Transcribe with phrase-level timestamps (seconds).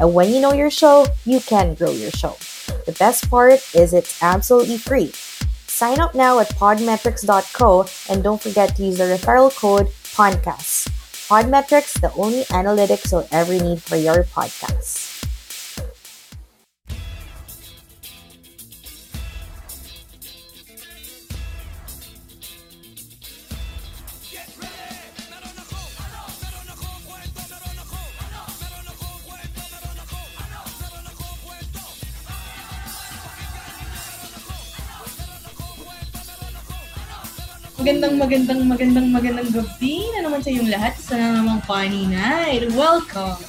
[0.00, 2.36] And when you know your show, you can grow your show.
[2.86, 5.12] The best part is it's absolutely free.
[5.66, 10.88] Sign up now at podmetrics.co and don't forget to use the referral code PODCAST.
[11.28, 15.11] Podmetrics, the only analytics you'll ever need for your podcast.
[37.82, 42.62] Magandang, magandang, magandang, magandang gabi na naman sa inyong lahat sa namang funny night.
[42.78, 43.42] Welcome!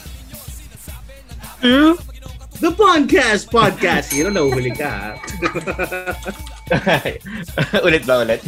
[1.61, 1.93] Hmm?
[2.57, 4.09] The Podcast Podcast.
[4.09, 5.21] Yun, nahuhuli ka.
[7.85, 8.41] ulit ba ulit?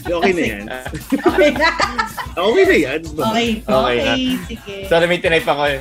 [0.00, 0.64] okay na yan.
[1.12, 1.68] Okay na.
[2.32, 3.00] okay na yan.
[3.04, 4.14] Okay, okay, Okay na.
[4.48, 4.76] sige.
[4.88, 5.80] Sorry, may tinype ako eh.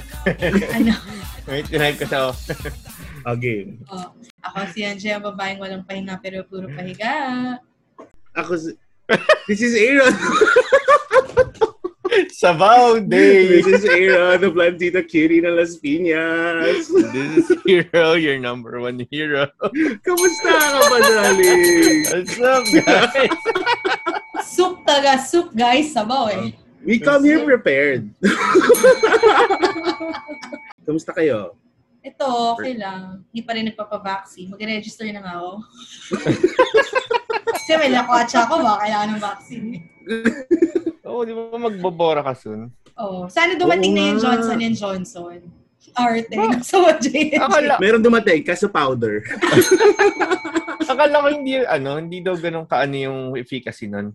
[0.76, 0.94] ano?
[1.48, 2.20] May tinype ko sa
[3.40, 3.80] Okay.
[3.88, 4.12] Oh,
[4.44, 7.56] ako si Angie, ang babaeng walang pahinga pero puro pahiga.
[8.36, 8.76] Ako si...
[9.48, 10.14] This is Aaron.
[12.36, 13.62] Sabaw Day!
[13.62, 16.88] This is Aaron, the plantita cutie ng Las Piñas.
[17.12, 19.48] This is Hero, your number one hero.
[20.04, 22.04] Kamusta ka ba, darling?
[22.12, 23.32] What's up, guys?
[24.44, 25.94] Soup taga soup, guys.
[25.96, 26.52] Sabaw eh.
[26.84, 28.10] We come here prepared.
[30.88, 31.54] Kamusta kayo?
[32.02, 33.22] Ito, okay lang.
[33.30, 34.50] Hindi pa rin nagpapavaccine.
[34.50, 35.52] Mag-register na nga ako.
[37.56, 39.66] Kasi may lakwatsa ako, baka kailangan ng vaccine.
[41.08, 42.72] Oo, di ba magbobora ka soon?
[42.96, 44.26] Oh, sana dumating Oo na yung nga.
[44.36, 45.40] Johnson and Johnson.
[45.98, 46.36] Arte.
[46.64, 47.36] Sa J&J.
[47.36, 49.26] Akala, Meron dumating, kaso powder.
[50.92, 54.14] akala ko hindi, ano, hindi daw ganun kaano yung efficacy nun.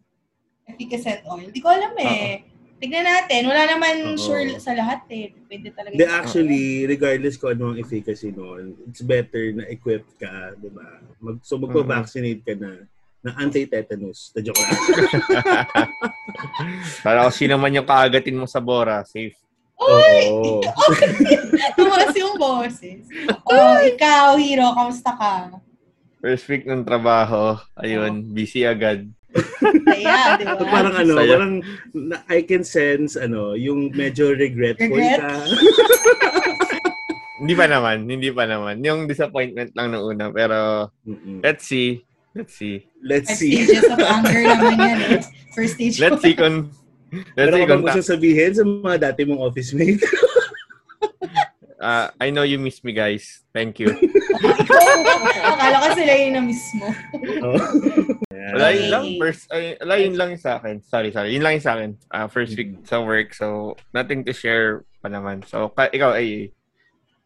[0.67, 1.49] Efficacy oil.
[1.51, 2.45] Hindi ko alam eh.
[2.77, 3.49] Tignan natin.
[3.49, 4.21] Wala naman Oo.
[4.21, 5.33] sure sa lahat eh.
[5.49, 5.97] Pwede talaga.
[5.97, 10.69] Hindi, yung- actually, regardless kung ano ang efficacy noon, it's better na equipped ka, di
[10.69, 11.01] ba?
[11.21, 12.85] Mag, so, magpa-vaccinate ka na
[13.27, 14.31] na anti-tetanus.
[14.31, 14.79] Na joke lang.
[17.05, 19.35] Para kung sino man yung kaagatin mo sa Bora, safe.
[19.77, 20.31] Uy!
[20.31, 20.63] Oo.
[21.77, 23.03] Tumaas yung boses.
[23.45, 25.59] Oh, ikaw, hero, kamusta ka?
[26.23, 29.05] First week ng trabaho, ayun, busy agad.
[29.61, 30.57] Kaya, di ba?
[30.65, 31.29] Parang ano, Saya.
[31.37, 31.53] parang
[31.93, 35.21] na, I can sense ano, yung medyo regretful Regret?
[35.21, 35.35] ka.
[37.37, 38.81] Hindi pa naman, hindi pa naman.
[38.81, 41.45] Yung disappointment lang nung una, pero Mm-mm.
[41.45, 42.01] let's see.
[42.37, 42.85] Let's see.
[43.01, 43.53] Let's Five see.
[43.65, 45.21] stages of anger naman yan eh.
[45.51, 46.69] First stage Let's see kung
[47.09, 50.05] Let's Meron see kung gusto sabihin sa mga dati mong office mate?
[51.81, 53.41] uh, I know you miss me guys.
[53.57, 53.89] Thank you.
[55.49, 56.89] Akala ko sila yung na-miss mo.
[57.47, 57.59] Oo.
[58.53, 59.05] Wala yun lang.
[59.17, 60.79] First, ay, wala yun lang sa akin.
[60.85, 61.33] Sorry, sorry.
[61.33, 61.97] Yun lang sa akin.
[62.13, 63.33] Uh, first week sa work.
[63.33, 65.41] So, nothing to share pa naman.
[65.49, 66.53] So, ka- ikaw, ay,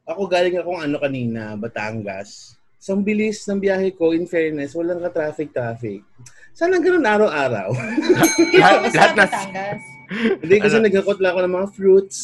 [0.07, 2.60] Ako galing akong ano kanina, Batangas.
[2.81, 6.01] Sa bilis ng biyahe ko, in fairness, walang ka-traffic-traffic.
[6.51, 7.77] Sana ganun araw-araw.
[8.57, 9.77] Lahat- lahat sa na-.
[10.41, 10.85] Hindi kasi Ano?
[10.89, 12.19] nagkakot lang ako ng mga fruits.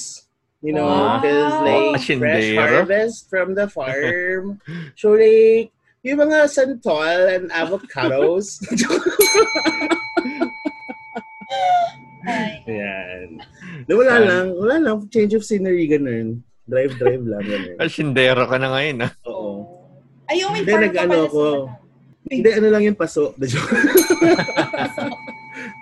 [0.65, 1.21] You know, Wow.
[1.21, 2.19] because like Pasindero.
[2.25, 4.57] fresh harvest from the farm.
[4.99, 5.69] so like,
[6.01, 8.57] yung mga santol and avocados.
[12.27, 12.65] Ay.
[12.67, 13.29] Ayan.
[13.87, 14.25] Wala Saan?
[14.25, 14.97] lang, wala lang.
[15.07, 16.43] Change of scenery, ganun.
[16.67, 17.77] Drive-drive lang, ganun.
[17.79, 19.13] asindero ka na ngayon, ah.
[19.25, 19.76] Oo.
[20.27, 21.71] Ay, yung may Hindi, nag-ano ako.
[22.27, 23.35] Hindi, ano lang yung paso.
[23.39, 23.71] The joke.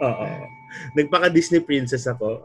[0.04, 0.26] Oo.
[0.94, 2.44] Nagpaka-Disney princess ako.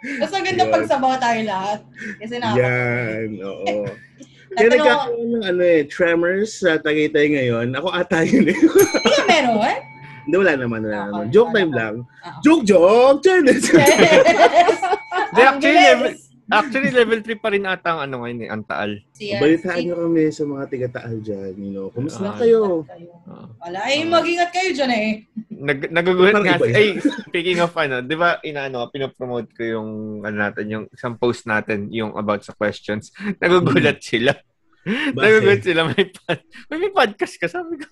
[0.00, 0.72] Mas maganda Yun.
[0.72, 1.80] pagsabaw tayo lahat.
[2.20, 3.84] Kasi na Yan, oo.
[4.50, 7.70] Kaya nagkakaroon ng ano eh, tremors sa Tagaytay ngayon.
[7.70, 8.58] Ako ata yun eh.
[8.58, 9.78] Hindi ka meron?
[10.22, 11.12] Hindi, wala naman, wala naman.
[11.22, 11.58] wala Joke naman.
[11.58, 11.94] time lang.
[12.20, 12.38] Ah.
[12.40, 13.18] Joke, joke!
[13.20, 13.64] Charles!
[13.70, 14.80] Yes!
[15.30, 16.10] Hindi, actually, level,
[16.50, 18.90] actually, level 3 pa rin ata ang ano ngayon, eh, ang taal.
[19.12, 21.54] Siya, Balitaan nyo kami sa mga tiga-taal dyan.
[21.56, 22.82] You know, kumusta Ah, kayo?
[23.24, 23.46] Ah.
[23.60, 25.08] Wala, ay mag-ingat kayo dyan eh.
[25.46, 26.58] Nag, nagugulat nga.
[26.66, 29.90] Ay, speaking of ano, di ba, inaano, pinopromote ko yung,
[30.20, 33.14] ano natin, yung isang post natin, yung about sa questions.
[33.42, 34.34] Nagugulat sila.
[35.14, 37.46] Nagugulat sila, may, pod, may, may podcast ka.
[37.46, 37.86] Sabi ko,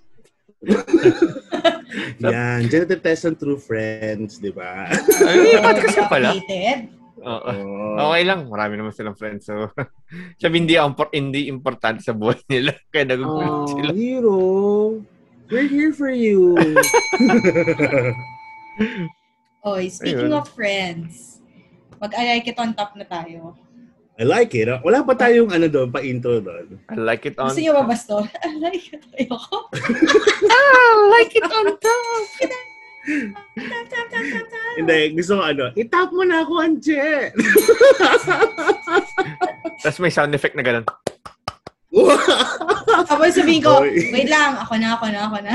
[2.24, 2.66] Yan.
[2.66, 4.90] Diyan natetest ang true friends, di ba?
[4.90, 6.34] Ay, podcast ka pala.
[7.18, 7.52] Oo.
[7.98, 8.10] Oh.
[8.10, 9.46] Okay lang, marami naman silang friends.
[9.46, 9.70] So,
[10.42, 10.74] sabi hindi,
[11.14, 12.74] hindi importante sa buhay nila.
[12.92, 13.90] Kaya nag-friend Oh, sila.
[13.94, 14.38] hero.
[15.48, 16.58] We're here for you.
[19.64, 20.38] Oy, speaking Ayun.
[20.44, 21.40] of friends,
[21.96, 23.56] mag-alay it on top na tayo.
[24.18, 24.66] I like it.
[24.82, 26.74] Wala pa tayong ano doon, pa-intro doon.
[26.90, 28.26] I like it on Gusto niyo ba basto?
[28.42, 29.02] I like it.
[29.14, 29.58] Ayoko.
[30.58, 32.26] Ah, like it on top.
[34.76, 37.28] Hindi, gusto ko ano, itap mo na ako, Anje.
[39.82, 40.84] Tapos may sound effect na ganun.
[43.06, 44.12] Tapos sabihin ko, Oy.
[44.12, 45.54] wait lang, ako na, ako na, ako na.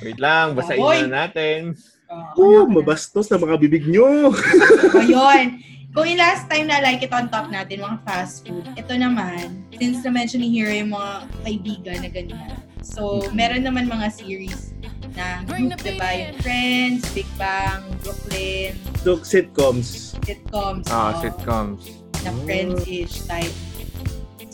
[0.00, 0.98] Wait lang, basain Oy.
[1.08, 1.74] na natin.
[2.10, 2.78] Oh, Oh, na.
[2.78, 4.30] mabastos na mga bibig nyo.
[4.30, 5.62] O yun.
[5.90, 9.66] Kung yung last time na like it on top natin, mga fast food, ito naman,
[9.74, 12.54] since na-mention ni Hero yung mga kaibigan na ganyan.
[12.80, 14.70] So, meron naman mga series
[15.18, 16.06] na group, diba?
[16.14, 20.14] Yung Friends, Big Bang, Brooklyn, Look, sitcoms.
[20.22, 20.86] sitcoms.
[20.94, 21.82] Ah, oh, sitcoms.
[22.22, 23.54] Na Friends-ish type.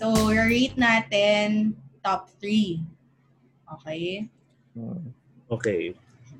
[0.00, 2.81] So, rate natin top 3.
[3.77, 4.25] Okay?
[5.53, 5.81] Okay.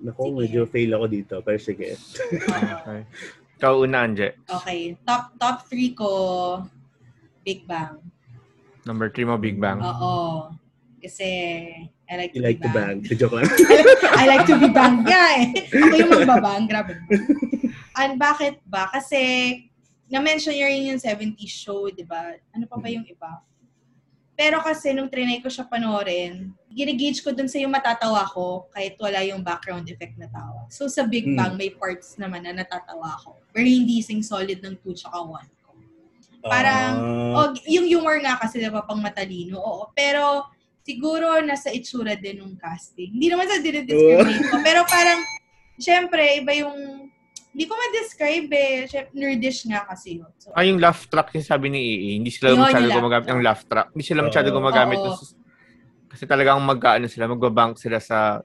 [0.01, 0.37] Naku, Sige.
[0.41, 1.35] medyo fail ako dito.
[1.45, 2.01] Pero sige.
[2.49, 3.01] Uh, Okay.
[3.57, 4.37] Ikaw una, Anje.
[4.47, 4.95] okay.
[5.09, 6.11] Top top 3 ko,
[7.41, 8.05] Big Bang.
[8.85, 9.81] Number 3 mo, Big Bang.
[9.81, 10.53] Oo.
[11.01, 11.29] Kasi,
[12.07, 12.97] I like to You like be to bang.
[13.01, 13.17] bang.
[13.19, 13.49] Joke lang.
[14.21, 15.03] I like to be bang.
[15.07, 15.47] Yeah, eh.
[15.73, 16.63] Ako yung magbabang.
[16.69, 16.95] Grabe.
[17.99, 18.93] And bakit ba?
[18.93, 19.21] Kasi,
[20.07, 22.37] na-mention niya rin yung 70s show, di ba?
[22.53, 23.41] Ano pa ba yung iba?
[24.37, 28.93] Pero kasi, nung trinay ko siya panoorin, ginigage ko dun sa yung matatawa ko kahit
[29.01, 30.69] wala yung background effect na tawa.
[30.69, 31.37] So, sa Big Mm.
[31.41, 33.41] Bang, may parts naman na natatawa ko.
[33.57, 35.73] Pero hindi sing solid ng 2 tsaka 1 ko.
[36.45, 36.93] Parang,
[37.33, 39.89] Ah, O, yung humor nga kasi diba pang matalino, oo.
[39.97, 40.45] Pero
[40.85, 43.17] siguro nasa itsura din ng casting.
[43.17, 44.57] Hindi naman sa dinidiscriminate ko.
[44.61, 45.21] Pero parang,
[45.81, 47.06] syempre, iba yung,
[47.57, 48.85] hindi ko ma-describe eh.
[48.85, 50.29] Syempre, nerdish nga kasi yun.
[50.37, 53.41] So, Ah, yung laugh track yung sabi ni EE, hindi sila Yun, masyado gumagamit ng
[53.41, 53.89] laugh track.
[53.97, 55.01] Hindi sila masyado gumagamit.
[55.01, 55.17] Oo.
[55.17, 55.35] ng-
[56.13, 58.45] kasi talagang magkaano sila, magbabank sila sa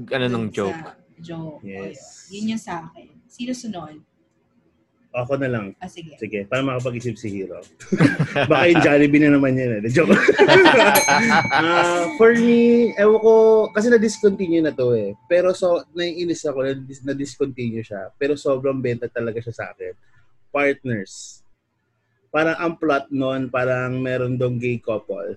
[0.00, 0.72] ano nung joke.
[0.72, 1.60] sa joke.
[1.60, 2.00] Yes.
[2.00, 2.40] O, yun.
[2.40, 3.20] Yun yung sa akin.
[3.28, 4.00] Sino sunod?
[5.22, 5.66] Ako na lang.
[5.82, 6.14] Ah, sige.
[6.16, 7.58] Sige, para makapag-isip si Hero.
[8.50, 9.82] Baka yung Jollibee na naman yan.
[9.82, 9.90] Eh.
[9.90, 10.14] Joke.
[11.58, 13.34] Ah, for me, ewan ko,
[13.74, 15.16] kasi na-discontinue na to eh.
[15.26, 16.72] Pero so, naiinis ako na
[17.12, 18.14] na-discontinue siya.
[18.14, 19.92] Pero sobrang benta talaga siya sa akin.
[20.54, 21.42] Partners.
[22.28, 25.34] Parang ang plot nun, parang meron dong gay couple.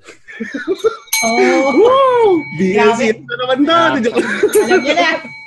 [1.23, 2.43] Oh, Woo!
[2.59, 3.15] Grabe.
[3.15, 3.57] DLC na naman.
[4.03, 4.19] Joke.
[4.19, 5.40] alam niyo na.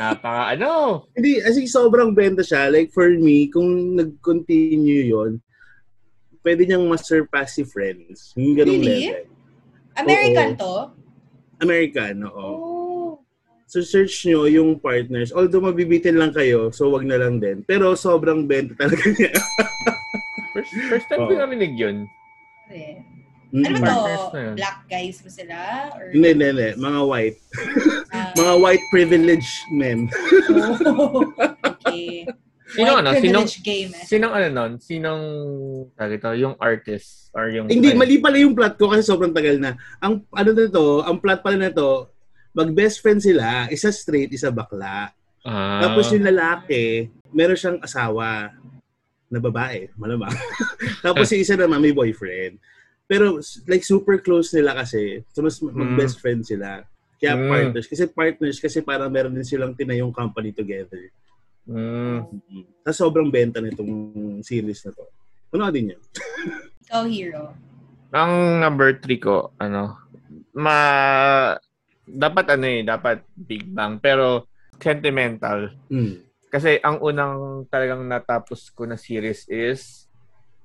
[0.00, 1.04] Napaka ano.
[1.14, 2.72] Hindi, as in, sobrang benta siya.
[2.72, 5.38] Like, for me, kung nag-continue yon
[6.44, 8.36] pwede niyang ma-surpass si Friends.
[8.36, 9.08] Yung ganong Really?
[9.08, 9.24] level.
[9.96, 10.60] American Oo.
[10.60, 10.74] to?
[11.64, 12.36] American, oo.
[12.36, 13.10] Oh.
[13.64, 15.32] So, search nyo yung partners.
[15.32, 17.64] Although mabibitin lang kayo, so wag na lang din.
[17.64, 19.32] Pero sobrang benta talaga niya.
[20.52, 21.40] First, first time ko Oo.
[21.40, 22.06] narinig yun.
[22.70, 23.00] Eh.
[23.54, 23.66] Mm.
[23.70, 24.50] Ano ba to?
[24.58, 25.56] Black guys ba sila?
[25.94, 26.68] Or, Hindi, hindi, hindi.
[26.74, 27.38] Mga white.
[28.10, 30.10] ah, Mga white privileged men.
[30.90, 31.22] oh,
[31.62, 32.26] okay.
[32.74, 33.10] Sino White ano?
[33.14, 34.04] Sinong, privilege game eh.
[34.10, 34.72] sinong ano nun?
[34.82, 35.22] Sinong,
[35.94, 37.30] tawag ito, yung artist?
[37.30, 37.70] Or yung...
[37.70, 39.78] Hindi, mali pala yung plot ko kasi sobrang tagal na.
[40.02, 42.10] Ang ano na to, ang plot pala na to,
[42.50, 45.14] mag-best friend sila, isa straight, isa bakla.
[45.46, 48.50] Ah, Tapos yung lalaki, meron siyang asawa
[49.30, 50.34] na babae, malamang.
[51.06, 52.58] Tapos yung isa naman may boyfriend.
[53.04, 56.82] Pero like super close nila kasi, so mas mag-best friend sila.
[57.16, 57.48] Kaya Mm.
[57.48, 57.86] partners.
[57.86, 61.12] Kasi partners, kasi parang meron din silang tinayong company together.
[61.64, 62.64] mm, Mm.
[62.80, 63.88] Tapos sobrang benta nitong
[64.40, 65.04] series na to.
[65.52, 65.98] Ano din niya?
[66.84, 67.42] Ikaw, hero.
[68.10, 69.96] ang number three ko, ano,
[70.52, 70.76] ma...
[72.04, 73.96] Dapat ano eh, dapat Big Bang.
[73.96, 74.44] Pero
[74.76, 75.72] sentimental.
[75.88, 76.20] Mm.
[76.46, 80.03] Kasi ang unang talagang natapos ko na series is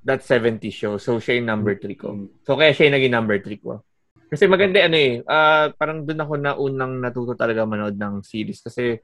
[0.04, 0.96] That 70 Show.
[0.96, 2.16] So, siya yung number 3 ko.
[2.16, 2.28] Mm.
[2.48, 3.84] So, kaya siya yung naging number 3 ko.
[4.30, 8.62] Kasi maganda ano eh, ah, parang doon ako na unang natuto talaga manood ng series.
[8.64, 8.96] Kasi,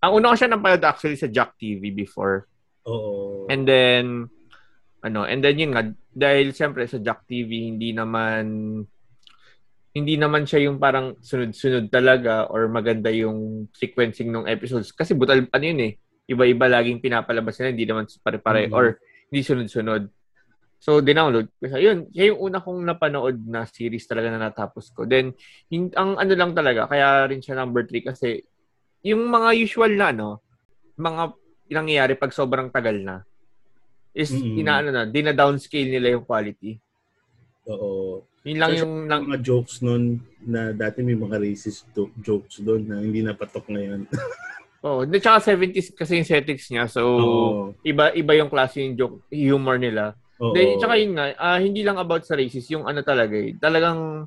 [0.00, 2.48] ang una ko siya napanood actually sa Jack TV before.
[2.88, 3.44] Oo.
[3.52, 4.30] And then,
[5.04, 8.80] ano, and then yun nga, dahil siyempre sa Jack TV, hindi naman,
[9.90, 14.94] hindi naman siya yung parang sunod-sunod talaga or maganda yung sequencing ng episodes.
[14.94, 15.92] Kasi butal, ano yun eh,
[16.30, 18.72] iba-iba laging pinapalabas nila, hindi naman pare-pare Mhm.
[18.72, 20.02] or hindi sunod-sunod.
[20.80, 21.78] So, dinownload ko siya.
[21.78, 25.04] Yun, siya yung una kong napanood na series talaga na natapos ko.
[25.04, 25.36] Then,
[25.68, 28.40] yung, ang ano lang talaga, kaya rin siya number 3 kasi
[29.04, 30.28] yung mga usual na, ano,
[30.96, 31.36] mga
[31.68, 33.20] nangyayari pag sobrang tagal na,
[34.16, 34.56] is Mm-mm.
[34.56, 36.80] inaano na, dina-downscale nila yung quality.
[37.68, 38.24] Oo.
[38.48, 38.92] Yun lang So, yung...
[39.04, 41.84] Lang, mga jokes nun na dati may mga racist
[42.24, 44.08] jokes doon na hindi napatok ngayon.
[44.84, 46.88] oh, hindi, tsaka 70s kasi yung settings niya.
[46.88, 47.76] So, Oo.
[47.84, 50.16] iba iba yung klase yung joke, humor nila.
[50.40, 50.56] Oo.
[50.56, 53.52] Then, tsaka yun nga, ah, hindi lang about sa racist, yung ano talaga eh.
[53.60, 54.24] Talagang,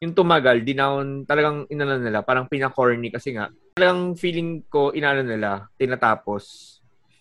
[0.00, 5.68] yung tumagal, dinaon, talagang inano nila, parang pinakorny kasi nga, talagang feeling ko, inano nila,
[5.76, 6.76] tinatapos.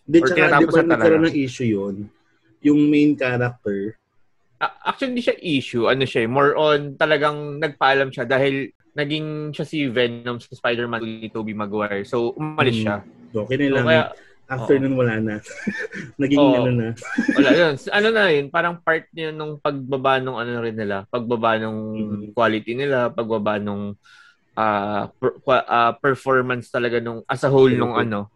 [0.07, 1.95] Di, or tsaka, tinatapos di ba na nagkaroon ng issue yun?
[2.63, 3.99] Yung main character,
[4.59, 5.87] actually, hindi siya issue.
[5.87, 10.99] Ano siya, eh, more on talagang nagpaalam siya dahil naging siya si Venom sa Spider-Man
[10.99, 12.03] ni Tobey Maguire.
[12.03, 12.99] So, umalis siya.
[13.31, 13.85] okay na So, lang.
[13.87, 14.03] kaya,
[14.49, 14.81] After oo.
[14.81, 15.35] nun, wala na.
[16.21, 16.53] Naging Oo.
[16.57, 16.87] ano na.
[17.37, 17.73] wala yun.
[17.93, 22.21] Ano na yun, parang part niya nung pagbaba nung ano rin nila, pagbaba nung Mm.
[22.33, 23.93] quality nila, pagbaba nung
[24.53, 28.03] ah, per- qua- ah, performance talaga nung as a whole nung Okay.
[28.03, 28.27] ano.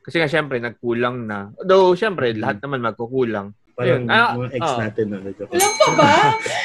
[0.00, 1.52] Kasi nga syempre nagkulang na.
[1.60, 2.40] Though syempre Mm.
[2.40, 3.52] lahat naman magkukulang.
[3.76, 4.10] Parang Ayun.
[4.10, 4.78] Ah, mga ex oo.
[4.80, 5.04] natin.
[5.06, 5.16] No?
[5.30, 5.50] Joke.
[5.52, 6.10] Walang pa ba?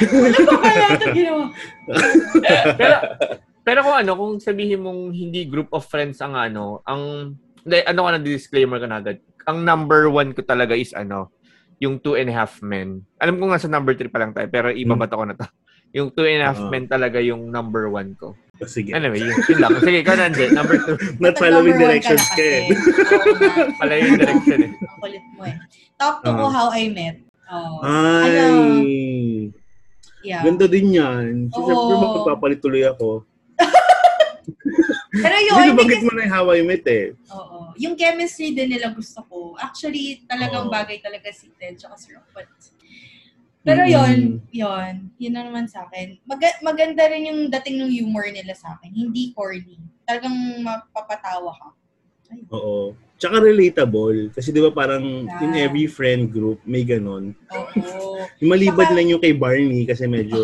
[0.09, 1.45] Walang pa ba ito ginawa?
[2.79, 2.95] pero
[3.61, 7.33] pero kung ano, kung sabihin mong hindi group of friends ang ano, ang
[7.65, 9.17] hindi, ano ka na disclaimer ka na agad.
[9.49, 11.33] Ang number one ko talaga is ano,
[11.81, 13.03] yung two and a half men.
[13.19, 15.47] Alam ko nga sa number three pa lang tayo, pero ibabato ko na to.
[15.95, 16.67] Yung two and a half Oo.
[16.67, 18.35] men talaga yung number one ko.
[18.35, 18.91] Oh, Sige.
[18.91, 19.79] Anyway, yun, yun lang.
[19.79, 20.51] Sige, ikaw nandiyan.
[20.51, 20.99] Number two.
[21.23, 22.63] Not following ka directions na ka eh.
[24.03, 24.71] yung direction eh.
[24.75, 25.55] Ang kulit mo eh.
[25.95, 26.51] 2 ko, Oo.
[26.51, 27.23] How I Met.
[27.47, 27.79] Oh.
[27.79, 28.27] Ay.
[28.27, 28.51] Ano?
[30.19, 30.43] Yeah.
[30.43, 31.47] Ganda din yan.
[31.55, 31.67] So, Oo.
[31.71, 33.23] syempre, magpapalit tuloy ako.
[35.15, 37.05] Pero yun, Hindi, kasi- mo na yung How I Met eh.
[37.29, 37.57] Oo.
[37.77, 39.55] Yung chemistry din nila gusto ko.
[39.57, 40.73] Actually, talagang Oo.
[40.73, 42.49] bagay talaga si Ted tsaka si Rockwood.
[43.61, 43.89] Pero Mm.
[43.89, 44.17] yon
[44.51, 46.21] yon yun na naman sa akin.
[46.23, 48.93] Mag- maganda rin yung dating ng humor nila sa akin.
[48.93, 49.81] Hindi corny.
[50.03, 51.69] Talagang mapapatawa ka.
[52.51, 52.93] Oo.
[53.15, 54.29] Tsaka relatable.
[54.29, 55.65] Kasi di ba parang in Yeah.
[55.65, 57.33] every friend group, may ganon.
[57.49, 57.71] Oo.
[58.43, 60.37] Maliban Tsaka- lang yung kay Barney kasi medyo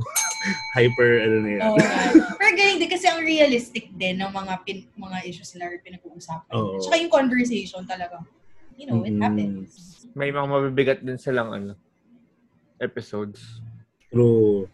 [0.72, 1.60] hyper, ano na yan.
[1.62, 1.86] Nga.
[2.34, 6.50] Pero ganyan din kasi ang realistic din ng mga pin, mga issues nila or pinag-uusapan.
[6.52, 6.76] Oo.
[6.78, 8.20] Tsaka yung conversation talaga.
[8.74, 9.20] You know, it Mm.
[9.20, 9.68] happens.
[10.12, 11.72] May mga mabibigat din silang ano,
[12.76, 13.60] episodes.
[14.08, 14.64] True.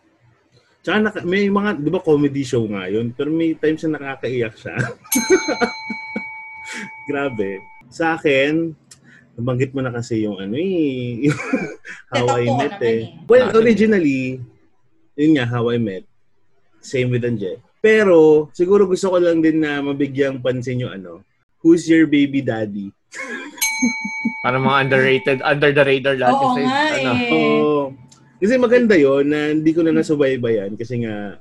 [0.81, 4.53] Tsaka naka, may mga, di ba comedy show nga yun, pero may times na nakakaiyak
[4.53, 4.75] siya.
[7.09, 7.61] Grabe.
[7.87, 8.73] Sa akin,
[9.35, 11.39] nabanggit mo na kasi yung ano eh, yung
[12.11, 12.85] How I Met eh.
[12.85, 12.99] eh.
[13.25, 14.39] Well, originally,
[15.17, 16.05] yun nga, How I Met.
[16.83, 17.61] Same with Anje.
[17.83, 21.27] Pero, siguro gusto ko lang din na mabigyang pansin yung ano,
[21.63, 22.91] Who's Your Baby Daddy?
[24.47, 26.35] Parang mga underrated, under the radar lahat.
[26.35, 27.31] Oo kasi, nga ano, eh.
[27.31, 27.83] Oo.
[28.43, 31.39] Kasi maganda yon na hindi ko na nasubaybayan kasi nga,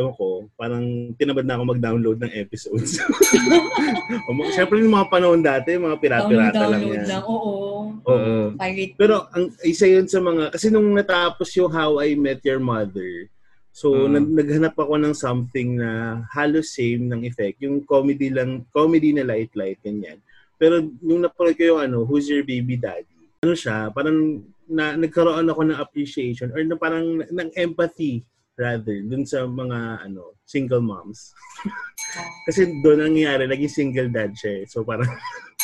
[0.00, 0.82] ewan ko, parang
[1.14, 2.96] tinabad na ako mag-download ng episodes.
[4.54, 7.06] Siyempre yung mga panahon dati, mga pirata-pirata lang Download yan.
[7.06, 7.22] lang.
[7.22, 7.52] Oo.
[8.00, 8.34] Oo.
[8.56, 8.94] Pirate.
[8.96, 13.28] Pero ang isa yun sa mga, kasi nung natapos yung How I Met Your Mother,
[13.70, 14.10] so Mm.
[14.16, 15.90] nag- naghanap ako ng something na
[16.28, 17.60] halos same ng effect.
[17.60, 20.18] Yung comedy lang, comedy na light-light, ganyan.
[20.56, 23.08] Pero nung napanood ko yung ano, Who's Your Baby Daddy?
[23.40, 28.22] Ano siya, parang na, nagkaroon ako ng appreciation or na parang ng empathy
[28.60, 31.32] rather dun sa mga ano single moms.
[32.46, 34.64] Kasi doon ang nangyayari, naging single dad siya eh.
[34.68, 35.08] So parang,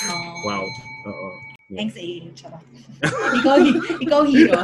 [0.04, 0.44] Oh.
[0.44, 0.64] wow.
[1.08, 1.28] Oo.
[1.72, 2.28] Thanks, AA.
[2.36, 2.62] Charot.
[3.40, 3.56] ikaw,
[3.98, 4.60] ikaw hero.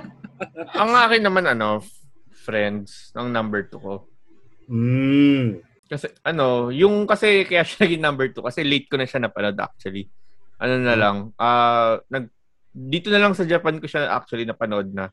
[0.80, 1.84] ang akin naman, ano,
[2.32, 3.94] friends, ng number two ko.
[4.66, 5.60] Mm.
[5.86, 9.60] Kasi, ano, yung kasi kaya siya naging number two, kasi late ko na siya napanood
[9.60, 10.08] actually.
[10.58, 12.32] Ano na lang, ah, nag,
[12.72, 15.12] dito na lang sa Japan ko siya actually napanood na.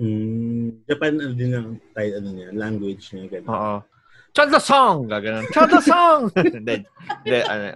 [0.00, 3.52] Mm, Japan ano din ang type ano niya, language niya ganun.
[3.52, 3.76] Oo.
[4.32, 5.04] Chada song!
[5.10, 5.44] Gaganon.
[5.52, 6.32] Chada song!
[6.56, 6.80] Hindi.
[7.26, 7.66] Hindi, ano.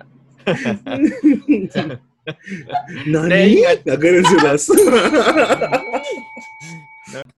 [3.04, 3.60] Nani?
[3.84, 4.50] Gaganon sila.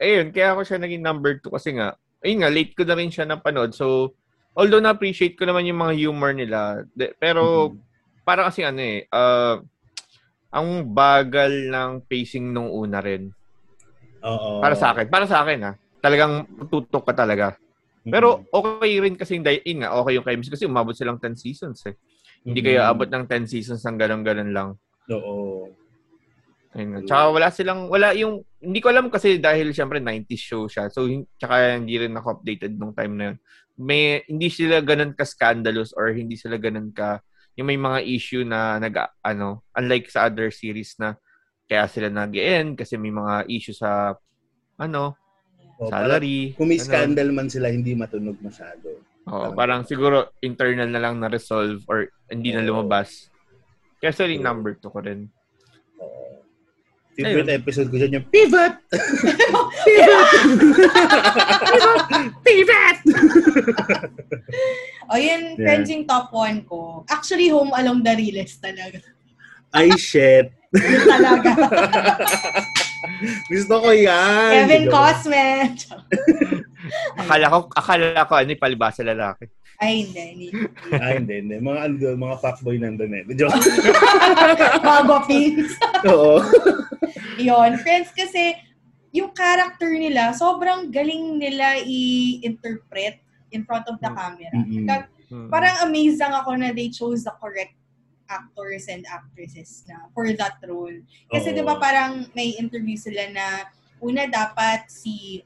[0.05, 3.11] Ayun, kaya ako siya naging number two kasi nga, ayun nga, late ko na rin
[3.11, 3.75] siya napanood.
[3.75, 4.15] So,
[4.55, 7.75] although na-appreciate ko naman yung mga humor nila, de- pero
[8.23, 9.59] para kasi ano eh, uh,
[10.55, 13.35] ang bagal ng pacing nung una rin.
[14.27, 14.59] Oo.
[14.59, 15.07] Para sa akin.
[15.07, 15.73] Para sa akin ha.
[16.03, 17.55] Talagang tutok ka talaga.
[18.07, 21.83] Pero okay rin kasi yung yun nga, okay yung chemistry kasi umabot silang 10 seasons
[21.91, 21.95] eh.
[22.47, 22.67] Hindi Mhm.
[22.71, 24.69] kayo abot ng 10 seasons ng ganun-ganun lang.
[25.11, 25.67] Oo.
[26.77, 26.99] Ayun nga.
[27.03, 30.87] Tsaka wala silang, wala yung, hindi ko alam kasi dahil syempre 90s show siya.
[30.87, 33.37] So, tsaka hindi rin ako-updated nung time na yun.
[33.75, 37.19] May, hindi sila ganun ka-scandalous or hindi sila ganun ka,
[37.59, 41.19] yung may mga issue na nag, ano, unlike sa other series na
[41.67, 44.15] kaya sila nag-end kasi may mga issue sa,
[44.79, 45.19] ano,
[45.77, 46.55] Oo, parang salary.
[46.55, 46.87] Kung may ano.
[46.87, 49.03] scandal man sila, hindi matunog masyado.
[49.27, 53.27] Oo, parang siguro internal na lang na-resolve or hindi na lumabas.
[53.99, 54.47] Kaya sa rin Oo.
[54.47, 55.27] number 2 ko rin.
[55.99, 56.39] Oo.
[57.17, 57.61] Favorite Ayun.
[57.65, 58.75] episode ko dyan yung Pivot!
[59.89, 60.29] Pivot!
[62.45, 62.99] Pivot!
[65.09, 65.65] O yun, Yeah.
[65.65, 67.09] friends yung top one ko.
[67.09, 69.01] Actually, Home Along the Realest talaga.
[69.73, 70.53] Ay, shit.
[70.81, 71.51] Talaga.
[73.53, 74.53] Gusto ko yan.
[74.67, 74.85] Kevin.
[74.91, 75.45] Cosme.
[77.21, 79.51] Akala ko, akala ko ano, yung palibasa lalaki.
[79.77, 80.23] Ay, hindi.
[80.23, 80.49] hindi.
[80.95, 81.57] Ay, hindi, hindi.
[81.61, 83.23] Mga ano doon, mga fuckboy nandun eh.
[83.37, 83.59] Joke.
[84.87, 85.71] Mga guwapings.
[86.09, 86.41] Oo.
[87.37, 87.77] Yun.
[87.85, 88.57] Friends, kasi
[89.13, 93.21] yung character nila, sobrang galing nila i-interpret
[93.53, 94.53] in front of the camera.
[94.55, 94.87] Mm-mm.
[94.89, 95.51] Kag- Hmm.
[95.51, 97.75] Parang amazing ako na they chose the correct
[98.29, 100.95] actors and actresses na for that role.
[101.31, 101.55] Kasi Oo.
[101.57, 103.47] 'di ba parang may interview sila na
[104.03, 105.43] una dapat si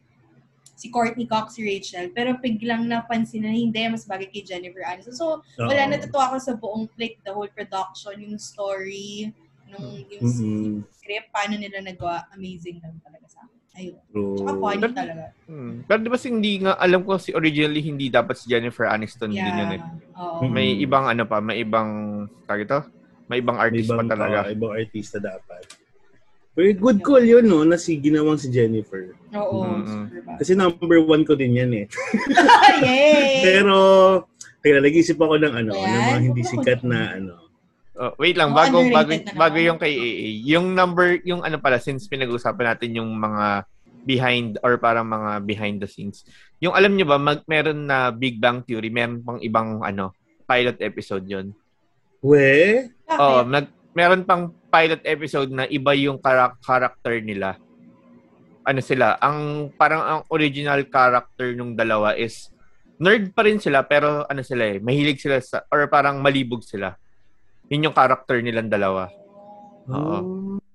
[0.81, 5.13] si Courtney Cox, si Rachel, pero biglang napansin na hindi, mas bagay kay Jennifer Aniston.
[5.13, 5.93] So, wala, Oo.
[5.93, 9.29] natutuwa ako sa buong like, the whole production, yung story,
[9.69, 10.81] nung yung Mm-mm.
[10.89, 13.60] script, paano nila nagawa, amazing lang talaga sa akin.
[13.79, 13.97] Ayun.
[14.11, 14.35] True.
[14.35, 15.25] Tsaka funny talaga.
[15.47, 15.73] Hmm.
[15.87, 19.31] Pero di ba si hindi nga, alam ko si originally hindi dapat si Jennifer Aniston
[19.31, 19.83] din yun eh.
[20.19, 20.51] Oo.
[20.51, 22.81] May ibang ano pa, may ibang, tawag ito?
[23.31, 24.39] May ibang May artist ibang, pa talaga.
[24.43, 25.63] oo, ibang artista dapat.
[26.51, 29.15] Pero good call yun, no, na si ginawang si Jennifer.
[29.39, 29.71] Oo.
[29.71, 30.35] Ba?
[30.43, 31.87] Kasi number one ko din yan eh.
[32.85, 33.47] Yay!
[33.47, 33.77] Pero,
[34.59, 35.87] kaya nag-isip ako ng ano, Ayan.
[35.87, 37.50] ng mga hindi sikat na ano.
[38.01, 40.29] Oh, wait lang, Oh, bago underrated bago bago yung kay AA.
[40.57, 43.69] Yung number, yung ano pala since pinag-usapan natin yung mga
[44.09, 46.25] behind or parang mga behind the scenes.
[46.65, 50.17] Yung alam niyo ba, mag, meron na Big Bang Theory, meron pang ibang ano,
[50.49, 51.53] pilot episode 'yon.
[52.25, 52.89] We?
[53.13, 57.61] Oh, nag meron pang pilot episode na iba yung kara- character nila.
[58.65, 62.49] Ano sila, ang parang ang original character nung dalawa is
[63.01, 66.97] nerd pa rin sila pero ano sila eh, mahilig sila sa or parang malibog sila.
[67.71, 69.07] Yun yung character nilang dalawa.
[69.89, 70.19] Oo.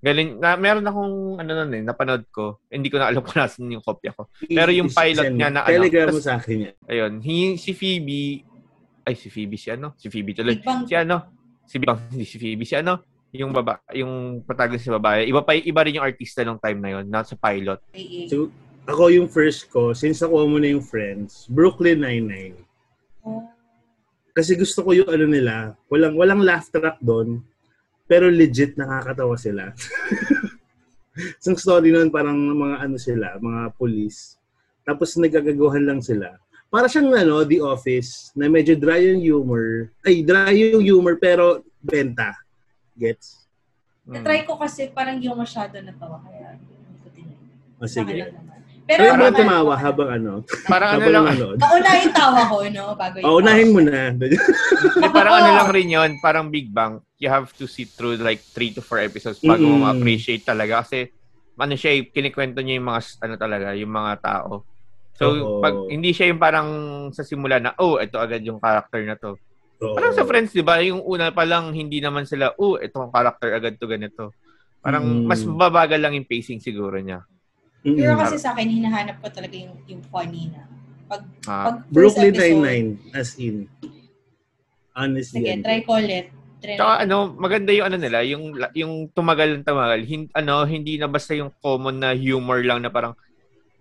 [0.05, 2.61] Galing, na, meron akong ano nun eh, napanood ko.
[2.69, 4.29] Hindi ko na alam kung nasan yung kopya ko.
[4.45, 6.75] Pero yung pilot niya na ano, Telegram mo sa akin yan.
[6.85, 8.45] Ayun, hi, si Phoebe,
[9.05, 9.97] ay si Phoebe si ano?
[9.97, 10.61] Si Phoebe tuloy.
[10.61, 11.17] Si ano?
[11.65, 12.63] Si Bang, hindi si Phoebe.
[12.63, 13.01] Si ano?
[13.35, 15.27] Yung baba, yung protagonist sa babae.
[15.27, 17.83] Iba pa iba rin yung artista nung time na yon, nasa pilot.
[17.91, 18.31] AA.
[18.31, 18.47] So,
[18.85, 22.64] ako yung first ko, since nakuha mo na yung friends, Brooklyn Nine-Nine.
[24.35, 24.43] Oh.
[24.43, 27.39] Kasi gusto ko yung ano nila, walang walang laugh track doon,
[28.03, 29.71] pero legit nakakatawa sila.
[31.39, 34.35] Isang story noon parang mga ano sila, mga police.
[34.83, 36.35] Tapos nagagagawan lang sila.
[36.67, 39.95] Para siyang ano, The Office, na medyo dry yung humor.
[40.03, 42.35] Ay, dry yung humor pero benta.
[42.99, 43.47] Gets?
[44.03, 44.19] Mm.
[44.19, 47.39] Na-try ko kasi parang yung masyado natawa kaya hindi ko tinay.
[47.79, 48.23] O Sa akin sige.
[48.35, 48.54] naman.
[48.85, 50.31] Pero Pero mo naman- tumawa habang ano,
[50.65, 51.57] Parang ano lang, nanonood.
[51.57, 52.83] Paunahin tawa ko, no?
[52.93, 54.13] Bago yung O, unahin mo na.
[54.13, 54.37] Hindi,
[55.17, 57.01] parang ano lang rin yun, parang Big Bang.
[57.17, 59.83] You have to sit through like 3 to 4 episodes bago mo Mm.
[59.83, 60.85] ma-appreciate talaga.
[60.85, 61.09] Kasi,
[61.55, 64.61] ano siya, eh, kinikwento niya yung mga, ano talaga, yung mga tao.
[65.15, 65.59] So, Oo.
[65.59, 66.69] pag hindi siya yung parang
[67.09, 69.33] sa simula na, oh, ito agad yung character na to.
[69.81, 69.95] Oo.
[69.97, 70.77] Parang sa Friends, di ba?
[70.79, 74.29] Yung una pa lang, hindi naman sila, oh, ito ang character agad to ganito.
[74.77, 75.25] Parang Mm.
[75.25, 77.25] mas babagal lang yung pacing siguro niya.
[77.85, 78.01] Mm-mm.
[78.01, 80.65] Pero kasi sa akin, hinahanap ko talaga yung, yung funny na.
[81.05, 83.69] Pag, Ah, pag Brooklyn Nine-Nine, as in.
[84.97, 85.45] Honestly.
[85.45, 85.61] Sige, yan.
[85.61, 86.33] try ko ulit.
[86.65, 90.01] Try Tsaka ano, maganda yung ano nila, yung yung tumagal ng tumagal.
[90.01, 93.13] Hin, ano, hindi na basta yung common na humor lang na parang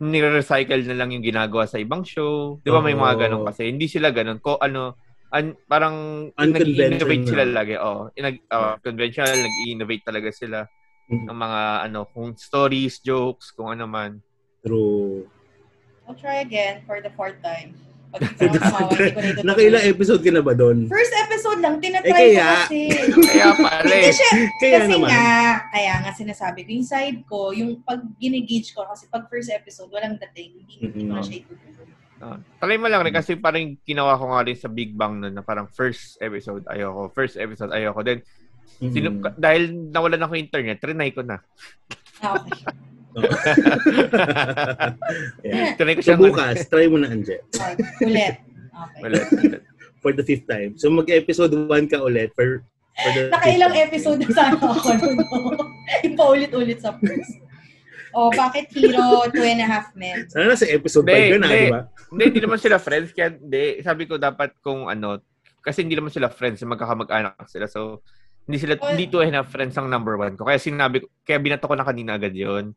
[0.04, 2.60] nire-recycle na lang yung ginagawa sa ibang show.
[2.60, 3.20] 'Di ba may mga Oo.
[3.24, 3.72] ganun kasi.
[3.72, 4.42] Hindi sila ganun.
[4.42, 5.00] Ko ano,
[5.32, 7.74] an, parang Unconventional nag-innovate sila lagi.
[7.80, 10.68] Oh, nag uh, conventional, nag-innovate talaga sila
[11.06, 11.28] Mm.
[11.28, 14.24] ng mga ano, kung stories, jokes, kung ano man.
[14.60, 15.28] True.
[16.04, 17.76] I'll try again for the fourth time.
[18.08, 19.42] Pag hindi ko.
[19.42, 20.86] Nakailang episode ka na ba doon?
[20.86, 22.80] First episode lang, tinatry Eh, ko kaya- kasi.
[23.10, 24.08] Kaya pala eh.
[24.10, 25.08] siya, Kaya kasi naman.
[25.10, 25.28] nga,
[25.68, 29.90] kaya nga sinasabi ko, yung side ko, yung pag ginigage ko, kasi pag first episode,
[29.90, 31.88] walang dating, hindi, hindi ko na siya itutuloy.
[32.16, 35.34] Ah, Talay mo lang rin kasi parang ginawa ko nga rin sa Big Bang nun
[35.34, 38.00] na parang first episode ayoko, first episode ayoko.
[38.00, 38.22] Then
[38.80, 39.38] Sino, Mm.
[39.38, 41.38] dahil nawalan ako internet, trinay ko na.
[42.20, 42.62] Ah, okay.
[45.44, 45.74] Yeah.
[45.78, 47.38] trinay ko So siya bukas, try mo na, Anje.
[47.48, 47.74] Okay.
[48.02, 48.34] Ulit.
[48.74, 49.00] Okay.
[49.06, 49.26] Ulit.
[50.02, 50.76] For the fifth time.
[50.76, 52.60] So mag-episode 1 ka ulit for,
[52.92, 55.16] for the Nakailang episode na sana ako nun.
[56.04, 57.40] Yung paulit-ulit sa first.
[58.14, 60.30] Oh, bakit Hero Two and a Half Men?
[60.30, 61.58] Sana nasa episode 5 Hindi, ka na, hindi.
[61.58, 61.80] di ba?
[62.14, 63.10] hindi, hindi naman sila friends.
[63.10, 65.18] Kaya hindi, sabi ko dapat kung ano,
[65.58, 67.66] kasi hindi naman sila friends, magkakamag-anak sila.
[67.66, 68.06] So,
[68.44, 70.44] hindi sila, Well- hindi two and a half friends ang number one ko.
[70.44, 72.76] Kaya sinabi ko, kaya binato ko na kanina agad yon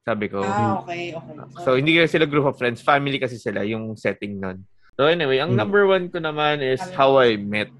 [0.00, 0.44] Sabi ko.
[0.44, 1.64] Ah, okay, okay.
[1.64, 2.84] So, hindi kasi sila group of friends.
[2.84, 4.60] Family kasi sila, yung setting nun.
[4.96, 5.60] So, anyway, ang Hmm.
[5.64, 6.80] number one ko naman is.
[6.92, 7.72] How I Met.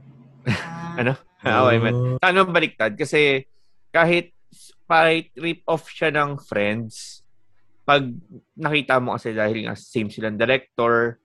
[0.49, 1.13] Ah, Ano?
[1.41, 1.93] How I Met.
[1.93, 2.17] Oh.
[2.19, 2.97] Ano baliktad?
[2.97, 3.45] Kasi
[3.93, 4.33] kahit
[4.85, 7.21] kahit rip off siya ng Friends,
[7.85, 8.05] pag
[8.55, 11.21] nakita mo kasi dahil nga same silang director,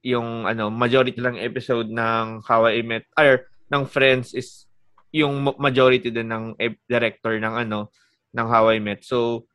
[0.00, 4.64] yung ano, majority lang episode ng How I Met, or ng Friends is
[5.10, 7.90] yung ma- majority din ng ep- director ng ano,
[8.34, 9.02] ng How I Met.
[9.02, 9.46] So,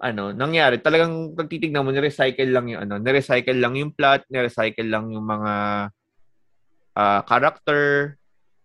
[0.00, 4.88] ano, nangyari, talagang pag titignan mo, nirecycle lang yung ano, nirecycle lang yung plot, nirecycle
[4.88, 5.52] lang yung mga
[6.94, 8.16] ah, character,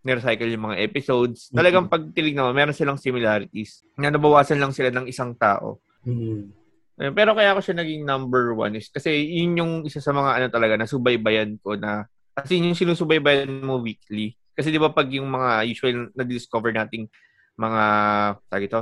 [0.03, 1.51] nirecycle yung mga episodes.
[1.51, 3.83] Talagang pag tinignan mo, meron silang similarities.
[3.99, 5.83] Na nabawasan lang sila ng isang tao.
[6.07, 6.55] Mm.
[6.99, 10.35] Eh, Pero kaya ako siya naging number one is kasi yun yung isa sa mga
[10.35, 12.03] ano talaga na subaybayan ko na
[12.35, 14.35] kasi yung sinusubaybayan mo weekly.
[14.59, 17.07] Kasi di ba pag yung mga usual na discover nating
[17.55, 17.83] mga
[18.51, 18.81] tag ito,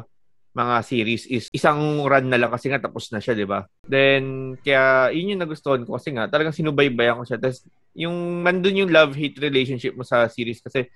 [0.57, 3.61] mga series is isang run na lang kasi nga tapos na siya, di ba?
[3.85, 7.37] Then, kaya yun yung nagustuhan ko kasi nga talagang sinubaybayan ko siya.
[7.37, 7.61] Tapos,
[7.93, 10.89] yung nandun yung love-hate relationship mo sa series kasi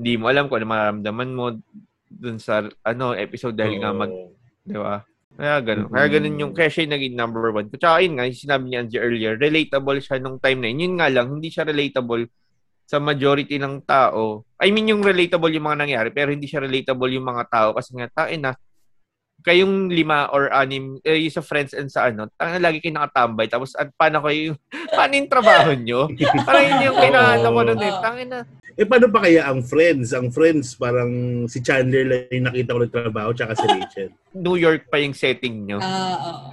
[0.00, 1.60] hindi mo alam kung ano mararamdaman mo
[2.08, 4.08] dun sa ano episode dahil nga mag.
[4.64, 5.04] Di ba?
[5.36, 5.88] Kaya ganun.
[5.88, 5.92] Mhm.
[5.92, 7.68] Kaya ganun yung, kaya siya yung naging number one.
[7.68, 10.88] Tsaka yun nga, yung sinabi ni Angie earlier, relatable siya nung time na yun.
[10.88, 12.28] Yun nga lang, hindi siya relatable
[12.92, 14.44] sa majority ng tao.
[14.60, 17.96] I mean, yung relatable yung mga nangyari, pero hindi siya relatable yung mga tao kasi
[17.96, 18.52] nga, tain na,
[19.40, 23.48] kayong lima or anim, eh, yung sa friends and sa ano, tanga lagi kayo nakatambay.
[23.48, 24.60] Tapos, at paano kayo,
[24.96, 26.04] paano yung trabaho nyo?
[26.44, 27.92] Parang yun yung kinaano ko nun eh.
[27.96, 28.02] Oo.
[28.04, 28.40] Tangin na.
[28.76, 30.12] Eh, paano pa kaya ang Friends?
[30.12, 31.12] Ang Friends, parang
[31.48, 34.10] si Chandler lang yung nakita ko ng trabaho, tsaka si Rachel.
[34.36, 35.80] New York pa yung setting nyo.
[35.80, 36.44] Ah, oo.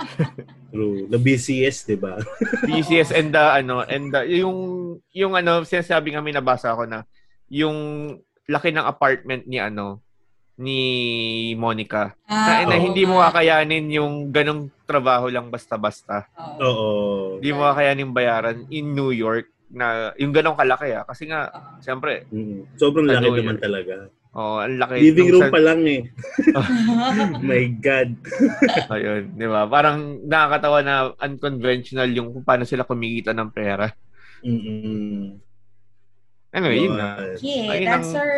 [0.74, 1.06] True.
[1.06, 2.18] The BCS, di ba?
[2.68, 4.58] BCS and the ano and the, yung
[5.14, 7.06] yung ano sinasabi nga may nabasa ako na
[7.46, 8.10] yung
[8.44, 10.02] laki ng apartment ni ano
[10.54, 10.80] ni
[11.54, 16.26] Monica Ah, na, na hindi mo kakayanin yung ganong trabaho lang basta-basta.
[16.58, 16.62] Oo.
[16.62, 16.82] Oo.
[17.38, 21.02] Hindi mo kakayanin bayaran in New York na yung ganong kalaki ah.
[21.02, 22.78] Kasi nga, siyempre, Mm.
[22.78, 24.06] Sobrang laki naman talaga.
[24.34, 24.98] Oh, ang laki.
[25.00, 26.02] Living room sa- pa lang eh.
[27.48, 28.10] My God.
[28.88, 29.64] Ayun, di ba?
[29.64, 33.86] Parang nakakatawa na unconventional yung kung paano sila kumikita ng pera.
[34.42, 35.38] Mm-mm.
[36.50, 37.18] Anyway, yun na.
[37.34, 38.34] Okay, Ayun that's ang- our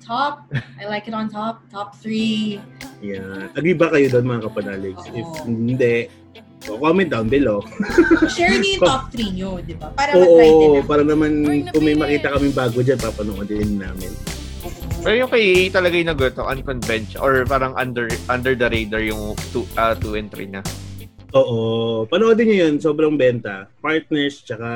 [0.00, 0.48] top.
[0.80, 1.60] I like it on top.
[1.68, 2.56] Top three.
[3.00, 3.52] Yeah.
[3.52, 4.96] Agree ba kayo doon mga kapanalig?
[4.96, 5.12] Oo.
[5.12, 6.08] If hindi,
[6.58, 7.60] so comment down below.
[8.32, 9.92] Share niyo yung top three niyo, di ba?
[9.92, 10.88] Para matry din Oo, namin.
[10.88, 11.30] para naman
[11.68, 14.12] kung may makita kaming bago dyan, papanoodin namin.
[15.00, 19.32] Pero yung kay EA talaga yung nag-to, unconventional or parang under under the radar yung
[19.48, 20.60] 2 uh, two and 3 na.
[21.32, 22.74] Oo, panoodin nyo yun.
[22.76, 23.72] Sobrang benta.
[23.80, 24.68] Partners, tsaka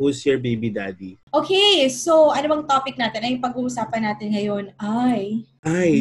[0.00, 1.14] Who's Your Baby Daddy?
[1.30, 3.22] Okay, so ano bang topic natin?
[3.22, 5.46] Ay, yung pag-uusapan natin ngayon ay...
[5.62, 5.92] Ay,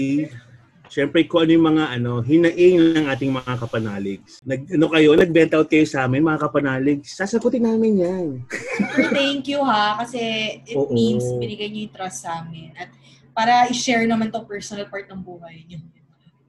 [0.90, 4.42] syempre kung ano yung mga ano, hinaing ng ating mga kapanaligs.
[4.42, 7.14] Nag, ano kayo, nag-vent out kayo sa amin, mga kapanaligs.
[7.14, 8.28] Sasagutin namin yan.
[8.50, 10.20] Super thank you ha, kasi
[10.66, 10.90] it Oo.
[10.92, 12.72] means binigay niyo yung trust sa amin.
[12.80, 12.90] At
[13.36, 15.84] para i-share naman tong personal part ng buhay niyo.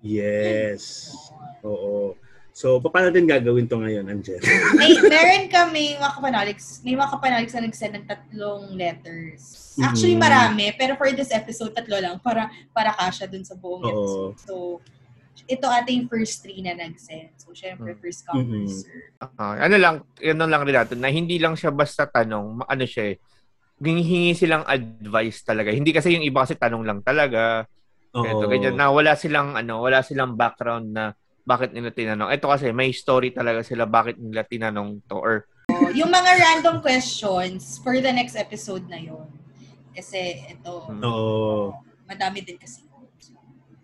[0.00, 1.10] Yes.
[1.66, 2.14] Oo.
[2.56, 4.40] So, paano natin gagawin to ngayon, Angel?
[4.80, 9.74] May, meron kami mga kapanaligs, may mga kapanaligs na nag-send ng tatlong letters.
[9.76, 10.24] Actually, Mhm.
[10.24, 13.92] marami, pero for this episode, tatlo lang, para para kasha dun sa buong Oo.
[14.32, 14.36] episode.
[14.40, 14.54] So,
[15.44, 17.36] ito ating first three na nag-send.
[17.36, 18.00] So, syempre, Mm.
[18.00, 18.64] first come, Mhm.
[18.64, 19.12] first serve.
[19.36, 23.12] Ah, ano lang, ano lang rin natin, na hindi lang siya basta tanong, ano siya
[23.12, 23.16] eh,
[23.80, 25.68] hingi silang advice talaga.
[25.72, 27.68] Hindi kasi yung iba kasi tanong lang talaga.
[28.16, 31.12] Ito, ganyan, na wala silang, ano, wala silang background na
[31.44, 32.32] bakit nila tinanong.
[32.32, 35.20] Ito kasi, may story talaga sila bakit nila tinanong to.
[35.20, 35.44] Or,
[35.92, 39.28] yung mga random questions for the next episode na yon.
[39.92, 40.88] Kasi ito.
[40.88, 41.76] Oo.
[42.06, 42.86] madami din kasi.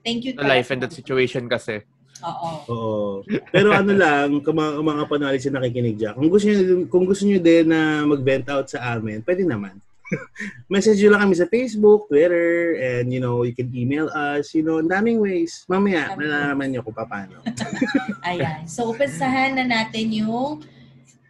[0.03, 0.35] Thank you.
[0.35, 1.87] the life and that situation kasi.
[2.23, 2.49] Oo.
[2.71, 3.03] Oo.
[3.51, 6.57] Pero ano lang, kung mga, kung mga panaligs na nakikinig dyan, kung gusto nyo,
[6.87, 9.75] kung gusto nyo din na mag-vent out sa amin, pwede naman.
[10.73, 14.63] Message nyo lang kami sa Facebook, Twitter, and you know, you can email us, you
[14.63, 15.65] know, ang daming ways.
[15.67, 17.41] Mamaya, malalaman nyo kung paano.
[18.29, 18.69] Ayan.
[18.69, 20.61] So, umpisahan na natin yung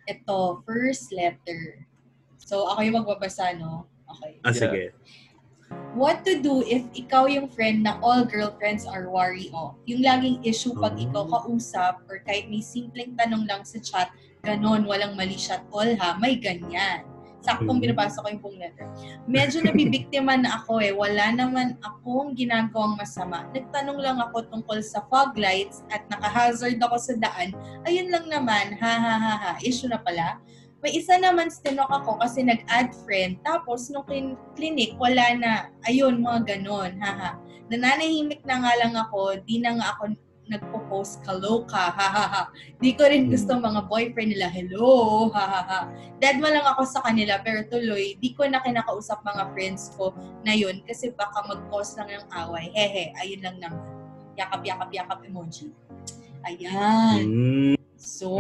[0.05, 1.87] ito, first letter.
[2.43, 3.87] So, ako yung magbabasa, no?
[4.19, 4.33] Okay.
[4.45, 4.93] Ah, Yeah.
[5.93, 9.77] What to do if ikaw yung friend na all girlfriends are worry of?
[9.85, 11.05] Yung laging issue pag Oh.
[11.05, 14.09] ikaw kausap or kahit may simpleng tanong lang sa chat,
[14.41, 17.05] ganon, walang mali siya at all ha, may ganyan.
[17.43, 17.83] Saktong Mm.
[17.91, 18.87] binabasa ko yung buong letter.
[19.27, 20.95] Medyo nabibiktima na ako eh.
[20.95, 23.51] Wala naman akong ginagawang masama.
[23.51, 27.51] Nagtanong lang ako tungkol sa fog lights at naka-hazard ako sa daan.
[27.83, 29.53] Ayun lang naman, ha ha ha ha.
[29.59, 30.39] Issue na pala.
[30.83, 33.39] May isa naman stinok ako kasi nag-add friend.
[33.47, 35.53] Tapos nung clin- clinic, wala na.
[35.87, 36.99] Ayun, mga ganon.
[36.99, 37.39] Haha.
[37.71, 39.39] Nananahimik na nga lang ako.
[39.47, 40.11] Di na nga ako
[40.51, 41.95] nagpo-post kaloka.
[41.95, 42.51] Hahaha.
[42.83, 44.51] Di ko rin gusto mga boyfriend nila.
[44.51, 45.31] Hello.
[45.31, 45.87] Hahaha.
[46.19, 47.39] Dead mo lang ako sa kanila.
[47.47, 50.11] Pero tuloy, di ko na kinakausap mga friends ko
[50.43, 52.75] na yun kasi baka mag-cause lang ng away.
[52.75, 53.83] Hehe, ayun lang naman.
[54.33, 55.71] yakap-yakap-yakap emoji.
[56.43, 57.23] Ayan.
[57.23, 58.33] Mm, So,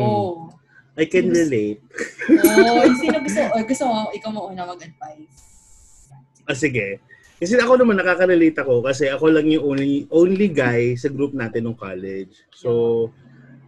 [0.96, 1.80] I can relate.
[2.44, 5.40] oh, sino gusto, oh, gusto mo, ikaw mo una mag-advise.
[6.44, 7.00] Ah, sige.
[7.42, 11.66] Kasi ako naman nakaka-relate ako kasi ako lang yung only, only guy sa group natin
[11.66, 12.30] nung college.
[12.54, 13.10] So,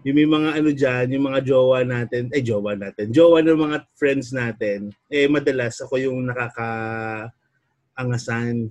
[0.05, 3.89] yung may mga ano dyan, yung mga jowa natin, eh jowa natin, jowa ng mga
[3.97, 8.69] friends natin, eh madalas ako yung nakaka-angasan.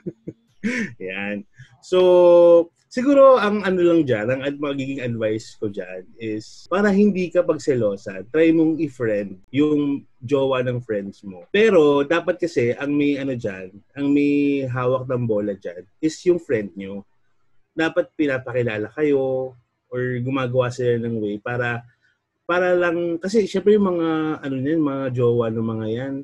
[1.08, 1.46] Yan.
[1.80, 7.46] So, siguro ang ano lang dyan, ang magiging advice ko dyan is para hindi ka
[7.46, 11.46] pagselosa, try mong i-friend yung jowa ng friends mo.
[11.54, 16.42] Pero dapat kasi ang may ano dyan, ang may hawak ng bola dyan is yung
[16.42, 17.06] friend nyo.
[17.70, 19.54] Dapat pinapakilala kayo
[19.86, 21.86] or gumagawa sila ng way para
[22.42, 26.14] para lang kasi syempre yung mga ano niyan, mga jowa ng mga yan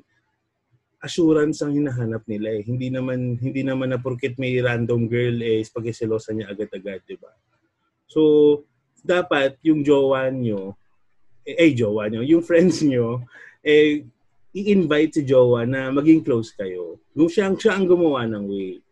[1.06, 2.62] assurance ang hinahanap nila eh.
[2.66, 7.30] Hindi naman hindi naman na porket may random girl eh pagkiselosa niya agad-agad, 'di ba?
[8.10, 8.62] So
[9.06, 10.74] dapat yung jowa nyo
[11.46, 13.22] eh, eh jowa nyo, yung friends nyo
[13.62, 14.02] eh
[14.56, 16.98] i-invite si jowa na maging close kayo.
[17.12, 18.82] Kung siya, siya ang gumawa ng way.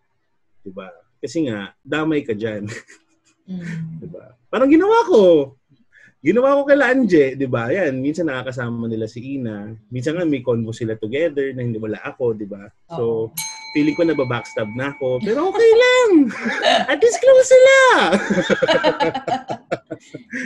[0.62, 0.88] 'Di ba?
[1.18, 2.70] Kasi nga damay ka diyan.
[3.44, 4.00] Mm.
[4.00, 4.32] Diba?
[4.48, 5.52] Parang ginawa ko.
[6.24, 7.68] Ginawa ko kay Lanje, di ba?
[7.68, 9.76] Yan, minsan nakakasama nila si Ina.
[9.92, 12.64] Minsan nga may convo sila together na hindi wala ako, di ba?
[12.88, 13.28] So,
[13.76, 15.20] feeling ko na backstab na ako.
[15.20, 16.32] Pero okay lang.
[16.96, 17.76] At least close sila.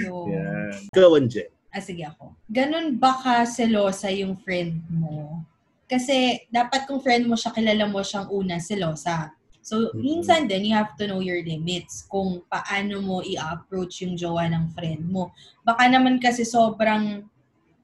[0.02, 0.26] No.
[0.34, 0.74] Yan.
[0.90, 1.46] Ikaw, Anje.
[1.70, 2.34] Ah, sige ako.
[2.50, 5.46] Ganun ba ka selosa yung friend mo?
[5.86, 9.30] Kasi dapat kung friend mo siya, kilala mo siyang una selosa.
[9.68, 10.00] So, Mhm.
[10.00, 14.72] minsan din, you have to know your limits kung paano mo i-approach yung jowa ng
[14.72, 15.28] friend mo.
[15.60, 17.28] Baka naman kasi sobrang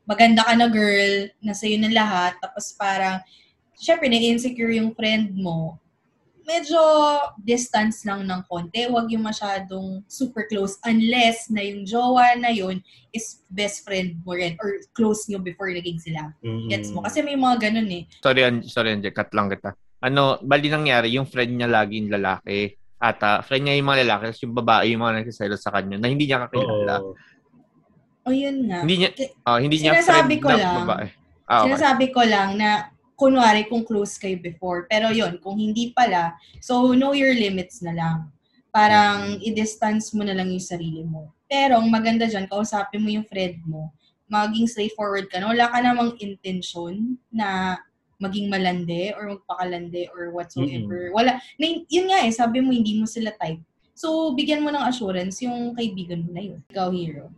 [0.08, 3.20] maganda ka na girl, na sa'yo na lahat, tapos parang,
[3.76, 5.76] syempre, na-insecure yung friend mo,
[6.44, 6.76] medyo
[7.40, 8.84] distance lang ng konti.
[8.84, 12.84] Huwag yung masyadong super close unless na yung jowa na yun
[13.16, 16.32] is best friend mo rin or close nyo before naging sila.
[16.44, 16.68] Mm.
[16.68, 17.00] Gets mo?
[17.00, 18.04] Kasi may mga ganun eh.
[18.20, 19.72] Sorry, sorry, Anje, cut lang kita.
[20.04, 22.76] Ano, bali nangyari, yung friend niya laging lalaki.
[23.00, 26.12] Ata, friend niya yung mga lalaki, tapos yung babae yung mga nagsiselo sa kanya na
[26.12, 27.00] hindi niya kakilala.
[27.00, 27.16] Oo.
[28.24, 28.80] O yun nga.
[28.84, 29.10] Hindi niya,
[29.44, 30.76] oh, hindi niya Sinasabi friend ko na lang.
[30.84, 31.06] babae.
[31.44, 31.64] Ah, okay.
[31.68, 34.88] Sinasabi ko lang na kunwari kung close kayo before.
[34.88, 38.16] Pero yun, kung hindi pala, so know your limits na lang.
[38.74, 41.30] Parang i-distance mo na lang yung sarili mo.
[41.46, 43.94] Pero ang maganda dyan, kausapin mo yung friend mo.
[44.26, 45.52] Maging straightforward ka na.
[45.52, 47.78] Wala ka namang intention na
[48.18, 51.10] maging malande or magpakalande or whatsoever.
[51.12, 51.38] Wala.
[51.58, 53.60] Na, yun nga eh, sabi mo hindi mo sila type.
[53.94, 56.60] So, bigyan mo ng assurance yung kaibigan mo na yun.
[56.66, 57.30] Ikaw, hero.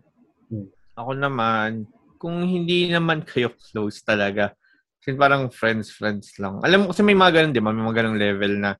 [0.96, 1.84] Ako naman,
[2.16, 4.56] kung hindi naman kayo close talaga,
[5.00, 6.58] kasi parang friends, friends lang.
[6.64, 7.70] Alam mo, kasi may mga ganun, di ba?
[7.70, 8.72] May mga ganung level na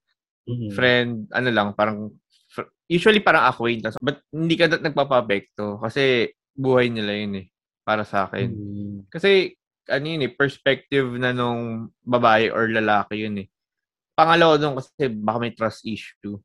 [0.46, 0.70] Mm.
[0.78, 2.06] friend, ano lang, parang,
[2.46, 3.98] fr- usually parang acquaintance.
[3.98, 7.46] But hindi ka nagpapapekto kasi buhay nila yun eh,
[7.82, 8.54] para sa akin.
[8.54, 8.98] Mm.
[9.11, 9.59] Kasi,
[9.90, 13.49] ano yun eh, perspective na nung babae or lalaki yun eh.
[14.16, 16.40] Pangalawa doon kasi baka may trust issue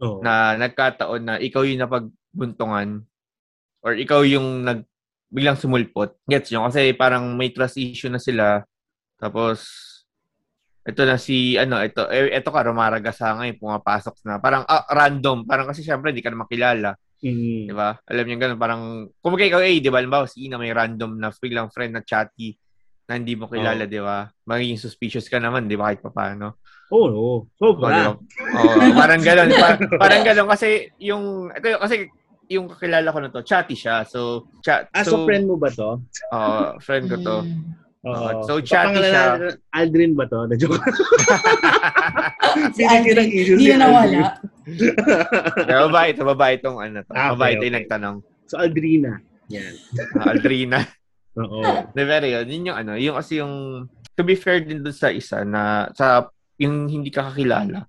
[0.00, 0.18] Oo.
[0.24, 3.04] na nagkataon na ikaw yung napagbuntungan
[3.84, 4.88] or ikaw yung nag
[5.28, 6.16] biglang sumulpot.
[6.24, 6.66] Gets nyo?
[6.72, 8.64] Kasi parang may trust issue na sila.
[9.20, 9.68] Tapos,
[10.88, 14.40] ito na si, ano, ito, eh, ito ka, Romaragasa ngayon, pumapasok na.
[14.40, 15.44] Parang, ah, random.
[15.44, 16.90] Parang kasi syempre, hindi ka na makilala.
[17.18, 17.66] Mm.
[17.66, 17.98] Di ba?
[18.06, 18.82] Alam niyo ganun, parang,
[19.18, 22.54] kung ikaw, eh, di ba, alam si Ina may random na biglang friend na chatty
[23.08, 24.28] na hindi mo kilala, di ba?
[24.46, 26.60] Magiging suspicious ka naman, di ba, kahit pa paano.
[26.92, 27.36] Oo, oo.
[27.56, 28.12] Sobra.
[28.12, 29.48] Oh, parang gano'n.
[29.52, 32.08] Par- parang gano'n kasi yung ito kasi
[32.48, 34.08] yung kakilala ko na to, chatty siya.
[34.08, 34.88] So, chat.
[34.96, 36.00] Ah, so, friend mo ba to?
[36.32, 37.38] Oo, friend ko to.
[38.08, 38.40] Oo.
[38.48, 39.52] So, chatty siya.
[39.76, 40.48] Aldrin ba to?
[40.48, 40.80] Na-joke.
[42.74, 44.20] Si Binigyan ng Aldrin, hindi si na nawala.
[45.64, 47.12] Babae ito, babae itong ano to.
[47.12, 47.80] Ah, okay, babae ito yung okay.
[47.84, 48.16] nagtanong.
[48.46, 49.12] So, Aldrina.
[49.48, 49.74] Yan.
[50.16, 50.78] Ah, Aldrina.
[51.38, 51.62] Oo.
[51.94, 55.08] De pero yun, yun yung ano, yung kasi yung to be fair din dun sa
[55.08, 56.26] isa na sa
[56.58, 57.86] yung hindi ka kakilala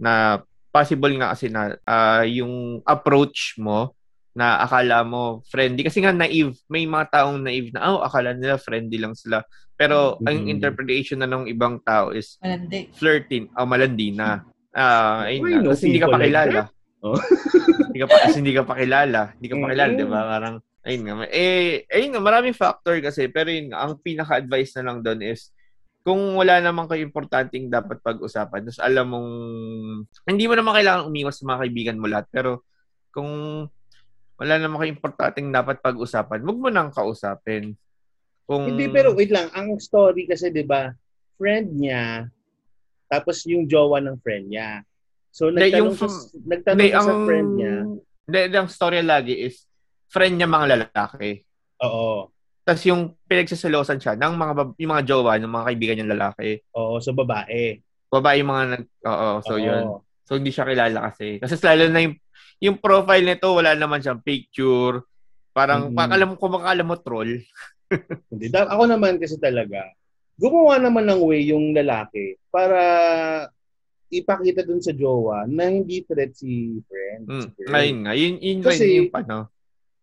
[0.00, 0.40] na
[0.72, 3.92] possible nga kasi na ah, yung approach mo
[4.32, 8.56] na akala mo friendly kasi nga naive may mga taong naive na oh akala nila
[8.56, 9.42] friendly lang sila
[9.74, 10.48] pero ang Mhm.
[10.48, 12.88] interpretation na ng ibang tao is Malandi.
[12.94, 14.40] flirting o malandi na
[14.76, 16.62] ah ayun Why nga, no kasi hindi ka people pa like kilala
[17.00, 17.16] Oh.
[17.88, 19.96] hindi ka pa kasi hindi ka pa kilala hindi ka pa kilala Mhm.
[19.96, 20.54] di ba parang
[20.84, 25.24] ayun nga eh ayun nga maraming factor kasi pero yun ang pinaka-advice na lang doon
[25.24, 25.48] is
[26.00, 29.30] kung wala namang kayo importanteng dapat pag-usapan, tapos alam mong,
[30.32, 32.64] hindi mo naman kailangan umiwas sa mga kaibigan mo lahat, pero
[33.12, 33.28] kung
[34.40, 37.76] wala namang kayo importanteng dapat pag-usapan, wag mo nang kausapin.
[38.48, 39.52] Kung, Hindi, pero wait lang.
[39.52, 40.88] Ang story kasi, di ba,
[41.36, 42.32] friend niya,
[43.10, 44.86] tapos yung jowa ng friend niya.
[45.34, 47.74] So, nagtanong, yung sa, from- nagtanong Hindi, siya sa ang- friend niya.
[48.24, 49.66] Hindi, ang storya lagi is,
[50.06, 51.42] friend niya mga lalaki.
[51.82, 52.30] Oo.
[52.62, 56.62] Tapos yung pinagsasalosan siya ng mga, yung mga jowa, ng mga kaibigan niyang lalaki.
[56.74, 57.82] Oo, so babae.
[58.06, 59.62] Babae yung mga nag, oo, so Oo.
[59.62, 59.82] yun.
[60.22, 61.42] So hindi siya kilala kasi.
[61.42, 62.14] Kasi lalo na yung,
[62.62, 65.02] yung profile nito, wala naman siyang picture.
[65.50, 65.98] Parang, Mm.
[65.98, 66.10] mm.
[66.14, 67.32] alam kung makakala mo troll.
[68.30, 68.46] Hindi.
[68.50, 69.90] Ako naman kasi talaga,
[70.40, 72.80] gumawa naman ng way yung lalaki para
[74.08, 77.22] ipakita dun sa jowa na hindi threat si friend.
[77.28, 77.50] si Mm.
[77.54, 77.74] girl.
[77.76, 79.38] Ayun nga, yun, yun Kasi- yung ano.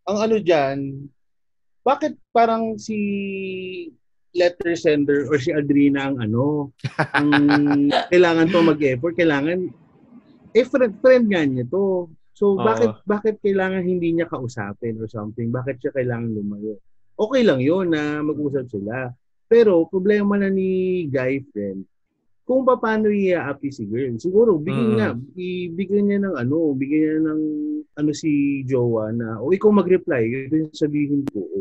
[0.07, 0.77] Ang ano dyan,
[1.81, 2.95] bakit parang si
[4.31, 6.71] letter sender or si Adrina ang ano,
[7.11, 7.29] ang
[8.13, 9.67] kailangan to mag-effort, kailangan,
[10.53, 12.07] eh friend, friend nga niya to.
[12.31, 12.61] So, Oo.
[12.61, 15.49] bakit bakit kailangan hindi niya kausapin or something?
[15.49, 16.77] Bakit siya kailangan lumayo?
[17.17, 19.09] Okay lang yun na mag-usap sila.
[19.47, 21.87] Pero, problema na ni guy friend,
[22.47, 24.15] kung paano i-api si girl.
[24.19, 24.95] Siguro, bigyan Mm.
[24.95, 27.41] niya, ibigyan niya ng ano, bigyan niya ng
[27.97, 28.29] ano si
[28.63, 31.43] Jowa na, o ikaw mag-reply, yun yung sabihin ko.
[31.43, 31.59] O,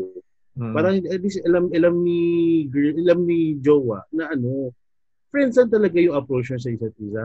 [0.57, 0.73] Mm.
[0.73, 2.19] Parang at least alam, alam ni
[2.65, 4.71] girl, alam ni Jowa na ano,
[5.29, 7.23] friends lang talaga yung approach niya sa isa't isa.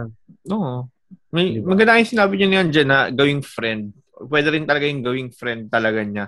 [0.52, 0.84] Oo.
[1.30, 1.72] May, Diba?
[1.72, 3.94] Maganda yung sinabi niyo niyan dyan na gawing friend.
[4.28, 6.24] Pwede rin talaga yung gawing friend talaga niya.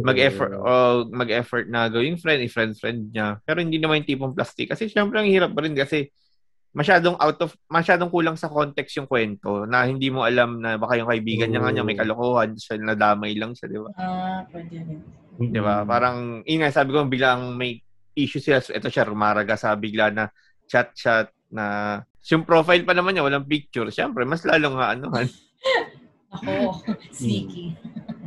[0.00, 3.36] Mag-effort, o mag-effort na gawing friend, i-friend-friend niya.
[3.44, 4.72] Pero hindi naman yung tipong plastic.
[4.72, 6.08] Kasi syempre ang hirap pa rin kasi
[6.72, 10.96] masyadong out of, masyadong kulang sa context yung kwento na hindi mo alam na baka
[10.96, 13.90] yung kaibigan niya nga niya may kalokohan, siya nadamay lang siya, di ba?
[14.00, 14.98] Ah, pwede rin.
[15.36, 15.84] Di ba?
[15.84, 17.76] Parang, nga, sabi ko, biglang may
[18.16, 18.64] issue sila.
[18.64, 20.32] So, ito siya, rumaraga sa bigla na
[20.64, 22.00] chat-chat na
[22.32, 23.92] yung profile pa naman niya, walang picture.
[23.92, 25.12] Siyempre, mas lalo nga ano,
[26.32, 26.80] Ako,
[27.12, 27.76] sneaky.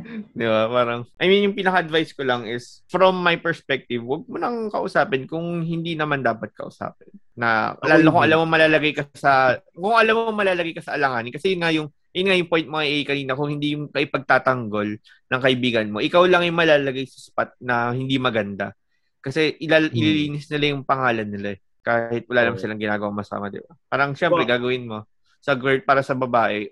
[0.38, 0.70] di ba?
[0.70, 5.26] Parang, I mean, yung pinaka-advice ko lang is, from my perspective, wag mo nang kausapin
[5.26, 7.10] kung hindi naman dapat kausapin.
[7.34, 8.28] Na, lalo kung hindi.
[8.32, 11.72] alam mo malalagay ka sa, kung alam mo malalagay ka sa alanganin, kasi yun nga
[11.74, 14.88] yung, yun nga yung point mga A kanina, kung hindi yung kay pagtatanggol
[15.28, 18.72] ng kaibigan mo, ikaw lang yung malalagay sa spot na hindi maganda.
[19.20, 19.98] Kasi ilal, Hmm.
[19.98, 21.60] ililinis nila yung pangalan nila eh.
[21.82, 23.74] Kahit wala naman silang ginagawa masama, di ba?
[23.86, 24.48] Parang syempre, Oo.
[24.48, 25.06] gagawin mo
[25.38, 26.66] sa girl para sa babae,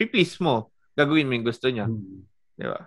[0.00, 0.72] piplease mo.
[0.96, 1.88] Gagawin mo yung gusto niya.
[1.88, 2.31] Mm.
[2.62, 2.80] Di ba?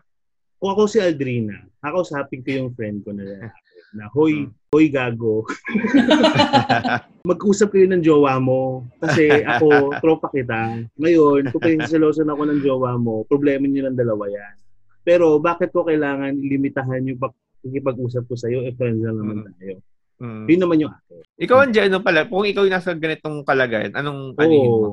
[0.56, 3.52] Kung ako si Aldrina, kakausapin ko yung friend ko na
[3.92, 4.52] na, hoy, Mm.
[4.72, 5.48] hoy gago.
[7.26, 8.84] Mag-usap kayo ng jowa mo.
[9.00, 10.84] Kasi ako, tropa kita.
[10.96, 14.56] Ngayon, kung pinagsilosan ako ng jowa mo, problema niyo ng dalawa yan.
[15.02, 18.62] Pero bakit ko kailangan limitahan yung pag- pakikipag-usap ko sa'yo?
[18.64, 19.48] Eh, friends lang naman Mm.
[19.54, 19.76] tayo.
[20.16, 20.44] Mm.
[20.46, 21.20] Yun naman yung akin.
[21.38, 22.20] Ikaw, Angie, ano pala?
[22.24, 24.92] Kung ikaw yung nasa ganitong kalagayan, anong anuhin mo?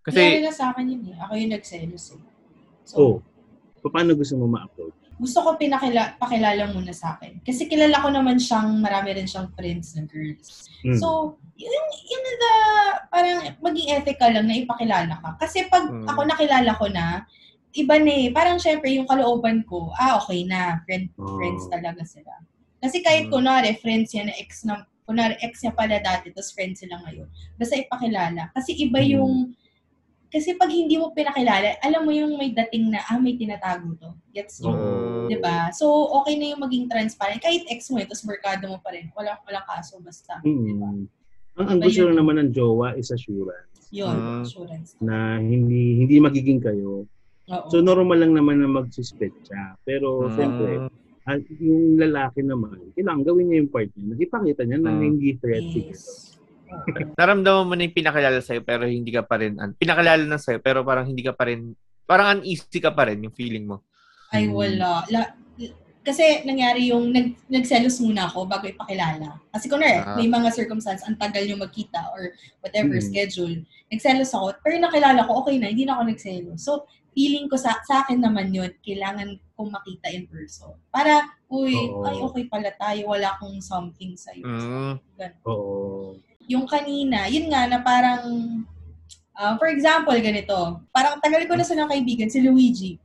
[0.00, 1.16] Kasi, Kasi, na sa akin yun eh.
[1.18, 2.22] Ako yung nagselos eh.
[2.82, 3.14] So, Oh.
[3.80, 4.92] Paano gusto mo ma-approach?
[5.20, 7.44] gusto ko pinakila, pakilala muna sa akin.
[7.44, 10.64] Kasi kilala ko naman siyang, marami rin siyang friends na girls.
[10.80, 10.96] Mm.
[10.96, 12.52] So, yun, yun na,
[13.12, 15.36] parang maging ethical lang na ipakilala ka.
[15.44, 16.08] Kasi pag Mm.
[16.08, 17.28] ako nakilala ko na,
[17.76, 18.32] iba na eh.
[18.32, 20.80] Parang syempre yung kalooban ko, ah, okay na.
[20.88, 21.36] Friend, Oh.
[21.36, 22.40] Friends talaga sila.
[22.80, 23.32] Kasi kahit Mm.
[23.36, 27.28] kunwari, friends yan ex na, kunwari ex niya pala dati, tapos friends sila ngayon.
[27.60, 28.48] Basta ipakilala.
[28.56, 29.52] Kasi iba Mm.
[30.30, 34.10] Kasi pag hindi mo pinakilala, alam mo yung may dating na, ah, may tinatago to.
[34.30, 34.70] Gets mo?
[35.26, 35.68] 'di ba?
[35.70, 37.38] So, okay na yung maging transparent.
[37.38, 39.10] Kahit ex mo eh, tapos merkado mo pa rin.
[39.12, 40.38] Walang, walang kaso, basta.
[40.40, 41.10] Mm.
[41.58, 42.06] Ang, ang Iba gusto yun.
[42.08, 44.40] lang naman ng jowa is assurance Yun, Mm.
[44.40, 44.90] assurance.
[44.98, 47.04] na hindi hindi magiging kayo.
[47.50, 47.66] Oo.
[47.68, 49.74] So normal lang naman na mag-suspect siya.
[49.82, 50.32] Pero Mm.
[50.32, 50.70] siyempre,
[51.26, 54.06] ah, yung lalaki naman, kailangan gawin niya yung part niya.
[54.06, 56.38] na Ipakita niya na hindi threat yes.
[57.16, 60.58] Naramdaman mo na yung pinakilala sa'yo pero hindi ka pa rin, an- pinakilala na sa'yo
[60.58, 63.82] pero parang hindi ka pa rin, parang uneasy ka pa rin yung feeling mo.
[64.30, 64.54] Ay, Mm.
[64.54, 65.02] wala.
[65.10, 65.20] La,
[66.00, 69.36] kasi nangyari yung nag, nagselos muna ako bago ipakilala.
[69.52, 70.16] Kasi kunwari, Ah.
[70.16, 72.32] may mga circumstance, ang tagal yung magkita or
[72.64, 73.04] whatever Mm.
[73.04, 73.54] schedule.
[73.92, 76.64] Nagselos ako, pero nakilala ko, okay na, hindi na ako nagselos.
[76.64, 79.28] So, feeling ko sa, sa akin naman yun, kailangan
[79.58, 80.72] kong makita in person.
[80.88, 82.06] Para, uy, Oo.
[82.06, 84.46] ay, okay pala tayo, wala akong something sa'yo.
[84.46, 84.94] Mm.
[85.44, 85.59] Oo.
[86.90, 88.26] Kanina, yun nga na parang,
[89.38, 92.98] ah, for example, ganito, parang tagal ko na sa kaibigan, si Luigi.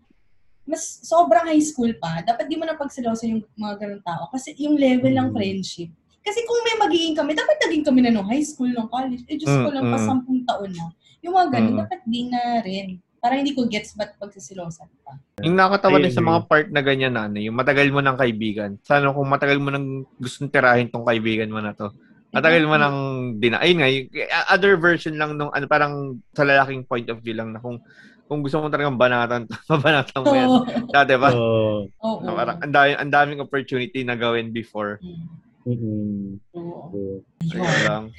[0.65, 4.25] Mas sobrang high school pa, dapat di mo na pagsiloso yung mga ganun tao.
[4.33, 5.35] Kasi yung level ng Mm.
[5.37, 5.93] friendship.
[6.25, 9.21] Kasi kung may magiging kami, dapat naging kami na nung high school, nung college.
[9.29, 10.89] Eh, Diyos ko Mm, lang, pa sampung taon na.
[11.21, 11.81] Yung mga ganun, Mm.
[11.85, 12.97] dapat di na rin.
[13.21, 15.13] Parang hindi ko gets ba't pagsisilosan pa.
[15.45, 18.81] Yung nakakatawa din sa mga part na ganyan na ano, yung matagal mo ng kaibigan.
[18.81, 21.93] Sana kung matagal mo nang gustong tirahin tong kaibigan mo na to.
[22.35, 22.97] Matagal mo nang
[23.39, 23.63] dina.
[23.63, 24.07] Ayun nga, yung,
[24.51, 27.79] other version lang nung ano, parang sa lalaking point of view lang na kung
[28.25, 30.49] kung gusto mo talagang banatan, mabanatan mo yan.
[30.89, 31.29] Dati ba?
[31.31, 31.87] Oo.
[32.03, 32.25] Oo.
[32.25, 34.99] Parang ang daming, ang daming opportunity na gawin before.
[34.99, 35.25] Mm.
[35.65, 36.37] Mm-mm.
[36.53, 37.23] Oo.
[37.41, 37.83] So, Ayun Ayun.
[37.87, 38.03] lang.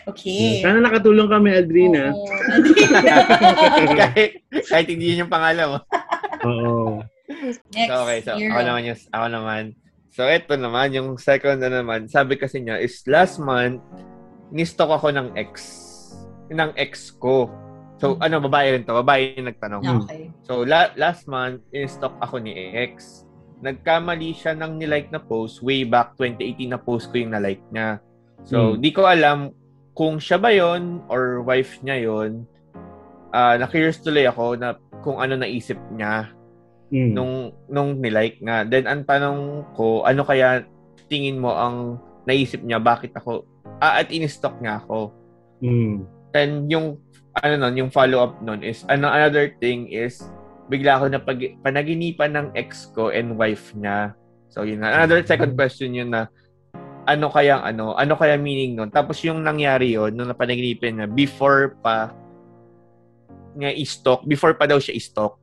[0.00, 0.64] Okay.
[0.64, 2.10] Sana nakatulong kami, Aldrina.
[2.16, 2.24] Oo.
[2.24, 3.12] Aldrina.
[4.00, 4.30] kahit,
[4.66, 5.78] kahit hindi yun yung pangalan mo.
[6.48, 7.04] Oo.
[7.70, 8.50] Next, So, okay, so hero.
[8.50, 9.62] ako naman yung, ako naman.
[10.10, 13.78] So, ito naman, yung second na naman, sabi kasi niya is last month,
[14.50, 15.62] ni-stalk ako ng ex.
[16.50, 17.46] Ng ex ko.
[18.02, 18.96] So, ano, babae rin to.
[19.06, 19.82] Babae yung nagtanong.
[20.02, 20.34] Okay.
[20.42, 23.22] So, la- last month, in-stalk ako ni ex.
[23.62, 28.02] Nagkamali siya ng nilike na post way back 2018 na post ko yung na-like niya.
[28.42, 28.80] So, Hmm.
[28.82, 29.52] di ko alam
[29.94, 32.48] kung siya ba yon or wife niya yon.
[33.30, 36.32] Ah, na-curious tuloy ako na kung ano naisip niya
[36.90, 37.14] Mm.
[37.14, 37.34] nung
[37.70, 38.66] nung nilike nga.
[38.66, 40.66] Then ang tanong ko, ano kaya
[41.06, 43.46] tingin mo ang naisip niya bakit ako
[43.78, 45.14] ah, at in-stalk niya ako.
[45.62, 46.06] Mm.
[46.34, 46.98] Then yung
[47.38, 50.18] ano nun, yung follow up nun is ano another thing is
[50.70, 54.14] bigla ako na pag, panaginipan ng ex ko and wife niya.
[54.50, 54.94] So yun nga.
[55.02, 56.30] Another second question yun na
[57.06, 58.90] ano kaya ano, ano kaya meaning nun?
[58.90, 62.14] Tapos yung nangyari yun nung napanaginipan niya before pa
[63.58, 65.42] niya i-stalk, before pa daw siya i-stalk.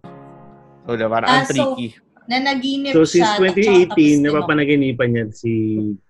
[0.87, 1.99] So, diba, parang Ah, ang so, tricky.
[2.27, 3.39] Nanaginip So, since siya.
[3.39, 5.51] 2018, tapos napapanaginipan niya si...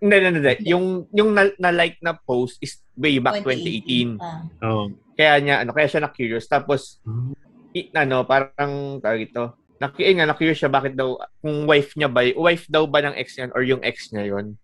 [0.02, 0.54] Hindi, hindi, hindi.
[0.54, 0.70] Hindi.
[0.70, 4.18] Yung, yung na, na-like na post is way back 2018.
[4.22, 4.46] Ah.
[4.66, 4.90] Oh.
[5.18, 6.46] Kaya niya, ano, kaya siya na-curious.
[6.46, 7.02] Tapos,
[7.74, 12.10] i, ano, parang, tawag ito, na, eh, nga, na-curious siya bakit daw, kung wife niya
[12.10, 14.58] ba, wife daw ba ng ex niya or yung ex niya yon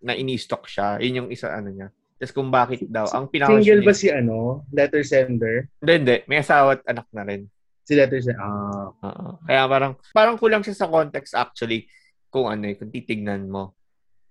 [0.00, 1.00] na ini-stalk siya.
[1.00, 1.88] Yun yung isa, ano niya.
[2.18, 3.06] Tapos kung bakit daw.
[3.14, 4.66] Ang pinaka Single ba si ano?
[4.74, 5.70] Letter sender?
[5.78, 6.16] Hindi, hindi.
[6.26, 7.46] May asawa at anak na rin.
[7.88, 8.36] Si letter sender.
[8.36, 8.92] Ah.
[8.92, 9.40] Oo.
[9.42, 11.88] Kaya parang, parang kulang siya sa context actually
[12.28, 13.72] kung ano eh, kung titignan mo.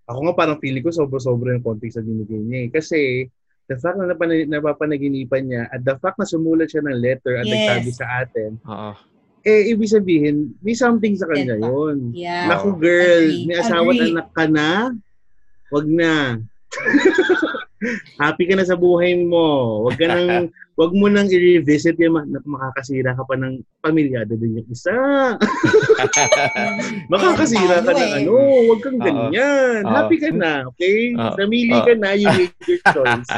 [0.06, 2.70] Ako nga parang feeling ko sobra-sobra yung context na binigay niya eh.
[2.70, 3.00] Kasi
[3.66, 7.44] the fact na napana- napapanaginipan niya at the fact na sumulat siya ng letter at
[7.44, 7.52] Yes.
[7.52, 8.92] nagsabi sa atin, Oo.
[9.44, 11.66] eh ibig sabihin, may something sa kanya pa.
[11.66, 12.14] yun.
[12.14, 12.48] Yeah.
[12.48, 13.44] Naku girl, Agree.
[13.44, 14.12] may asawa at Agree.
[14.14, 14.70] anak ka na?
[15.68, 16.14] Wag na.
[18.22, 19.82] Happy ka na sa buhay mo.
[19.84, 20.48] Wag ka nang
[20.78, 24.94] wag mo nang i-revisit yung ma- na- makakasira ka pa ng pamilyado din yung isa.
[27.10, 28.14] Makakasira ka ng eh.
[28.22, 28.32] ano,
[28.70, 29.82] wag kang ganyan.
[29.84, 29.92] Oo.
[29.92, 31.14] Happy ka na, okay?
[31.14, 31.34] Oo.
[31.36, 33.30] Namili ka na, you made your choice.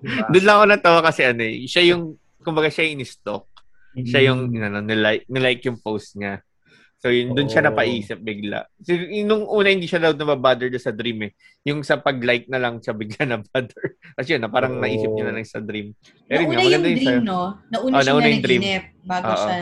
[0.00, 0.24] Diba?
[0.30, 3.44] Doon lang ako natawa kasi ano eh, siya yung, kumbaga siya yung in-stalk.
[3.96, 4.62] Siya yung, Mm.
[4.62, 6.40] ano, nilike, nilike yung post niya.
[6.96, 8.64] So, yun, doon siya napaisip bigla.
[8.80, 11.32] So, yung nung una, hindi siya daw nababother sa dream eh.
[11.62, 13.84] Yung sa pag-like na lang siya bigla na bother.
[14.16, 14.82] Kasi yun, na parang Oo.
[14.82, 15.92] naisip niya na lang sa dream.
[16.24, 17.20] Pero yun Nauna nga, yung maganda yun dream, sa'yo.
[17.22, 17.40] no?
[17.68, 18.60] Nauna Oh, siya nauna na yung dream.
[18.60, 19.38] naginip bago Oo.
[19.38, 19.56] siya.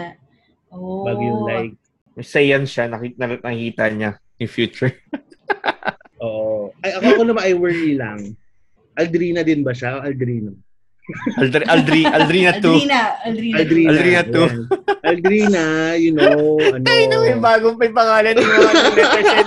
[0.71, 1.03] Oh.
[1.03, 1.75] Bago yung like.
[2.17, 4.95] Sayan siya, nakita, nakita niya yung future.
[6.23, 6.71] Oo.
[6.81, 8.21] Ay, ako, ako naman, I worry lang.
[8.95, 9.99] Aldrina din ba siya?
[9.99, 10.55] Aldrino?
[11.37, 12.65] Aldri, Aldri, Aldrina 2.
[12.65, 13.01] Aldrina.
[13.29, 13.57] Aldrina.
[13.61, 13.89] Aldrina.
[13.93, 14.47] Aldrina too.
[14.49, 15.05] Ayan.
[15.05, 15.65] Aldrina,
[16.01, 16.87] you know, ano.
[16.89, 19.47] Ay, no, may bagong may pangalan yung mga natin.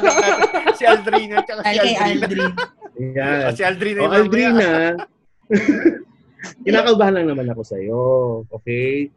[0.78, 2.06] Si Aldrina, tsaka si Aldrina.
[2.06, 2.52] Aldrin.
[2.98, 3.42] Ayan.
[3.42, 4.22] Ah, si Aldrina O, yung mamaya.
[4.22, 4.70] Aldrina,
[6.66, 8.02] kinakabahan lang naman ako sa'yo.
[8.62, 9.10] Okay?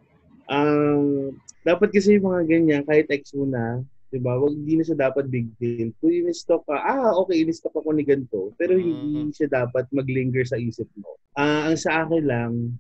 [0.49, 4.85] Um, dapat kasi yung mga ganyan, kahit ex mo na, di ba, wag hindi na
[4.85, 5.95] siya dapat big deal.
[6.03, 9.33] Kung in-stalk ka, ah, okay, in-stalk ako ni ganito, pero hindi Mm.
[9.33, 11.15] siya dapat mag-linger sa isip mo.
[11.39, 12.75] Ah, ang sa akin lang,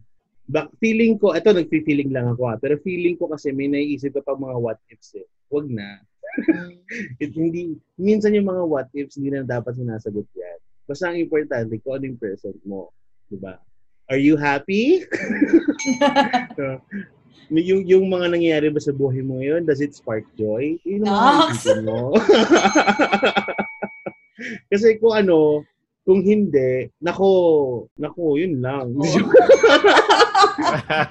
[0.50, 4.26] back feeling ko, eto nagfi-feeling lang ako ah, pero feeling ko kasi may naiisip ka
[4.26, 5.26] pa mga what ifs eh.
[5.54, 6.02] Wag na.
[7.22, 10.58] It, hindi, minsan yung mga what ifs, hindi na dapat sinasagot yan.
[10.90, 12.90] Basta ang importante, kung ano yung present mo.
[13.30, 13.54] Di ba?
[14.10, 15.06] Are you happy?
[16.58, 16.76] So,
[17.50, 20.78] yung, yung mga nangyayari ba sa buhay mo ngayon, does it spark joy?
[20.86, 21.02] Yun
[21.82, 22.14] mo.
[24.70, 25.66] Kasi kung ano,
[26.06, 27.28] kung hindi, nako,
[27.98, 28.94] nako, yun lang.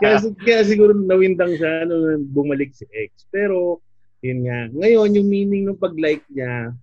[0.01, 3.27] kaya, kaya siguro nawindang siya nung bumalik si ex.
[3.29, 3.83] Pero,
[4.23, 4.71] yun nga.
[4.73, 6.73] Ngayon, yung meaning ng pag-like niya,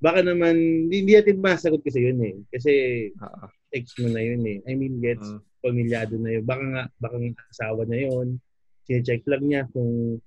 [0.00, 0.56] baka naman,
[0.88, 2.34] hindi, hindi natin masagot kasi yun eh.
[2.50, 2.72] Kasi,
[3.18, 3.46] Oo.
[3.74, 4.58] ex mo na yun eh.
[4.64, 5.40] I mean, gets, Mm.
[5.64, 6.44] pamilyado na yun.
[6.44, 8.36] Baka nga, baka nga asawa na yun.
[8.84, 10.20] Sine-check lang niya kung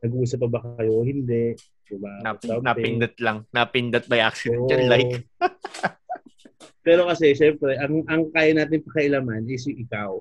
[0.00, 1.54] nag-uusap pa ba kayo o hindi.
[1.90, 2.22] Diba?
[2.22, 3.38] Napin, napindot lang.
[3.50, 4.70] Napindot by accident.
[4.70, 5.26] Yan, like.
[6.86, 10.16] Pero kasi, syempre, ang, ang kaya natin pakailaman is yung ikaw.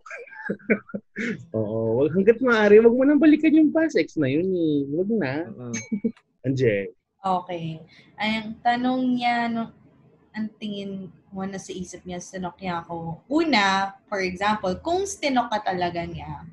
[1.58, 2.04] Oo.
[2.04, 4.84] Wag, hanggat maaari, wag mo nang balikan yung past ex na yun eh.
[4.92, 5.34] Wag na.
[5.48, 5.76] Mm.
[6.46, 6.92] Anje.
[7.20, 7.80] Okay.
[8.20, 9.72] Ang tanong niya, no,
[10.36, 13.24] ang tingin mo na sa isip niya, stinok niya ako.
[13.32, 16.44] Una, for example, kung stinok ka talaga niya,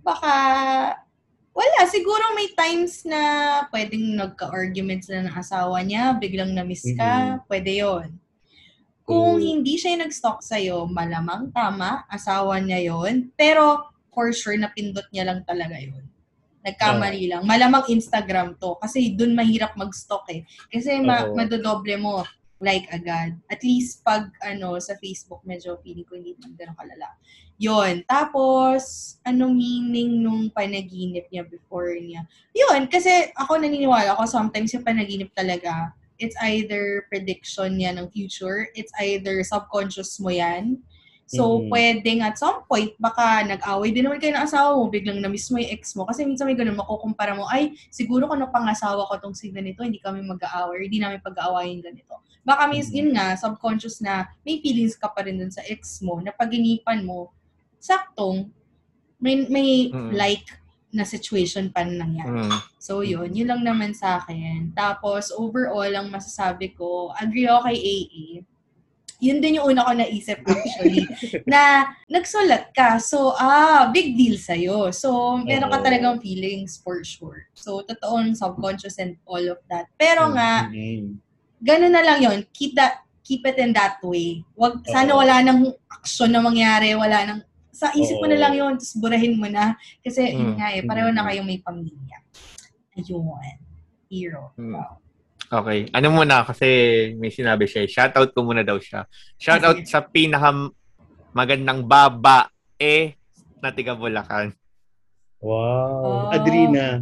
[0.00, 0.32] baka,
[1.52, 3.20] wala, siguro may times na
[3.70, 8.08] pwedeng nagka-argument sila ng asawa niya, biglang na-miss ka, pwede yon
[9.02, 9.44] Kung Mm.
[9.44, 15.24] hindi siya yung nag-stalk sa'yo, malamang tama, asawa niya yon Pero, for sure, napindot niya
[15.32, 16.04] lang talaga yon
[16.58, 17.46] Nagkamali lang.
[17.48, 18.76] Malamang Instagram to.
[18.76, 20.44] Kasi dun mahirap mag-stalk eh.
[20.68, 21.32] Kasi ma- Oo.
[21.32, 22.26] madodoble mo.
[22.60, 23.38] like agad.
[23.46, 27.14] At least pag ano sa Facebook medyo feeling ko hindi ganun kalala.
[27.58, 28.06] Yun.
[28.06, 32.22] Tapos, ano meaning nung panaginip niya before niya?
[32.54, 35.90] Yun, kasi ako naniniwala ako sometimes yung panaginip talaga,
[36.22, 40.78] it's either prediction niya ng future, it's either subconscious mo yan,
[41.28, 41.68] So, Mhm.
[41.68, 45.60] pwedeng at some point, baka nag-away din naman kayo ng asawa mo, biglang na-miss mo
[45.60, 46.08] yung ex mo.
[46.08, 50.00] Kasi minsan may ganun, makukumpara mo, ay, siguro kung pang-asawa ko tong si ganito, hindi
[50.00, 52.24] kami mag-aaway, hindi namin pag-aawayin ganito.
[52.48, 52.96] Baka may, Mhm.
[52.96, 57.04] yun nga, subconscious na may feelings ka pa rin dun sa ex mo, na paginipan
[57.04, 57.28] mo,
[57.78, 58.50] saktong,
[59.18, 60.14] may, may Mhm.
[60.14, 60.46] like
[60.88, 62.48] na situation pa na nangyari.
[62.48, 62.60] Mm.
[62.80, 63.28] So, yun.
[63.36, 64.72] Yun lang naman sa akin.
[64.72, 68.26] Tapos, overall, ang masasabi ko, agree ako kay AA.
[69.18, 71.02] Yun din yung una ko naisip actually,
[71.50, 72.96] na nagsulat ka.
[73.02, 74.94] So, ah, big deal sa'yo.
[74.94, 77.50] So, meron ka talagang feelings for sure.
[77.52, 79.90] So, totoong subconscious and all of that.
[79.98, 81.18] Pero nga, Mhm.
[81.60, 82.38] ganun na lang yun.
[82.54, 84.40] Keep that, keep it in that way.
[84.54, 87.40] Wag, sana wala nang action na mangyari, wala nang,
[87.78, 89.78] sa isip mo na lang yun, tapos burahin mo na.
[90.02, 90.54] Kasi, yun Mm.
[90.58, 92.18] nga eh, pareho na kayong may pamilya.
[92.92, 93.54] Ayun.
[94.10, 94.50] Hero.
[94.58, 94.74] Mm.
[94.74, 94.98] Wow.
[95.48, 95.86] Okay.
[95.94, 96.66] Ano muna kasi
[97.14, 97.86] may sinabi siya.
[97.86, 97.88] eh.
[97.88, 99.06] Shoutout ko muna daw siya.
[99.38, 100.50] Shoutout sa pinaka
[101.30, 103.14] magandang baba eh
[103.62, 104.52] na tiga Bulacan.
[105.38, 106.28] Wow.
[106.28, 106.34] Oh.
[106.34, 106.98] Adrina.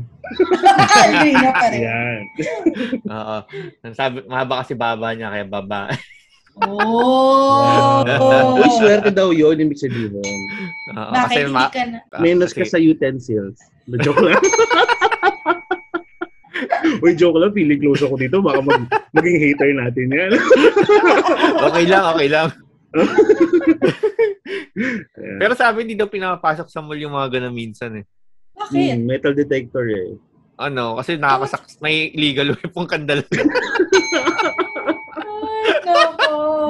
[1.00, 1.80] Agree na pa rin.
[1.82, 2.18] Yan.
[3.02, 3.36] Oo.
[3.90, 5.88] Sabi, mahaba kasi baba niya kaya baba.
[6.64, 8.00] Oh!
[8.56, 10.16] Uy, swerte daw yun, ibig sabihin.
[10.16, 11.98] Oo, Bakit kasi hindi ma- ka na?
[12.16, 13.60] Menos ka sa utensils.
[13.84, 14.40] Na joke lang.
[17.04, 17.52] Uy, joke lang.
[17.52, 18.40] Feeling close ako dito.
[18.40, 20.30] Baka mag, maging hater natin yan.
[21.68, 22.48] okay lang, okay lang.
[25.40, 28.04] Pero sabi hindi daw pinapasok sa mall yung mga ganun minsan eh.
[28.56, 28.72] Bakit?
[28.72, 30.16] Hmm, metal detector eh.
[30.56, 33.20] Ano, kasi nakakasak may illegal weapon kandala.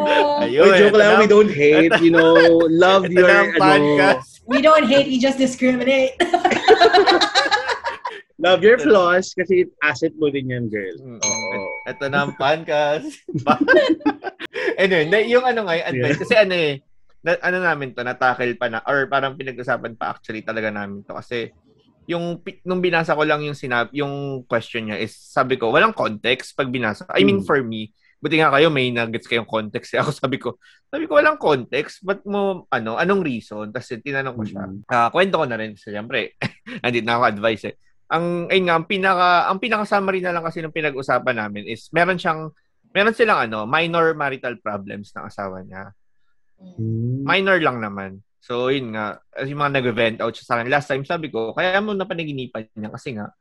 [0.06, 1.18] Ayun, Uy, joke lang.
[1.18, 2.34] We don't hate, you know,
[2.70, 4.40] love your, ano, podcast.
[4.46, 6.14] We don't hate, we just discriminate.
[8.46, 10.94] love your flaws kasi asset mo din yan, girl.
[11.02, 11.60] Oo.
[11.88, 13.08] Ito na ang podcast.
[14.82, 16.78] anyway, yung ano nga, yung advice, kasi ano eh,
[17.26, 21.16] na, ano namin to, natakil pa na, or parang pinag-usapan pa actually talaga namin to.
[21.16, 21.50] Kasi,
[22.06, 26.54] yung, nung binasa ko lang yung sinab, yung question niya is, sabi ko, walang context
[26.54, 27.02] pag binasa.
[27.10, 27.46] I mean, Mm.
[27.50, 27.90] for me,
[28.26, 29.94] buti nga kayo, may nuggets kayong context.
[29.94, 30.58] Eh, Ako sabi ko,
[30.90, 32.02] sabi ko, walang context.
[32.02, 33.70] Ba't mo, ano, anong reason?
[33.70, 34.64] Tapos tinanong ko siya.
[34.66, 34.78] Mm.
[34.90, 35.78] Ah, kwento ko na rin.
[35.78, 36.34] So, siyempre,
[36.84, 37.74] andito na ako advice eh.
[38.10, 41.86] Ang, ayun nga, ang pinaka, ang pinaka summary na lang kasi ng pinag-usapan namin is,
[41.94, 42.50] meron siyang,
[42.90, 45.94] meron silang ano, minor marital problems ng asawa niya.
[46.58, 47.22] Hmm.
[47.22, 48.26] Minor lang naman.
[48.42, 50.70] So, yun nga, yung mga nag-vent out siya sa akin.
[50.70, 53.34] Last time, sabi ko, kaya mo na panaginipan niya kasi nga,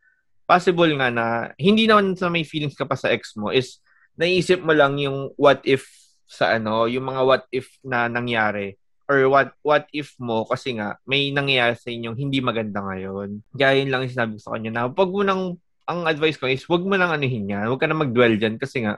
[0.50, 1.26] possible nga na,
[1.62, 3.85] hindi naman sa may feelings ka pa sa ex mo, is,
[4.20, 5.88] naisip mo lang yung what if
[6.26, 10.98] sa ano, yung mga what if na nangyari or what what if mo kasi nga
[11.06, 13.46] may nangyayari sa inyong hindi maganda ngayon.
[13.54, 15.44] Kaya yun lang yung sinabi ko sa kanya na wag mo nang
[15.86, 17.70] ang advice ko is wag mo nang anuhin yan.
[17.70, 18.98] Wag ka na mag-dwell dyan kasi nga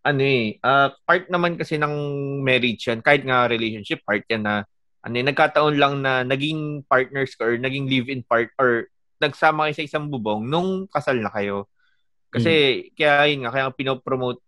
[0.00, 1.92] ano eh, ah, part naman kasi ng
[2.40, 4.64] marriage yan, kahit nga relationship, part yan na
[5.00, 8.88] ano eh, nagkataon lang na naging partners ka or naging live-in part or
[9.20, 11.68] nagsama kayo sa isang bubong nung kasal na kayo.
[12.30, 12.52] Kasi
[12.94, 14.40] kaya yun nga, kaya pinopromote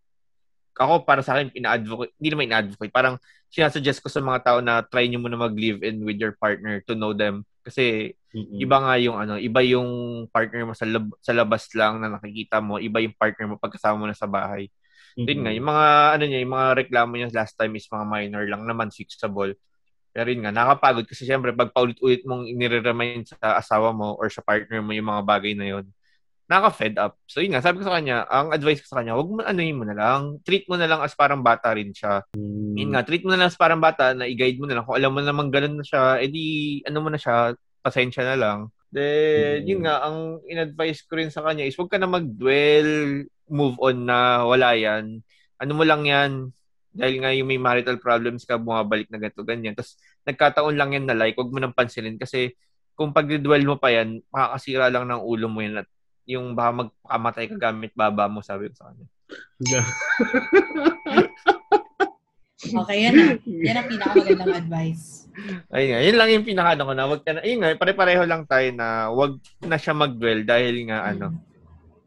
[0.78, 3.20] ako para sa akin, ina-advocate, hindi naman ina-advocate, parang
[3.52, 7.12] sinasuggest ko sa mga tao na try nyo muna mag-live-in with your partner to know
[7.12, 7.44] them.
[7.60, 8.58] Kasi Mm-mm.
[8.58, 9.88] iba nga yung ano, iba yung
[10.32, 14.00] partner mo sa, lab- sa labas lang na nakikita mo, iba yung partner mo pagkasama
[14.00, 14.72] mo na sa bahay.
[15.12, 15.26] Mm-mm.
[15.28, 18.44] Din nga, yung mga, ano niya, yung mga reklamo niya last time is mga minor
[18.48, 19.52] lang naman, fixable.
[20.12, 24.40] Pero yun nga, nakapagod kasi syempre, pag paulit-ulit mong inire-remind sa asawa mo or sa
[24.40, 25.84] partner mo yung mga bagay na yun,
[26.50, 27.16] nakaka-fed up.
[27.24, 29.78] So yun nga, sabi ko sa kanya, ang advice ko sa kanya, huwag mo anuhin
[29.78, 30.42] mo na lang.
[30.42, 32.22] Treat mo na lang as parang bata rin siya.
[32.34, 32.74] Mm.
[32.76, 34.84] Yun nga, treat mo na lang as parang bata na i-guide mo na lang.
[34.84, 38.58] Kung alam mo namang ganun na siya, edi ano mo na siya, pasensya na lang.
[38.92, 39.68] Then, Mm.
[39.70, 44.04] yun nga, ang in-advise ko rin sa kanya is huwag ka na mag-dwell, move on
[44.04, 45.24] na wala yan.
[45.56, 46.52] Ano mo lang yan,
[46.92, 49.72] dahil nga yung may marital problems ka, bumabalik na ganito, ganyan.
[49.72, 49.96] Tapos,
[50.28, 52.52] nagkataon lang yan na like, huwag mo nang pansinin kasi
[52.92, 55.88] kung pag-dwell mo pa yan, makakasira lang ng ulo mo yan at
[56.26, 59.06] yung baka magpakamatay ka gamit baba mo, sabi ko sa kanya.
[62.62, 63.26] Okay, yan na.
[63.42, 65.26] Yan ang pinakamagandang advice.
[65.74, 68.46] Ayun nga, yun lang yung pinaka ko na wag ka na, ayun nga, pare-pareho lang
[68.46, 69.34] tayo na wag
[69.66, 71.34] na siya mag-dwell dahil nga ano,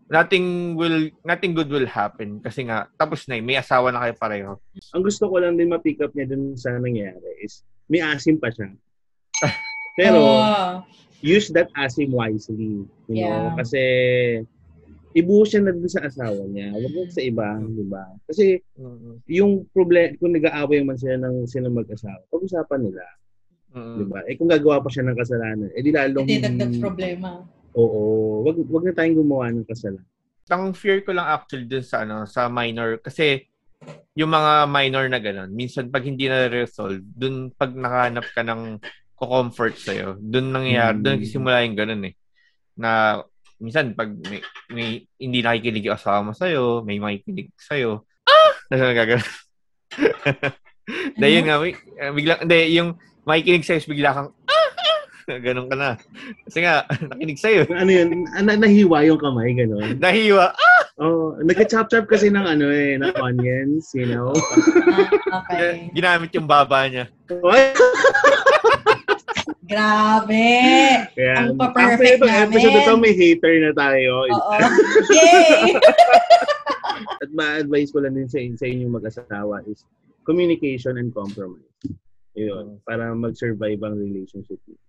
[0.07, 4.51] nothing will, nothing good will happen kasi nga, tapos na may asawa na kayo pareho.
[4.95, 8.47] Ang gusto ko lang din ma-pick up niya dun sa nangyari is may asim pa
[8.47, 8.71] siya.
[9.99, 10.71] Pero Oh.
[11.23, 13.55] Use that asim wisely, you know, Yeah.
[13.59, 13.81] kasi
[15.15, 16.75] ibuhos siya na dun sa asawa niya.
[16.75, 18.03] Huwag sa iba, di ba?
[18.27, 23.05] Kasi Mm, yung problem, kung nag-aaway man sila ng sila mag-asawa, pag-usapan nila,
[23.71, 24.19] mm, di ba?
[24.27, 26.27] Eh kung gagawa pa siya ng kasalanan, eh di lalong...
[26.27, 27.29] Hindi dagdag problema.
[27.79, 28.43] Oo.
[28.43, 30.03] Wag, wag na tayong gumawa ng kasalanan.
[30.45, 33.49] ang fear ko lang actually dun sa ano sa minor kasi
[34.13, 38.79] yung mga minor na ganun, minsan pag hindi na resolve, dun pag nakahanap ka ng
[39.15, 41.01] ko-comfort sa'yo, dun nangyayari, Mm.
[41.01, 42.13] dun nagsisimula yung ganun eh.
[42.75, 42.89] Na
[43.57, 48.51] minsan pag may, may hindi nakikinig yung asawa mo sa'yo, may makikinig sa'yo, ah!
[48.75, 49.23] Ano gagawin?
[51.15, 54.69] Dahil yun nga, may, eh, bigla, hindi, yung makikinig sa'yo, bigla kang, ah!
[54.83, 55.01] ah!
[55.45, 55.89] Ganun ka na.
[56.45, 56.83] Kasi nga,
[57.15, 57.65] nakinig sa'yo.
[57.71, 58.27] Ano yun?
[58.43, 59.97] Na, nahiwa yung kamay, gano'n.
[59.97, 60.53] Nahiwa.
[60.95, 64.31] Oh, nagka-chop-chop kasi ng ano eh, ng onions, you know?
[64.31, 65.91] Ah, okay.
[65.91, 67.11] Ginamit yung baba niya.
[69.65, 70.45] Grabe!
[71.17, 72.45] Kaya, Ang pa-perfect after itong namin.
[72.53, 74.11] episode na to, may hater na tayo.
[74.29, 74.53] Oo.
[75.17, 75.73] Yay!
[77.25, 79.81] At ma-advise ko lang din sa, sa inyong mag-asawa is
[80.21, 81.65] communication and compromise.
[82.37, 84.79] Yun, para mag-survive ang relationship niyo.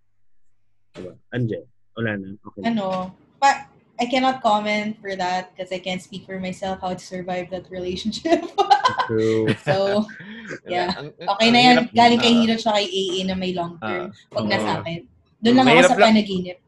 [0.96, 1.12] Diba?
[1.32, 1.60] Anje,
[1.96, 2.28] wala na.
[2.52, 2.62] Okay.
[2.68, 7.00] ano, pa, I cannot comment for that because I can't speak for myself how to
[7.00, 8.44] survive that relationship.
[9.06, 9.46] True.
[9.62, 10.04] so,
[10.66, 10.90] Yeah.
[11.18, 11.76] Okay na yan.
[11.90, 14.14] Galing kay ah, Hiro tsaka kay AA na may long term.
[14.30, 15.00] Huwag na sa akin.
[15.42, 16.14] Doon lang ako sa lang.
[16.14, 16.58] panaginip.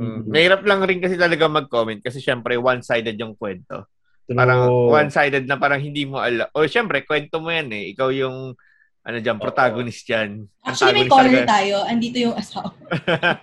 [0.00, 0.20] Mm.
[0.24, 3.84] Mahirap lang rin kasi talaga mag-comment kasi syempre one-sided yung kwento.
[4.24, 4.38] True.
[4.38, 6.48] Parang one-sided na parang hindi mo alam.
[6.56, 7.92] O syempre, kwento mo yan eh.
[7.92, 8.54] Ikaw yung
[9.02, 10.46] ano dyan, protagonist dyan.
[10.62, 11.58] Actually, may caller talaga.
[11.58, 11.76] tayo.
[11.90, 12.70] Andito yung asawa.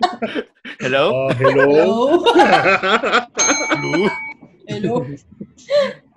[0.82, 1.04] Hello?
[1.12, 1.68] Oh, hello?
[1.68, 1.96] Hello?
[3.76, 4.00] Hello?
[4.64, 4.94] Hello?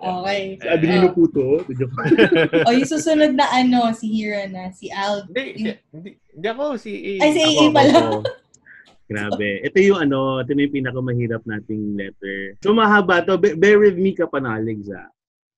[0.04, 0.60] Okay.
[0.68, 1.64] Adelino po to.
[1.72, 1.96] Joke.
[2.68, 5.24] O yung susunod na ano, si Hira na, si Al.
[5.32, 7.12] Hindi, hindi, hindi, hindi ako si A.
[7.24, 7.92] Ay, si Ako, AA ako, pala.
[7.96, 8.18] ako.
[9.10, 9.48] Grabe.
[9.64, 12.56] Ito yung ano, ito na yung pinakamahirap nating letter.
[12.64, 13.36] So mahaba to.
[13.36, 15.08] Be- bear with me ka panaligs ah.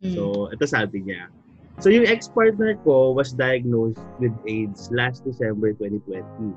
[0.03, 0.13] Hmm.
[0.13, 0.23] So,
[0.53, 1.33] ito sabi niya.
[1.81, 6.53] So, yung ex-partner ko was diagnosed with AIDS last December 2020.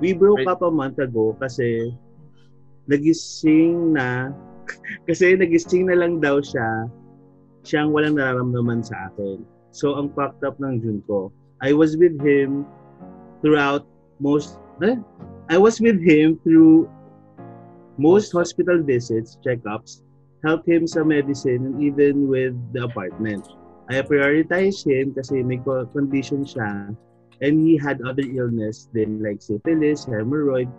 [0.00, 0.48] We broke Wait.
[0.48, 1.92] up a month ago kasi
[2.88, 4.32] nagising na
[5.08, 6.86] kasi nagising na lang daw siya
[7.62, 9.42] siyang walang nararamdaman sa akin.
[9.72, 11.32] So, ang fucked up ng June ko.
[11.62, 12.66] I was with him
[13.40, 13.86] throughout
[14.18, 14.98] most eh?
[15.48, 16.90] I was with him through
[17.98, 20.02] most hospital visits, checkups,
[20.42, 23.46] helped him sa medicine and even with the apartment.
[23.90, 26.94] I prioritized him kasi may co- condition siya
[27.42, 30.70] and he had other illness din like syphilis, hemorrhoid,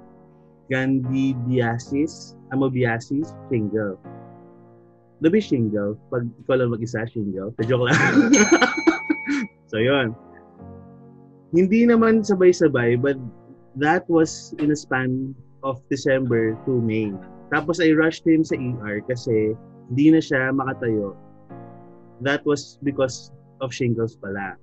[0.72, 3.36] candidiasis, amoebiasis,
[5.24, 5.32] shingle.
[5.32, 5.92] Labi shingle.
[6.12, 7.56] Pag ikaw lang mag-isa, shingle.
[7.56, 8.34] Ta joke lang.
[9.72, 10.16] so, yun.
[11.54, 13.16] Hindi naman sabay-sabay but
[13.78, 17.14] that was in a span of December to May.
[17.54, 19.54] Tapos I rushed him sa ER kasi
[19.94, 21.14] hindi na siya makatayo.
[22.26, 23.30] That was because
[23.62, 24.58] of shingles pala.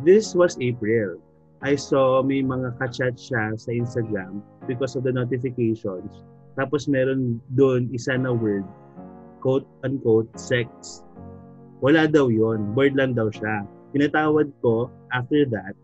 [0.00, 1.20] This was April.
[1.62, 6.24] I saw may mga kachat siya sa Instagram because of the notifications.
[6.58, 8.66] Tapos meron doon isa na word,
[9.42, 11.02] quote unquote, sex.
[11.82, 13.66] Wala daw yon Word lang daw siya.
[13.90, 15.74] Pinatawad ko after that.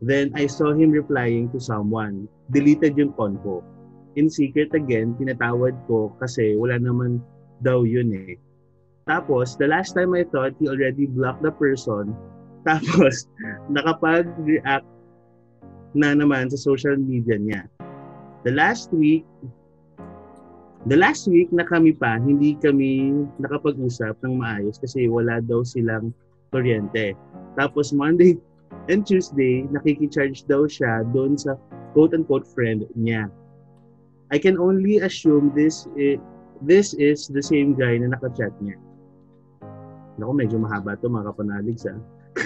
[0.00, 2.26] Then I saw him replying to someone.
[2.48, 3.60] Deleted yung convo.
[4.16, 7.20] In secret again, pinatawad ko kasi wala naman
[7.60, 8.40] daw yun eh.
[9.04, 12.12] Tapos, the last time I thought he already blocked the person,
[12.68, 13.28] tapos,
[13.72, 14.84] nakapag-react
[15.96, 17.62] na naman sa social media niya.
[18.44, 19.24] The last week,
[20.88, 26.16] the last week na kami pa, hindi kami nakapag-usap ng maayos kasi wala daw silang
[26.48, 27.12] kuryente.
[27.60, 28.40] Tapos Monday
[28.92, 31.60] and Tuesday, nakikicharge daw siya doon sa
[31.92, 33.28] quote-unquote friend niya.
[34.32, 36.16] I can only assume this is,
[36.64, 38.80] this is the same guy na nakachat niya.
[40.16, 41.92] Naku, medyo mahaba to mga kapanalig sa.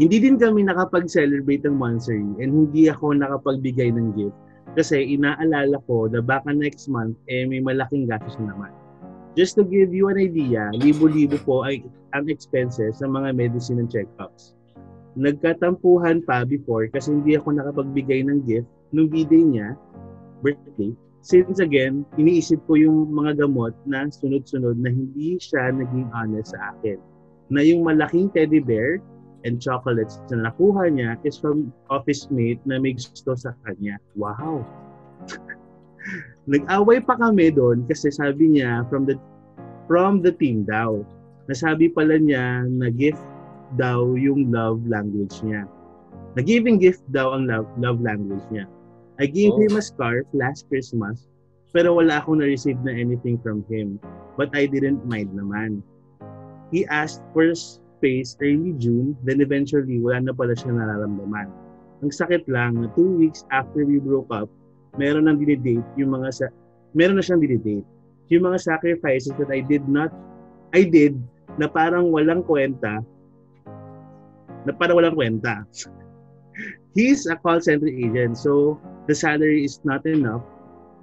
[0.00, 4.38] hindi din kami nakapag-celebrate ng monthsary and hindi ako nakapagbigay ng gift
[4.74, 8.72] kasi inaalala ko na baka next month eh may malaking gastos na naman.
[9.38, 13.86] Just to give you an idea, libo-libo po ay ang expenses sa mga medicine and
[13.86, 14.58] check-ups.
[15.14, 19.68] Nagkatampuhan pa before kasi hindi ako nakapagbigay ng gift nung birthday niya,
[20.42, 20.90] birthday.
[21.22, 26.72] Since again, iniisip ko yung mga gamot na sunod-sunod na hindi siya naging honest sa
[26.74, 26.96] akin.
[27.52, 29.02] Na yung malaking teddy bear
[29.46, 33.98] and chocolates na nakuha niya is from office mate na may gusto sa kanya.
[34.18, 34.64] Wow!
[36.50, 39.18] Nag-away pa kami doon kasi sabi niya from the
[39.86, 41.04] from the team daw.
[41.48, 43.22] Nasabi pala niya na gift
[43.76, 45.64] daw yung love language niya.
[46.36, 48.68] Na giving gift daw ang love, love language niya.
[49.18, 49.60] I gave Oh.
[49.60, 51.28] him a scarf last Christmas
[51.76, 54.00] Pero wala akong na-receive na anything from him.
[54.40, 55.84] But I didn't mind naman.
[56.72, 57.52] He asked for
[57.98, 61.50] space early June, then eventually wala na pala siya nararamdaman.
[62.06, 64.46] Ang sakit lang na two weeks after we broke up,
[64.94, 66.46] meron nang dinidate yung mga sa
[66.94, 67.86] meron na siyang dinidate.
[68.30, 70.14] Yung mga sacrifices that I did not
[70.70, 71.18] I did
[71.58, 73.02] na parang walang kwenta
[74.62, 75.66] na parang walang kwenta.
[76.96, 78.78] He's a call center agent, so
[79.10, 80.42] the salary is not enough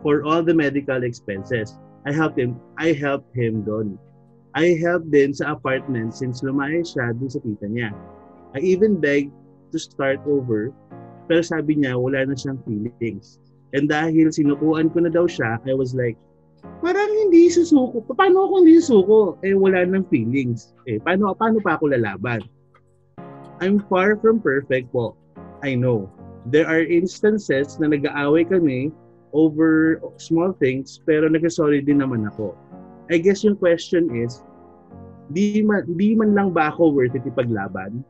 [0.03, 1.75] for all the medical expenses.
[2.05, 2.59] I helped him.
[2.77, 3.97] I helped him doon.
[4.55, 7.91] I helped din sa apartment since lumayas siya dun sa tita niya.
[8.55, 9.35] I even begged
[9.75, 10.71] to start over,
[11.27, 13.43] pero sabi niya wala na siyang feelings.
[13.75, 16.15] And dahil sinukuan ko na daw siya, I was like,
[16.79, 17.99] parang hindi susuko.
[18.15, 19.19] Paano ako hindi susuko?
[19.43, 20.71] Eh, wala nang feelings.
[20.87, 22.39] Eh, paano, paano pa ako lalaban?
[23.59, 25.19] I'm far from perfect po.
[25.67, 26.07] I know.
[26.47, 28.95] There are instances na nag-aaway kami
[29.35, 32.55] over small things, pero nagsasorry din naman ako.
[33.09, 34.41] I guess yung question is,
[35.29, 38.01] di man, di man lang ba ako worth it ipaglaban?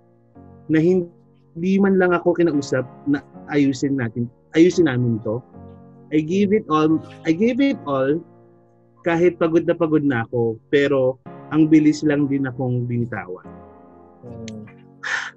[0.72, 3.20] Na hindi man lang ako kinausap na
[3.52, 5.44] ayusin natin, ayusin namin to?
[6.16, 8.22] I gave it all, I gave it all
[9.06, 11.22] kahit pagod na pagod na ako, pero
[11.54, 13.46] ang bilis lang din akong binitawan.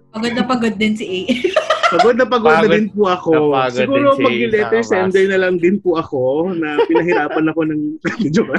[0.09, 1.21] Pagod na pagod din si A.
[1.89, 3.32] Pagod na pagod, Pagod na din po ako.
[3.72, 7.80] Siguro din si mag-letter sender na lang din po ako na pinahirapan ako ng
[8.34, 8.53] joke.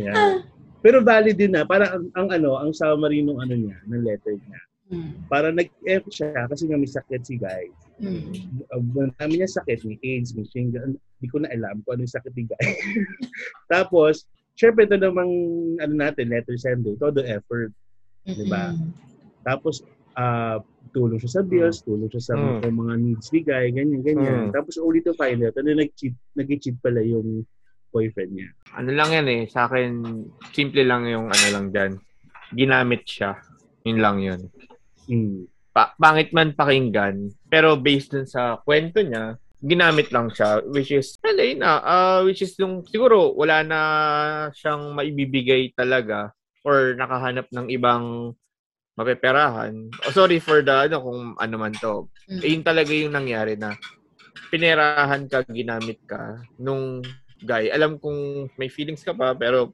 [0.00, 0.40] yeah.
[0.82, 4.34] Pero valid din na para ang, ang ano, ang summary ng ano niya, ng letter
[4.34, 4.60] niya.
[4.92, 5.12] Mm.
[5.30, 7.70] Para nag-F siya kasi nga may sakit si Guy.
[8.02, 8.34] Mm.
[8.74, 10.98] Ang dami niya sakit, may AIDS, may shingles.
[10.98, 12.66] Hindi ko na alam kung ano yung sakit ni Guy.
[13.72, 14.26] Tapos,
[14.58, 15.32] syempre ito namang
[15.78, 17.70] ano natin, letter sender, todo effort.
[18.26, 18.74] Diba?
[18.74, 18.90] Mm-mm.
[19.46, 20.60] Tapos, ah
[20.92, 22.44] tulong siya sa bills, tulong siya sa Mm.
[22.44, 24.40] mga, mga needs ni Guy, ganyan, ganyan.
[24.48, 24.52] Mm.
[24.52, 27.48] Tapos, only to find out, ano, nag-cheat, nag-cheat pala yung
[27.88, 28.48] boyfriend niya.
[28.76, 29.42] Ano lang yan eh.
[29.48, 30.04] Sa akin,
[30.52, 31.92] simple lang yung ano lang dyan.
[32.52, 33.40] Ginamit siya.
[33.88, 34.40] Yun lang yun.
[35.08, 35.48] Mm.
[35.72, 41.16] Pa- pangit man pakinggan, pero based dun sa kwento niya, ginamit lang siya, which is,
[41.24, 43.80] ano na, ah, which is yung, siguro, wala na
[44.52, 48.36] siyang maibibigay talaga or nakahanap ng ibang
[48.96, 49.72] mapeperahan.
[50.04, 52.08] Oh, sorry for the, ano, kung ano man to.
[52.28, 52.40] Mm.
[52.44, 53.72] Eh, yun talaga yung nangyari na
[54.52, 57.00] pinerahan ka, ginamit ka nung
[57.40, 57.72] guy.
[57.72, 59.72] Alam kong may feelings ka pa, pero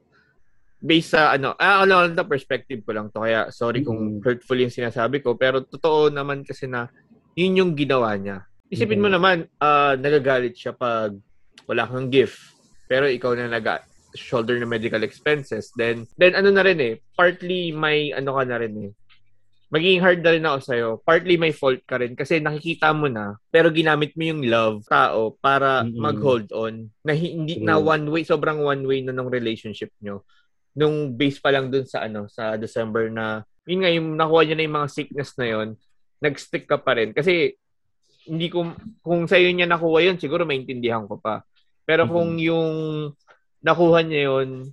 [0.79, 3.19] based sa ano, ah, ano, ano, perspective ko lang to.
[3.19, 4.23] Kaya sorry kung Mm.
[4.23, 6.87] hurtful yung sinasabi ko, pero totoo naman kasi na
[7.35, 8.47] yun yung ginawa niya.
[8.71, 9.15] Isipin mo Mm.
[9.19, 11.11] naman, ah, nagagalit siya pag
[11.67, 12.39] wala kang gift.
[12.89, 13.67] Pero ikaw na nag
[14.17, 15.69] shoulder na medical expenses.
[15.77, 18.91] Then, then ano na rin eh, partly may ano ka na rin eh,
[19.69, 20.89] magiging hard na rin ako sa'yo.
[21.05, 25.37] Partly may fault ka rin kasi nakikita mo na, pero ginamit mo yung love tao
[25.37, 25.97] para Mm-mm.
[26.01, 26.89] mag-hold on.
[27.05, 30.25] Na hi- hindi na one way, sobrang one way na nung relationship nyo.
[30.73, 34.57] Nung base pa lang dun sa ano, sa December na, yun nga, yung nakuha niya
[34.57, 35.67] na yung mga sickness na yon
[36.19, 37.13] nag-stick ka pa rin.
[37.13, 37.53] Kasi,
[38.25, 38.73] hindi ko,
[39.05, 41.45] kung sa'yo niya nakuha yun, siguro maintindihan ko pa.
[41.85, 42.69] Pero kung yung
[43.65, 44.69] nakuha niya yun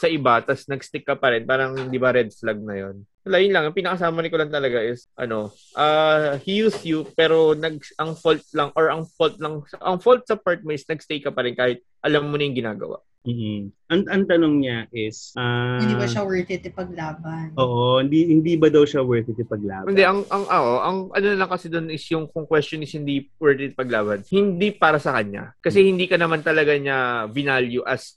[0.00, 3.04] sa iba, tas nag-stick ka pa rin, parang hindi ba red flag na yun?
[3.20, 3.68] Wala, yun lang.
[3.68, 8.40] Ang pinakasama ko lang talaga is, ano, uh, he used you, pero nag, ang fault
[8.56, 11.52] lang, or ang fault lang, ang fault sa part mo is nag-stay ka pa rin
[11.52, 12.96] kahit alam mo na yung ginagawa.
[13.28, 17.52] mm Ang, ang tanong niya is, ah, Hindi ba siya worth it ipaglaban?
[17.60, 19.92] Oo, hindi hindi ba daw siya worth it ipaglaban?
[19.92, 22.94] Hindi, ang, ang, ako, ang ano na lang kasi doon is yung kung question is
[22.96, 24.24] hindi worth it paglaban.
[24.32, 25.52] Hindi para sa kanya.
[25.60, 28.16] Kasi hindi ka naman talaga niya vinalue as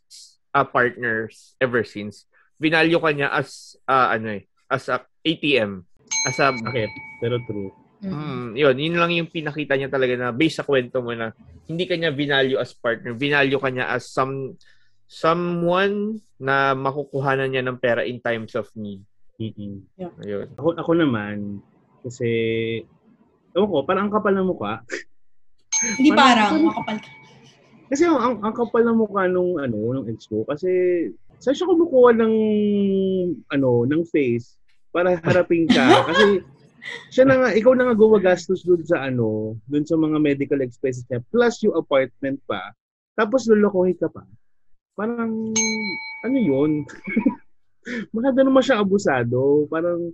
[0.53, 2.29] a partners ever since.
[2.61, 5.81] Vinalue ka niya as, ah, ano eh, as a ATM.
[6.29, 6.91] As a, Bakit?
[7.19, 7.73] Pero true.
[8.03, 8.59] Mm.
[8.59, 11.31] yun, yun lang yung pinakita niya talaga na based sa kwento mo na
[11.71, 13.15] hindi ka niya vinalue as partner.
[13.15, 14.59] Vinalue ka niya as some,
[15.07, 18.99] someone na makukuhanan niya ng pera in times of need.
[19.39, 19.87] mm
[20.21, 20.47] Ayun.
[20.59, 21.63] Ako, ako naman,
[22.03, 22.27] kasi,
[23.55, 24.83] ewan ko, parang ang kapal ng mukha.
[25.95, 27.09] Hindi Parang- parang, makapal ka.
[27.93, 30.65] Kasi ang, ang, ang kapal ng mukha nung, ano, nung ex ko, kasi,
[31.37, 32.35] saan siya kumukuha ng,
[33.53, 34.57] ano, ng face
[34.89, 35.77] para harapin ka?
[36.09, 36.41] kasi,
[37.13, 41.05] siya na nga, ikaw na nga gumagastos dun sa, ano, dun sa mga medical expenses
[41.05, 42.73] niya, plus yung apartment pa,
[43.13, 44.25] tapos lulukohin ka pa.
[44.97, 45.53] Parang,
[46.25, 46.89] ano yun?
[48.17, 49.69] Masyado naman siya abusado.
[49.69, 50.09] Parang,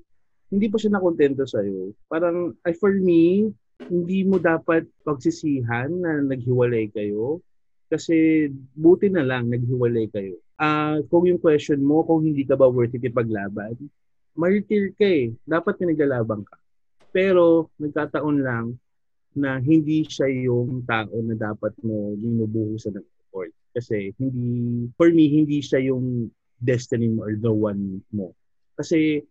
[0.52, 1.96] hindi pa siya nakontento sa'yo.
[2.12, 3.48] Parang, ay, for me,
[3.88, 7.40] hindi mo dapat pagsisihan na naghiwalay kayo.
[7.90, 10.38] Kasi, buti na lang, naghiwalay kayo.
[10.62, 13.74] Ah, kung yung question mo, kung hindi ka ba worth it ipaglaban,
[14.38, 15.34] martir ka eh.
[15.44, 16.56] Dapat pinaglalaban ka.
[17.10, 18.78] Pero, nagkataon lang,
[19.38, 23.54] na hindi siya yung tao na dapat mo binubuhusan ng effort.
[23.78, 28.34] Kasi hindi, for me, hindi siya yung destiny mo or the one mo.
[28.74, 29.22] Kasi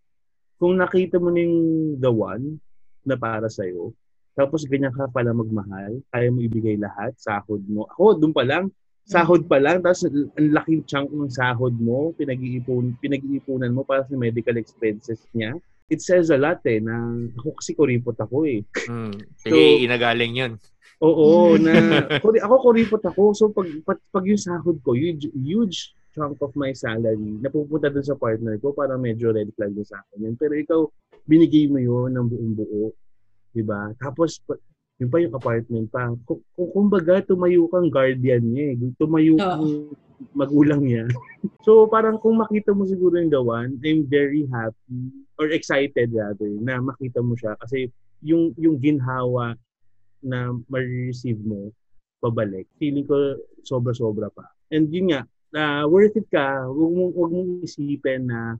[0.56, 1.58] kung nakita mo na yung
[1.98, 2.62] the one
[3.02, 3.90] na para sa'yo,
[4.38, 7.90] tapos ganyan ka pala magmahal, kaya mo ibigay lahat, sahod mo.
[7.90, 8.70] Ako, doon pa lang,
[9.02, 14.14] sahod pa lang, tapos ang laking chunk ng sahod mo, pinag-iipon, pinag-iipunan mo para sa
[14.14, 15.58] medical expenses niya.
[15.90, 18.62] It says a lot eh, na ako kasi kuripot ako eh.
[18.86, 19.18] Mm.
[19.42, 20.52] Sige, So- inagaling yun.
[21.02, 23.34] Oo, na kuri, ako kuripot ako.
[23.34, 28.02] So pag, pag pag yung sahod ko, huge, huge chunk of my salary napupunta dun
[28.02, 30.34] sa partner ko para medyo red flag na sa akin.
[30.34, 30.80] Pero ikaw,
[31.26, 32.90] binigay mo yun ng buong buo.
[33.58, 33.90] 'Di ba?
[33.98, 34.38] Tapos
[34.98, 36.14] yun pa yung apartment pa.
[36.26, 38.94] Kung, kung kumbaga, tumayo kang guardian niya eh.
[38.98, 39.94] Tumayo kang
[40.34, 41.06] magulang niya.
[41.66, 44.98] so parang kung makita mo siguro yung one, I'm very happy
[45.38, 47.90] or excited rather na makita mo siya kasi
[48.26, 49.54] yung yung ginhawa
[50.18, 51.70] na ma-receive mo
[52.18, 54.50] pabalik, feeling ko sobra-sobra pa.
[54.74, 55.22] And yun nga,
[55.54, 58.58] na worth it ka, huwag mong, huwag mong isipin na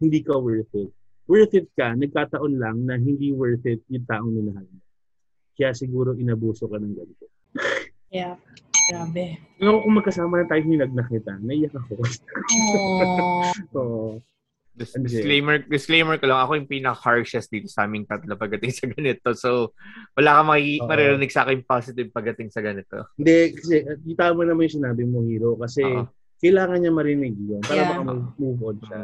[0.00, 0.88] hindi ka worth it.
[1.28, 4.80] Worth it ka, nagkataon lang na hindi worth it yung taong minahal mo.
[5.52, 7.26] Kaya siguro inabuso ka ng ganito.
[8.08, 8.40] Yeah.
[8.88, 9.36] Grabe.
[9.60, 12.00] Ngayon kung magkasama na tayo hinag na kita, naiyak ako.
[12.00, 13.44] Oh.
[13.76, 13.80] so,
[14.72, 15.04] Dis- eh?
[15.04, 19.28] disclaimer, disclaimer ko lang, ako yung pinaka-harshest dito sa aming tatlo pagdating sa ganito.
[19.36, 19.76] So,
[20.16, 20.88] wala kang maki- Oo.
[20.88, 23.12] maririnig sa akin positive pagdating sa ganito.
[23.20, 26.08] hindi, kasi uh, di tama naman yung sinabi mo, Hero, kasi Oo.
[26.40, 27.90] kailangan niya marinig yun para Yeah.
[27.92, 29.02] baka mag-move on siya.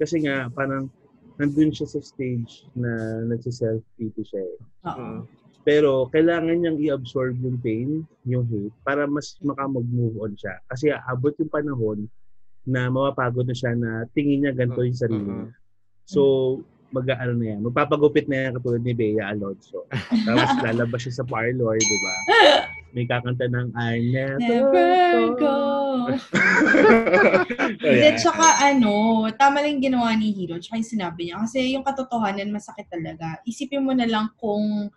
[0.00, 0.88] Kasi nga, parang
[1.36, 4.58] nandun siya sa stage na nagsiself-pity siya eh.
[4.88, 4.96] Oo.
[4.96, 5.20] Mm.
[5.66, 10.62] Pero kailangan niyang i-absorb yung pain, yung hate, para mas makamag-move on siya.
[10.70, 12.06] Kasi abot yung panahon
[12.62, 15.50] na mapapagod na siya na tingin niya ganito yung sarili Mm-mm.
[15.50, 15.58] niya.
[16.06, 16.22] So,
[16.94, 17.66] mag-ano na yan.
[17.66, 19.90] Magpapagupit na yan katulad ni Bea Alonso.
[20.26, 22.14] Tapos lalabas siya sa parlor, di ba?
[22.96, 25.56] May kakanta ng I never, Never go.
[27.76, 28.16] Hindi, yeah.
[28.16, 31.44] tsaka ano, tama lang ginawa ni Hiro, tsaka yung sinabi niya.
[31.44, 33.36] Kasi yung katotohanan, masakit talaga.
[33.44, 34.88] Isipin mo na lang kung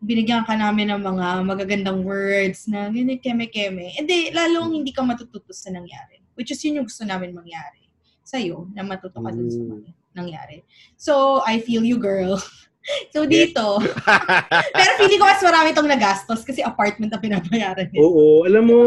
[0.00, 3.92] binigyan ka namin ng mga magagandang words na ganyan, keme-keme.
[4.00, 6.24] Hindi, lalong hindi ka matututo sa nangyari.
[6.40, 7.84] Which is yun yung gusto namin mangyari
[8.24, 9.70] sa'yo, na matuto ka dun sa Mm.
[9.76, 10.56] mga nangyari.
[10.96, 12.40] So, I feel you, girl.
[13.14, 13.82] so, dito,
[14.74, 18.00] pero feeling ko mas marami itong nagastos kasi apartment na pinabayaran niya.
[18.00, 18.80] Oo, alam mo,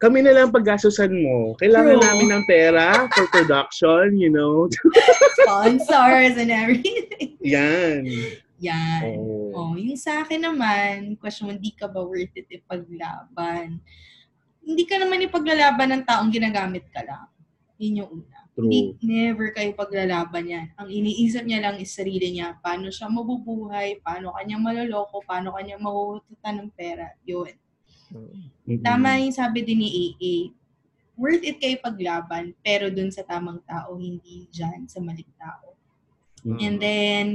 [0.00, 1.52] kami na lang paggastusan mo.
[1.60, 2.06] Kailangan True.
[2.08, 4.64] namin ng pera for production, you know.
[5.44, 7.36] Sponsors and everything.
[7.44, 8.08] Yan.
[8.64, 9.20] Yan.
[9.20, 9.52] Oo.
[9.52, 13.76] Oh, yung sa akin naman, question mo, hindi ka ba worth it ipaglaban?
[14.64, 17.28] Hindi ka naman ipaglalaban ng taong ginagamit ka lang.
[17.76, 18.39] Yun yung una.
[18.60, 18.68] True.
[18.68, 20.66] Hindi, never kayo paglalaban yan.
[20.76, 22.60] Ang iniisip niya lang is sarili niya.
[22.60, 27.16] Paano siya mabubuhay, paano kanya maloloko, paano kanya mahuhututan ng pera.
[27.24, 27.56] Yun.
[28.12, 28.84] Mm-mm.
[28.84, 30.34] Tama yung sabi din ni AA.
[31.16, 35.72] Worth it kayo paglaban, pero dun sa tamang tao, hindi dyan sa maling tao.
[36.44, 36.60] Mm-mm.
[36.60, 37.26] And then,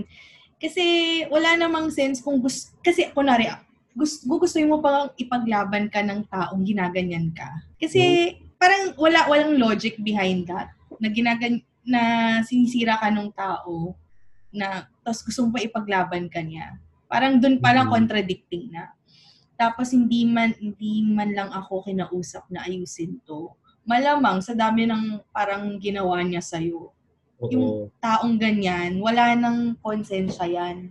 [0.62, 0.86] kasi
[1.30, 3.50] wala namang sense kung gusto, kasi kunwari,
[3.96, 7.48] gusto, gugustuhin mo pang ipaglaban ka ng taong ginaganyan ka.
[7.80, 10.75] Kasi parang wala walang logic behind that.
[11.00, 11.54] Na ginagan
[11.86, 12.02] na
[12.42, 13.94] sinisira ka ng tao
[14.50, 16.80] na tapos gusto mo pa ipaglaban ka niya.
[17.06, 17.94] Parang dun palang Mhm.
[17.94, 18.90] contradicting na.
[19.56, 23.54] Tapos hindi man hindi man lang ako kinausap na ayusin to.
[23.86, 26.90] Malamang sa dami ng parang ginawa niya sa'yo,
[27.38, 27.50] Oo.
[27.54, 27.68] yung
[28.02, 30.90] taong ganyan, wala nang konsensya yan.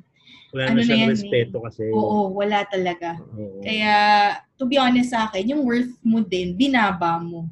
[0.55, 1.14] Wala ano na na siyang yan eh.
[1.18, 1.90] respeto kasi.
[1.90, 3.18] Oo, wala talaga.
[3.34, 3.59] Oo.
[3.66, 3.94] Kaya,
[4.55, 7.50] to be honest sa akin, yung worth mo din, binaba mo.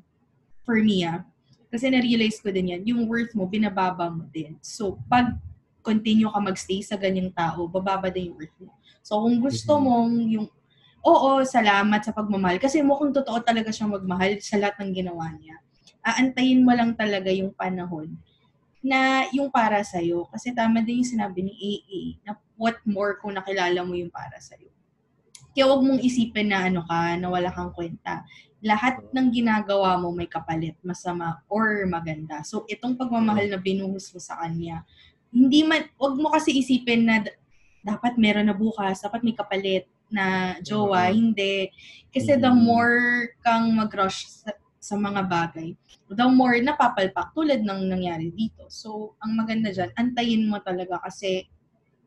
[0.63, 1.27] For me, ah.
[1.73, 4.61] Kasi na-realize ko din yan, yung worth mo, binababa mo din.
[4.61, 5.41] So, pag
[5.81, 8.77] continue ka magstay sa ganyang tao, bababa din yung worth mo.
[9.01, 9.83] So, kung gusto Mhm.
[9.83, 10.47] mong yung,
[11.01, 12.61] oo, salamat sa pagmamahal.
[12.61, 15.57] Kasi mukhang totoo talaga siyang magmahal sa lahat ng ginawa niya.
[16.05, 18.15] Aantayin mo lang talaga yung panahon
[18.85, 20.29] na yung para sa'yo.
[20.29, 24.37] Kasi tama din yung sinabi ni AA na what more kung nakilala mo yung para
[24.39, 24.69] sa'yo.
[25.55, 28.23] Kaya huwag mong isipin na ano ka, na wala kang kwenta.
[28.63, 32.47] Lahat ng ginagawa mo may kapalit, masama or maganda.
[32.47, 34.87] So, itong pagmamahal na binuhos mo sa kanya,
[35.35, 37.35] hindi man, huwag mo kasi isipin na d-
[37.83, 41.73] dapat meron na bukas, dapat may kapalit na jowa, hindi.
[42.15, 42.63] Kasi the Mhm.
[42.63, 42.97] more
[43.43, 45.75] kang mag-rush sa, sa mga bagay,
[46.13, 48.69] the more napapalpak tulad ng nangyari dito.
[48.71, 51.49] So, ang maganda dyan, antayin mo talaga kasi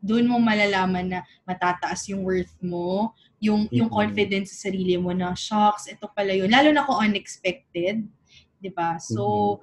[0.06, 3.10] doon mo malalaman na matataas yung worth mo,
[3.42, 3.96] yung yung Mhm.
[3.98, 6.46] confidence sa sarili mo na, shocks, ito pala yun.
[6.48, 8.06] Lalo na kung unexpected,
[8.62, 8.96] di ba?
[9.02, 9.58] So,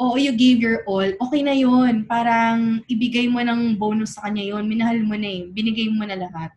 [0.00, 2.04] oo, you gave your all, okay na yun.
[2.04, 4.64] Parang ibigay mo ng bonus sa kanya yun.
[4.68, 5.48] Minahal mo na eh.
[5.48, 6.52] Binigay mo na lahat.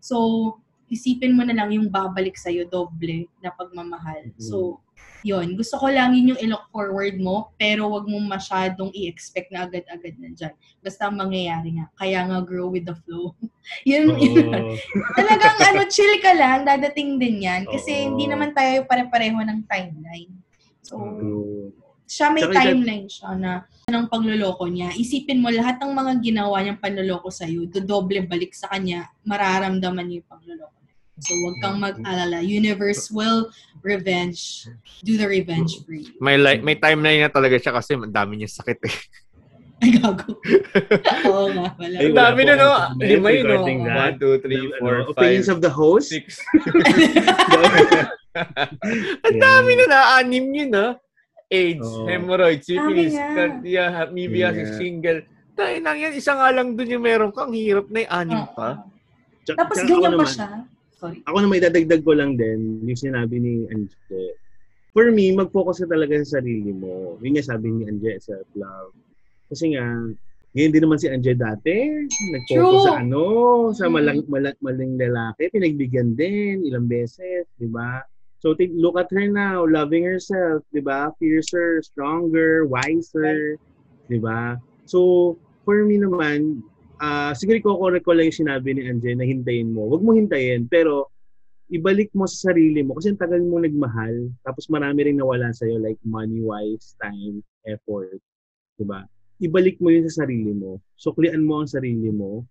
[0.00, 0.56] So,
[0.86, 4.30] isipin mo na lang yung babalik sa'yo doble na pagmamahal.
[4.38, 4.80] So,
[5.20, 5.58] yun.
[5.58, 10.14] Gusto ko lang yun yung i-look forward mo, pero wag mo masyadong i-expect na agad-agad
[10.16, 10.54] nandyan.
[10.78, 11.90] Basta ang mangyayari nga.
[11.98, 13.34] Kaya nga grow with the flow.
[13.82, 14.46] yun, yun.
[14.46, 14.74] Oo.
[15.18, 17.66] Talagang ano, chill ka lang, dadating din yan.
[17.66, 18.14] Kasi Oo.
[18.14, 20.30] hindi naman tayo pare-pareho ng timeline.
[20.86, 21.74] So, True.
[22.06, 23.52] siya may Tsaka isa- timeline siya na
[23.86, 24.94] ng pagluloko niya.
[24.94, 30.22] Isipin mo lahat ng mga ginawa niyang panluloko sa'yo, dodoble balik sa kanya, mararamdaman niya
[30.22, 30.75] yung pagluloko niya.
[31.16, 32.40] So, huwag kang mag-alala.
[32.40, 33.48] Universe will
[33.80, 34.68] revenge.
[35.00, 36.12] Do the revenge for you.
[36.18, 38.96] May li- may timeline na talaga siya kasi ang dami niya sakit eh.
[39.76, 40.32] Ay, gago.
[41.28, 41.94] Oo nga pala.
[41.96, 42.68] Ay, Ang dami na no.
[42.96, 43.60] Lima yun no.
[43.60, 46.12] One, two, three, four, opinions five, of the host?
[46.12, 46.36] six.
[49.24, 50.96] Ang dami na na-anim yun ha.
[51.46, 52.10] AIDS, Oo.
[52.10, 54.76] hemorrhoids, syphilis, cardia, amoebiasis, Yeah.
[54.76, 55.20] single.
[55.54, 58.82] Dahil lang yan, isa nga lang dun yung meron kang hirap na yung anim pa.
[59.46, 60.48] Tapos ganyan pa siya.
[61.06, 61.22] Sorry.
[61.22, 64.34] Ako na may dadagdag ko lang din, yung sinabi ni Anje.
[64.90, 67.14] For me, mag-focus ka talaga sa sarili mo.
[67.22, 68.90] Yun nga sabi ni Anje, self-love.
[69.46, 69.86] Kasi nga,
[70.50, 71.76] ngayon din naman si Anje dati,
[72.10, 72.86] nag-focus True.
[72.90, 73.24] sa ano,
[73.70, 73.92] sa Mm.
[73.94, 78.02] malang, malang, maling lalaki, pinagbigyan din ilang beses, di ba?
[78.42, 81.14] So, take, look at her now, loving herself, di ba?
[81.22, 83.62] Fiercer, stronger, wiser,
[84.10, 84.58] di ba?
[84.90, 86.66] So, for me naman,
[86.98, 89.88] ah siguro ko-correct ko lang yung sinabi ni Anje na hintayin mo.
[89.90, 91.10] Huwag mo hintayin, pero
[91.68, 95.82] ibalik mo sa sarili mo kasi ang tagal mo nagmahal, tapos marami ring nawala sa'yo
[95.82, 98.22] like money-wise, time, effort,
[98.78, 99.02] di ba?
[99.42, 100.78] Ibalik mo yun sa sarili mo.
[100.96, 102.46] Suklian mo ang sarili mo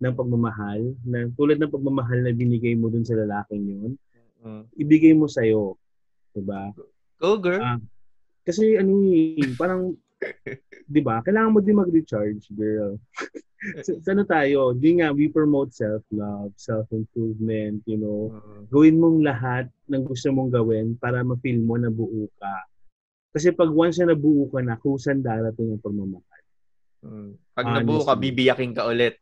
[0.00, 3.92] ng pagmamahal, na, tulad ng pagmamahal na binigay mo dun sa lalaking yun,
[4.44, 4.68] Mm.
[4.76, 5.72] ibigay mo sa'yo.
[6.36, 6.68] Di ba?
[7.16, 7.64] Go girl.
[7.64, 7.80] Ah,
[8.44, 9.96] Kasi ano eh, parang,
[10.84, 13.00] di ba, kailangan mo din mag-recharge, girl.
[13.86, 18.32] sa, sa ano tayo, di nga, we promote self-love, self-improvement, you know.
[18.32, 18.62] Mm.
[18.68, 22.54] Gawin mong lahat ng gusto mong gawin para ma-feel mo na buo ka.
[23.34, 26.42] Kasi pag once na nabuo ka na, kusan darating ang pagmamahal.
[27.02, 27.30] Mm.
[27.56, 28.30] Pag nabuo ka, Honestly.
[28.30, 29.14] bibiyakin ka ulit.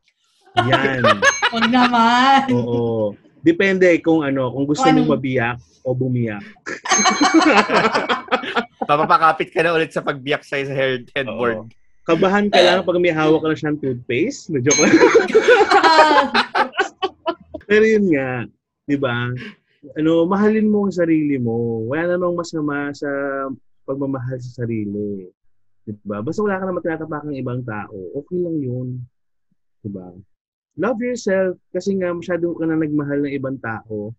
[0.59, 1.01] Yan.
[1.53, 2.45] Huwag naman.
[2.53, 3.17] Oo.
[3.43, 6.45] Depende kung ano, kung gusto mong anong- mabiyak o bumiyak.
[8.89, 11.67] Papapakapit ka na ulit sa pagbiyak sa'yo sa head, headboard.
[12.03, 14.51] Kabahan ka lang pag may hawak ka na siyang toothpaste.
[14.51, 14.91] Na joke lang.
[17.71, 18.45] Pero yun nga,
[18.85, 19.31] di ba?
[19.95, 21.87] Ano, mahalin mo ang sarili mo.
[21.87, 23.07] Wala namang masama sa
[23.87, 25.31] pagmamahal sa sarili.
[25.83, 26.23] Di ba?
[26.23, 28.89] Basta wala ka naman tinatapakang ibang tao, okay lang yun.
[29.83, 30.15] Di ba?
[30.79, 34.15] Love yourself kasi nga masyado ka na nagmahal ng ibang tao.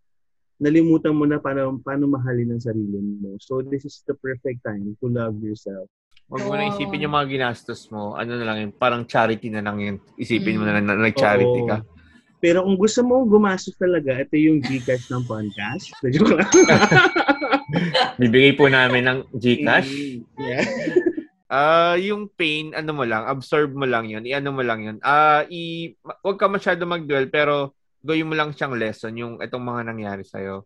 [0.61, 3.35] Nalimutan mo na paano, paano mahalin ang sarili mo.
[3.41, 5.89] So this is the perfect time to love yourself.
[6.33, 8.17] Huwag mo na isipin yung mga ginastos mo.
[8.17, 9.95] Ano na lang yun, parang charity na lang yun.
[10.17, 10.67] Isipin mo Mm.
[10.67, 11.77] na lang na nag-charity ka.
[12.41, 15.93] Pero kung gusto mo gumastos talaga, ito yung Gcash ng podcast.
[16.01, 16.49] Na joke lang.
[18.19, 19.89] Bibigay po namin ng Gcash.
[20.35, 20.65] Yeah.
[21.53, 24.97] Ah, yung pain, ano mo lang, absorb mo lang yun, i-ano mo lang yun.
[25.05, 29.61] Ah, i ma- wag ka masyado mag-dwell, pero gawin mo lang siyang lesson, yung itong
[29.61, 30.65] mga nangyari sa'yo.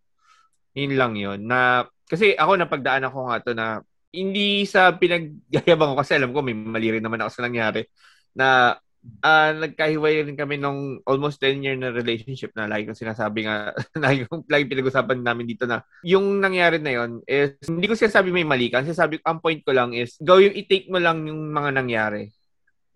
[0.80, 1.44] Yun lang yun.
[1.44, 6.40] Na, kasi ako napagdaan ako nga to na hindi sa pinagyayabang ko kasi alam ko
[6.42, 7.86] may mali rin naman ako sa nangyari
[8.34, 8.78] na
[9.24, 13.72] ah nagkahiwalay rin kami nung almost 10 year na relationship na lagi kong sinasabi nga
[14.04, 18.34] lagi kong lagi pinag-usapan namin dito na yung nangyari na yon is hindi ko sinasabi
[18.34, 18.84] may mali ka.
[18.84, 22.34] Sinasabi ang point ko lang is gawin i-take mo lang yung mga nangyari.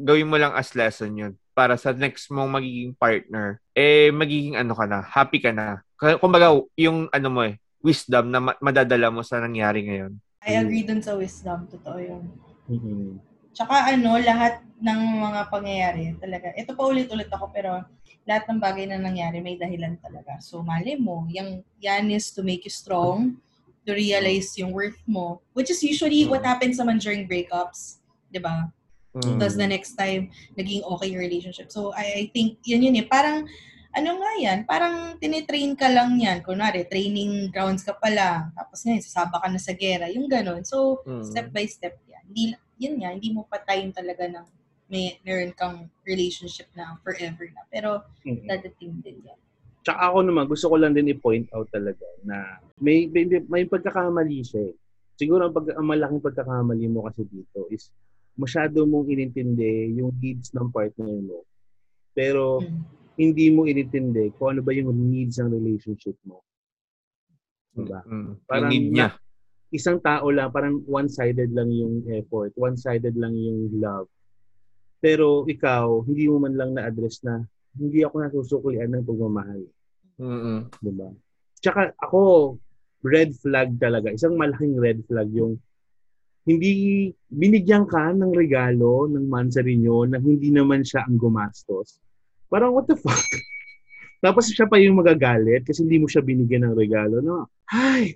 [0.01, 4.73] Gawin mo lang as lesson yun para sa next mong magiging partner eh magiging ano
[4.75, 5.79] ka na, happy ka na.
[6.19, 10.13] Kumbaga yung ano mo eh wisdom na ma- madadala mo sa nangyari ngayon.
[10.41, 11.69] I agree dun sa wisdom.
[11.69, 12.23] Totoo yun.
[12.65, 13.21] Mhm.
[13.53, 16.49] Tsaka ano, lahat ng mga pangyayari talaga.
[16.57, 17.85] Ito pa ulit-ulit ako pero
[18.25, 20.41] lahat ng bagay na nangyari may dahilan talaga.
[20.41, 23.37] So mali mo, yung yan is to make you strong,
[23.85, 28.01] to realize yung worth mo, which is usually what happens naman during breakups.
[28.29, 28.69] 'di ba?
[29.11, 29.37] Mm.
[29.37, 31.67] Tapos the next time, naging okay yung relationship.
[31.67, 33.03] So, I, I think, yun yun eh.
[33.03, 33.43] Parang,
[33.91, 34.59] ano nga yan?
[34.63, 36.39] Parang tinitrain ka lang yan.
[36.41, 38.55] Kunwari, training grounds ka pa lang.
[38.55, 40.07] Tapos ngayon, sasaba ka na sa gera.
[40.07, 40.63] Yung ganun.
[40.63, 41.23] So, Mm.
[41.27, 42.23] step by step yan.
[42.31, 42.43] Hindi,
[42.79, 44.45] yun nga, hindi mo pa time talaga ng
[44.91, 47.63] may meron kang relationship na forever na.
[47.67, 48.43] Pero, Mhm.
[48.43, 49.39] dadating din yan.
[49.81, 54.43] Tsaka ako naman, gusto ko lang din i-point out talaga na may, may, may pagkakamali
[54.43, 54.75] siya eh.
[55.15, 57.89] Siguro ang, pag, ang malaking pagkakamali mo kasi dito is
[58.35, 61.43] masyado mong inintindi yung needs ng partner mo.
[62.11, 62.83] Pero Mm.
[63.21, 66.41] Hindi mo inintindi kung ano ba yung needs ng relationship mo.
[67.77, 68.01] Diba?
[68.09, 68.41] Mm.
[68.49, 69.09] Parang yung need niya.
[69.71, 74.09] Isang tao lang, parang one-sided lang yung effort, one-sided lang yung love.
[74.99, 77.45] Pero ikaw, hindi mo man lang na-address na
[77.77, 79.61] hindi ako nasusuklian ng pagmamahal.
[80.19, 80.67] Mm-mm.
[80.83, 81.09] Diba?
[81.63, 82.57] Tsaka ako,
[83.05, 84.11] red flag talaga.
[84.11, 85.55] Isang malaking red flag yung
[86.41, 86.73] hindi
[87.29, 92.01] binigyan ka ng regalo ng mansari nyo na hindi naman siya ang gumastos.
[92.51, 93.15] Parang what the fuck?
[94.25, 97.23] Tapos siya pa yung magagalit kasi hindi mo siya binigyan ng regalo.
[97.23, 97.49] No?
[97.71, 98.13] Ay!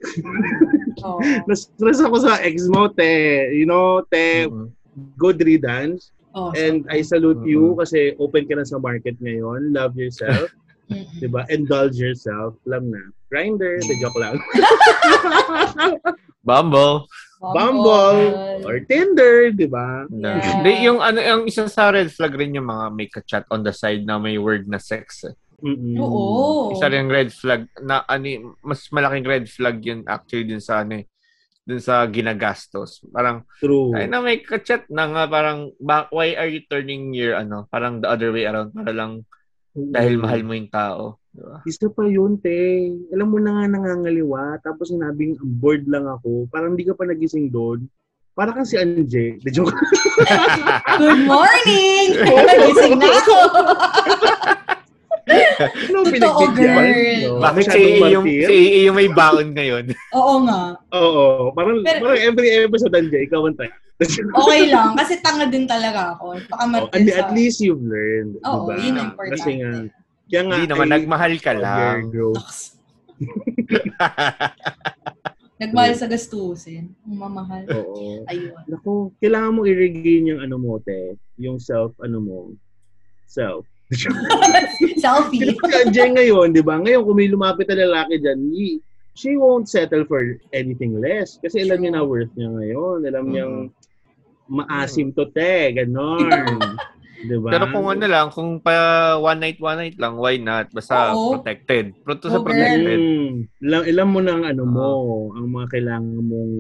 [1.02, 1.18] Oo.
[1.50, 3.50] Na-stress ako sa ex mo, te.
[3.56, 4.70] You know, te, Mm-mm.
[5.18, 6.14] good riddance.
[6.36, 7.80] Oh, And I salute you Mm-mm.
[7.80, 9.74] kasi open ka na sa market ngayon.
[9.74, 10.52] Love yourself.
[10.94, 11.10] Mm-mm.
[11.18, 11.42] diba?
[11.50, 12.54] Indulge yourself.
[12.70, 13.02] Alam na.
[13.34, 13.82] Grinder.
[13.82, 14.38] The joke lang.
[16.46, 17.10] Bumble.
[17.42, 18.22] Bumble.
[18.64, 19.50] Or Tinder.
[19.50, 20.06] Diba?
[20.14, 20.38] Na.
[20.38, 20.62] Yeah.
[20.62, 23.74] Di, yung ano yung isa sa red flag rin yung mga may ka-chat on the
[23.74, 25.26] side na may word na sex.
[25.26, 25.36] Eh.
[25.66, 25.98] Mm-mm.
[25.98, 26.78] Oo.
[26.78, 31.02] Isa rin red flag na ano mas malaking red flag yun actually dun sa ano
[31.02, 31.06] eh,
[31.66, 33.02] dun sa ginagastos.
[33.10, 33.96] Parang True.
[33.98, 38.04] ay na may ka-chat na nga parang ba, why are you turning your ano parang
[38.04, 39.26] the other way around para lang
[39.74, 41.20] dahil mahal mo yung tao.
[41.36, 41.60] Diba?
[41.68, 42.96] Isa pa yun, te.
[43.12, 44.56] Alam mo na nga nangangaliwa.
[44.64, 46.48] Tapos sinabing bored lang ako.
[46.48, 47.84] Parang hindi ka pa nagising doon.
[48.36, 49.40] Para kang si Anje.
[49.44, 49.72] The joke.
[51.00, 52.08] Good morning!
[52.52, 53.38] Nagising na ako!
[55.88, 56.84] ano Totoo, girl.
[56.84, 57.40] No?
[57.40, 58.48] Bakit si AA yung, martir?
[58.48, 59.84] si AA yung may baon ngayon?
[60.16, 60.62] Oo nga.
[60.92, 61.26] Oo.
[61.56, 63.76] Parang, Pero- parang every episode, Anje, ikaw ang type.
[64.04, 65.00] Okay lang.
[65.00, 66.36] Kasi tanga din talaga ako.
[66.52, 67.20] Baka Oh, at, sa...
[67.24, 68.36] at least you've learned.
[68.44, 68.84] Oo, diba?
[68.84, 69.34] yun ang importante.
[69.40, 69.72] Kasi nga,
[70.26, 71.98] kaya nga, Hindi naman, ay- nagmahal ka your lang.
[75.56, 76.92] Nagmahal sa gastusin.
[77.08, 77.64] Ang mamahal.
[77.72, 78.28] Oo.
[78.28, 78.60] Ayun.
[78.68, 81.16] Naku, kailangan mo i-regain yung ano mo, te.
[81.40, 82.38] Yung self, ano mo.
[83.24, 83.64] Self.
[85.00, 85.56] Selfie.
[85.56, 86.76] Si Anje ngayon, di ba?
[86.76, 88.84] Ngayon, kung may lumapit na lalaki dyan, he-
[89.16, 90.20] she won't settle for
[90.52, 91.40] anything less.
[91.40, 93.08] Kasi alam niya na worth niya ngayon.
[93.08, 93.56] Alam niyang
[94.52, 95.72] maasim to, te.
[95.72, 96.28] Ganon.
[97.18, 97.50] di ba?
[97.50, 98.76] Pero kung ano lang, kung pa
[99.16, 100.68] one night, one night lang, why not?
[100.70, 101.34] Basta Oo.
[101.34, 101.96] protected.
[102.02, 102.50] Proto sa Oo, girl.
[102.50, 102.98] protected.
[102.98, 104.90] Mm, ilam, ilam mo ng ano mo,
[105.32, 106.54] ang mga kailangan mong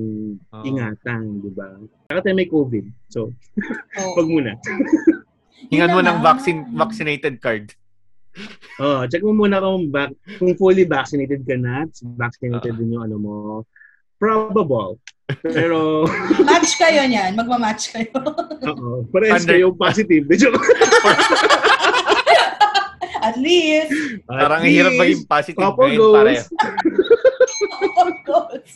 [0.51, 0.63] Oo.
[0.63, 1.67] ingatan, di ba?
[2.05, 2.85] Saka tayo may COVID.
[3.07, 3.33] So,
[3.97, 4.13] Oh.
[4.17, 4.51] wag muna.
[5.71, 6.23] Hingan mo ng naman.
[6.23, 7.73] vaccine, vaccinated card.
[8.77, 12.77] Oh, check mo muna kung back, kung fully vaccinated ka na, vaccinated Ah.
[12.77, 13.33] din yung ano mo.
[14.17, 14.97] Probable.
[15.41, 16.05] Pero,
[16.47, 17.33] Match kayo niyan.
[17.33, 18.13] Magmamatch kayo.
[18.69, 20.25] oo, parehas Under- kayo positive.
[23.25, 23.89] At least.
[24.29, 26.45] Parang ang hirap maging positive couple ngayon pareho.
[28.21, 28.71] goals.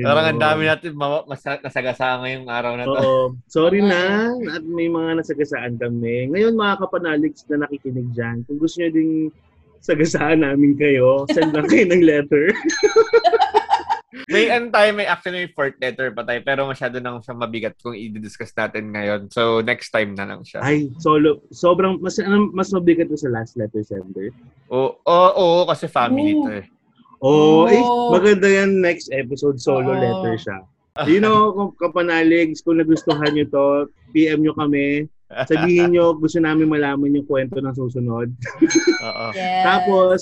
[0.00, 2.96] Parang ang dami natin mawa- masa- nasagasa ngayong araw na to.
[2.96, 3.36] Oo.
[3.52, 6.32] Sorry na at may mga nasagasaan kami.
[6.32, 9.28] Ngayon mga kapanaliks na nakikinig dyan, kung gusto nyo ding
[9.84, 12.48] sagasaan namin kayo, send lang kayo ng letter.
[14.30, 17.74] May ano tayo, may actually may fourth letter pa tayo, pero masyado nang siya mabigat
[17.82, 19.28] kung i-discuss natin ngayon.
[19.28, 20.62] So, next time na lang siya.
[20.64, 21.44] Ay, solo.
[21.50, 24.30] Sobrang, mas, ano, mas mabigat to sa last letter sender.
[24.70, 26.46] Oo, oo, oo, kasi family Oo.
[26.46, 26.66] to eh.
[27.20, 28.14] Oh, eh, Oh.
[28.14, 29.98] maganda yan next episode, solo Oo.
[29.98, 30.58] letter siya.
[31.10, 33.66] You know, kung kapanaligs, kung nagustuhan nyo to,
[34.14, 35.10] PM nyo kami.
[35.32, 38.28] Sabihin nyo, gusto namin malaman yung kwento ng susunod.
[39.00, 39.26] Oo.
[39.32, 39.64] Yes.
[39.64, 40.20] Tapos,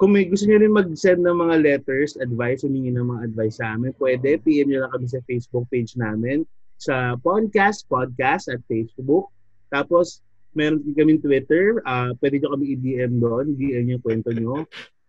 [0.00, 3.76] kung may gusto nyo rin mag-send ng mga letters, advice, humingi ng mga advice sa
[3.76, 6.46] amin, pwede, PM nyo lang kami sa Facebook page namin,
[6.80, 9.28] sa podcast, podcast at Facebook.
[9.68, 10.24] Tapos,
[10.56, 14.64] meron din kami Twitter, ah pwede nyo kami i-DM doon, DM nyo yung kwento nyo.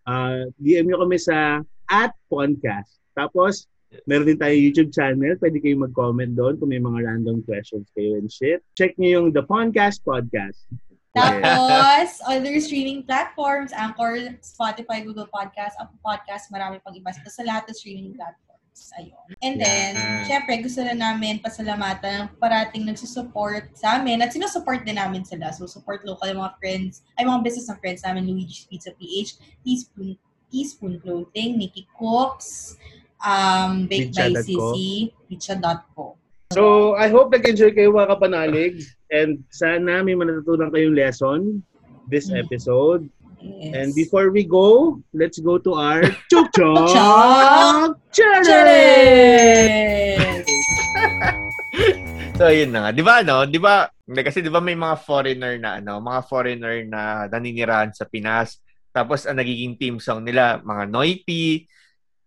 [0.05, 2.99] Ah, DM nyo kami sa at podcast.
[3.15, 3.71] Tapos,
[4.07, 8.15] meron din tayo YouTube channel, pwede kayo mag-comment doon kung may mga random questions kayo
[8.15, 8.63] and shit.
[8.75, 10.63] Check nyo yung The Podcast Podcast.
[11.11, 17.11] Tapos, other streaming platforms, Anchor, Spotify, Google Podcast, Apple Podcast, marami pang iba.
[17.11, 18.49] Basta sa lahat ng streaming platforms.
[18.95, 19.27] Ayun.
[19.43, 20.23] And then, Yeah.
[20.23, 25.51] syempre, gusto na namin pasalamatan ng parating nagsusupport sa amin at sinusupport din namin sila.
[25.51, 29.35] So, support local yung mga friends, ay mga business ng friends namin, Luigi's Pizza PH,
[29.67, 30.15] Teaspoon,
[30.47, 32.79] Teaspoon Clothing, Nikki Cooks,
[33.21, 34.29] um, Baked by.
[34.41, 36.17] Sissy, Pizza.co.
[36.51, 41.63] So, I hope nag-enjoy kayo mga kapanalig and sana may manatutunan kayong lesson
[42.11, 42.43] this Mm.
[42.43, 43.07] episode.
[43.41, 43.73] Yes.
[43.73, 50.45] And before we go, let's go to our Chok Chok Chok Challenge!
[52.41, 52.89] So, yun na nga.
[52.89, 53.45] Di ba, no?
[53.45, 58.09] Di ba, kasi di ba may mga foreigner na, ano, mga foreigner na naninirahan sa
[58.09, 58.57] Pinas.
[58.89, 61.69] Tapos, ang nagiging team song nila, mga Noipi,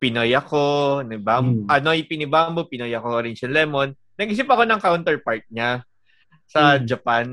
[0.04, 0.62] Pinoy ako,
[1.00, 1.80] ni Bam, Hmm.
[1.80, 3.88] Noipi ni Bamboo, Pinoy ako, Orange and Lemon.
[4.14, 5.80] Nag-isip ako ng counterpart niya
[6.44, 6.84] sa Hmm.
[6.84, 7.24] Japan.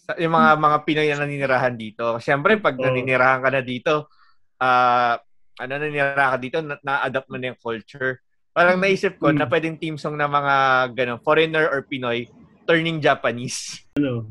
[0.00, 2.16] Sa, yung mga mga Pinoy na naninirahan dito.
[2.16, 2.88] Siyempre, pag Oo.
[2.88, 4.08] naninirahan ka na dito,
[4.56, 5.20] ah,
[5.56, 8.24] ano, naninirahan ka dito, na- na-adapt mo na yung culture.
[8.50, 8.88] Parang Hmm.
[8.88, 9.36] naisip ko Hmm.
[9.36, 10.54] na pwedeng team song ng mga
[10.96, 12.24] ganun, foreigner or Pinoy
[12.64, 13.84] turning Japanese.
[13.94, 14.24] ano?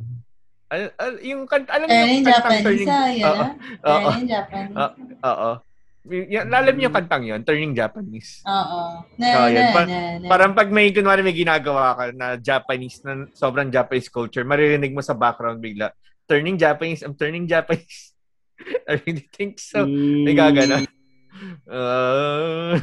[0.65, 3.37] Al- al- yung kanta, alam Turning yung Japanese, turning, ah, Oo.
[3.37, 3.51] ah.
[3.85, 4.75] oo, Turning Japanese.
[5.21, 5.51] Oo.
[6.05, 8.45] Y- y- alam niyo yung kantang yun, Turning Japanese.
[8.45, 9.01] Oo.
[9.17, 9.65] Na, So, yun.
[9.73, 10.27] Pa- na, na.
[10.29, 15.01] Parang pag may, kunwari may ginagawa ka na Japanese, na sobrang Japanese culture, maririnig mo
[15.01, 15.89] sa background bigla,
[16.29, 18.13] turning Japanese, I'm turning Japanese.
[18.89, 19.81] I really think so.
[19.83, 20.23] Mm.
[20.23, 20.77] May gagana.
[21.67, 22.77] Uh,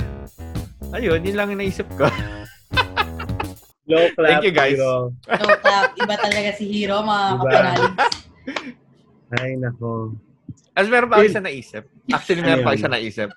[0.93, 2.05] ayun, yun lang yung naisip ko.
[3.91, 4.29] Low clap.
[4.39, 4.79] Thank you, guys.
[4.79, 5.11] Hiro.
[5.27, 5.95] So, clap.
[5.95, 7.39] Iba talaga si Hiro, mga Diba?
[7.41, 7.95] kapanalig.
[9.39, 10.15] Ay, nako.
[10.73, 11.85] As meron pa ako isa naisip.
[12.09, 13.29] Actually, meron pa ako isa naisip.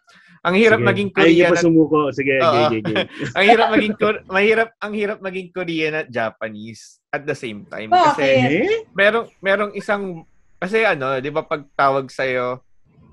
[0.41, 0.87] Ang hirap Sige.
[0.87, 1.99] maging Korean pa at, sumuko.
[2.11, 3.03] Sige, gay, gay, gay.
[3.33, 7.89] ang hirap maging Kor- mahirap ang hirap maging Korean at Japanese at the same time
[7.89, 8.53] kasi Bakit?
[8.61, 8.79] Eh?
[8.93, 10.21] merong merong isang
[10.55, 12.23] kasi ano, 'di ba pag tawag sa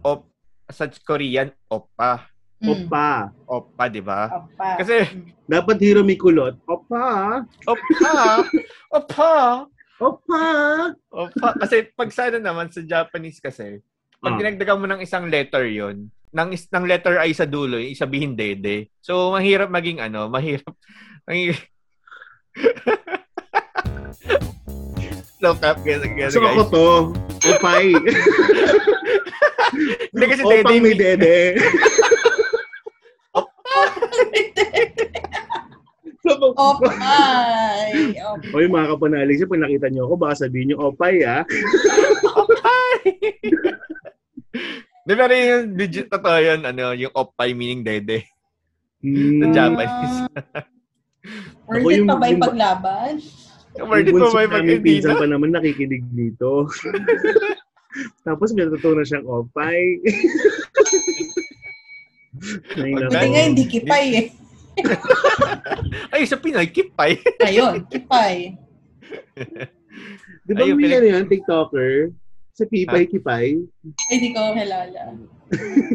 [0.03, 0.28] op
[0.69, 2.28] sa Korean oppa,
[2.61, 2.69] Mm.
[2.86, 3.32] Opa.
[3.43, 4.28] oppa, 'di ba?
[4.77, 5.03] Kasi
[5.43, 6.55] Dapat hero may kulot.
[6.62, 7.43] Opa.
[7.65, 8.44] oppa,
[8.89, 9.32] oppa,
[10.01, 10.44] Opa.
[11.09, 13.81] oppa kasi pag sa ano naman sa Japanese kasi
[14.23, 14.39] pag Ah.
[14.39, 18.32] dinagdagan mo ng isang letter 'yon, ng is, ng letter I sa dulo, yung sabihin
[18.32, 18.89] dede.
[19.03, 20.73] So mahirap maging ano, mahirap
[21.28, 21.61] mahirap
[25.43, 26.70] Look up, guys, guys, So ako guys.
[26.70, 26.86] to.
[27.51, 27.90] Opay.
[30.15, 31.35] Hindi kasi Opang dede, may dede.
[33.35, 34.39] Opay.
[36.55, 38.15] Opay.
[38.55, 41.43] Oy, mga kapanalig siya, pag nakita niyo ako, baka sabihin niyo, Opay, ah.
[45.02, 48.22] Di pero yung legit na to yun, ano, yung opay meaning dede.
[49.02, 49.43] Hmm.
[49.43, 50.16] Sa Japanese.
[51.70, 53.12] Worth it pa ba yung yung- paglaban?
[53.78, 56.66] Worth it Yung pa ba yung pag-hindi pinsan pa naman nakikinig dito.
[58.26, 60.01] Tapos may natutunan siyang Opay.
[62.72, 64.26] Buti nga hindi kipay eh.
[66.09, 67.20] Ay, sa Pinoy, kipay.
[67.44, 68.56] Ayun, kipay.
[70.48, 71.93] Di ba Ayun, may pinag- ano yan, TikToker?
[72.62, 73.59] Sa Pipay Kipay?
[74.14, 75.18] Ay, di ko kilala.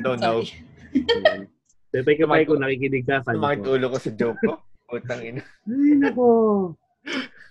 [0.03, 0.43] Don't know.
[1.95, 3.79] Pipay Kipay kung nakikinig ka, fan Sumakit ko.
[3.79, 4.59] ulo ko sa joke ko.
[4.91, 5.39] Utang ina.
[5.63, 6.27] Ay, nako.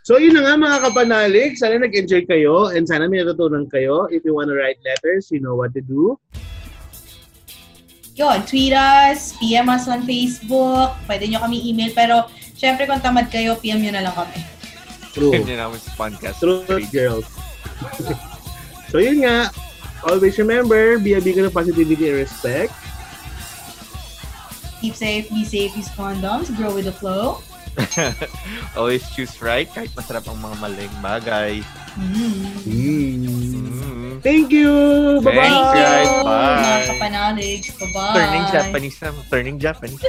[0.05, 1.57] So, yun na nga mga kapanalig.
[1.57, 4.05] Sana nag-enjoy kayo and sana may natutunan kayo.
[4.13, 6.21] If you wanna write letters, you know what to do.
[8.21, 13.33] Yun, tweet us, PM us on Facebook, pwede nyo kami email, pero syempre kung tamad
[13.33, 14.45] kayo, PM nyo na lang kami.
[15.17, 15.33] True.
[15.33, 16.37] Hindi namin sa podcast.
[16.45, 17.25] Truth, girls.
[18.89, 19.51] so, yun nga.
[20.07, 22.73] Always remember, be a beacon of positivity and respect.
[24.81, 27.43] Keep safe, be safe, use condoms, grow with the flow.
[28.79, 31.61] Always choose right kahit masarap ang mga maling bagay.
[31.97, 32.57] Mm.
[34.25, 34.73] Thank you!
[35.21, 35.45] Bye-bye!
[35.45, 36.09] Thanks, Thank you, guys.
[36.25, 36.57] Bye.
[36.57, 37.63] mga kapanalig.
[37.77, 38.17] Bye-bye.
[38.17, 39.09] Turning Japanese na.
[39.29, 40.03] Turning Japanese.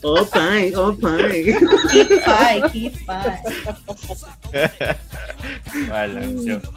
[0.00, 1.52] Opay, opay.
[1.92, 3.36] Keep pie, keep pie.
[5.92, 6.72] Walang joke.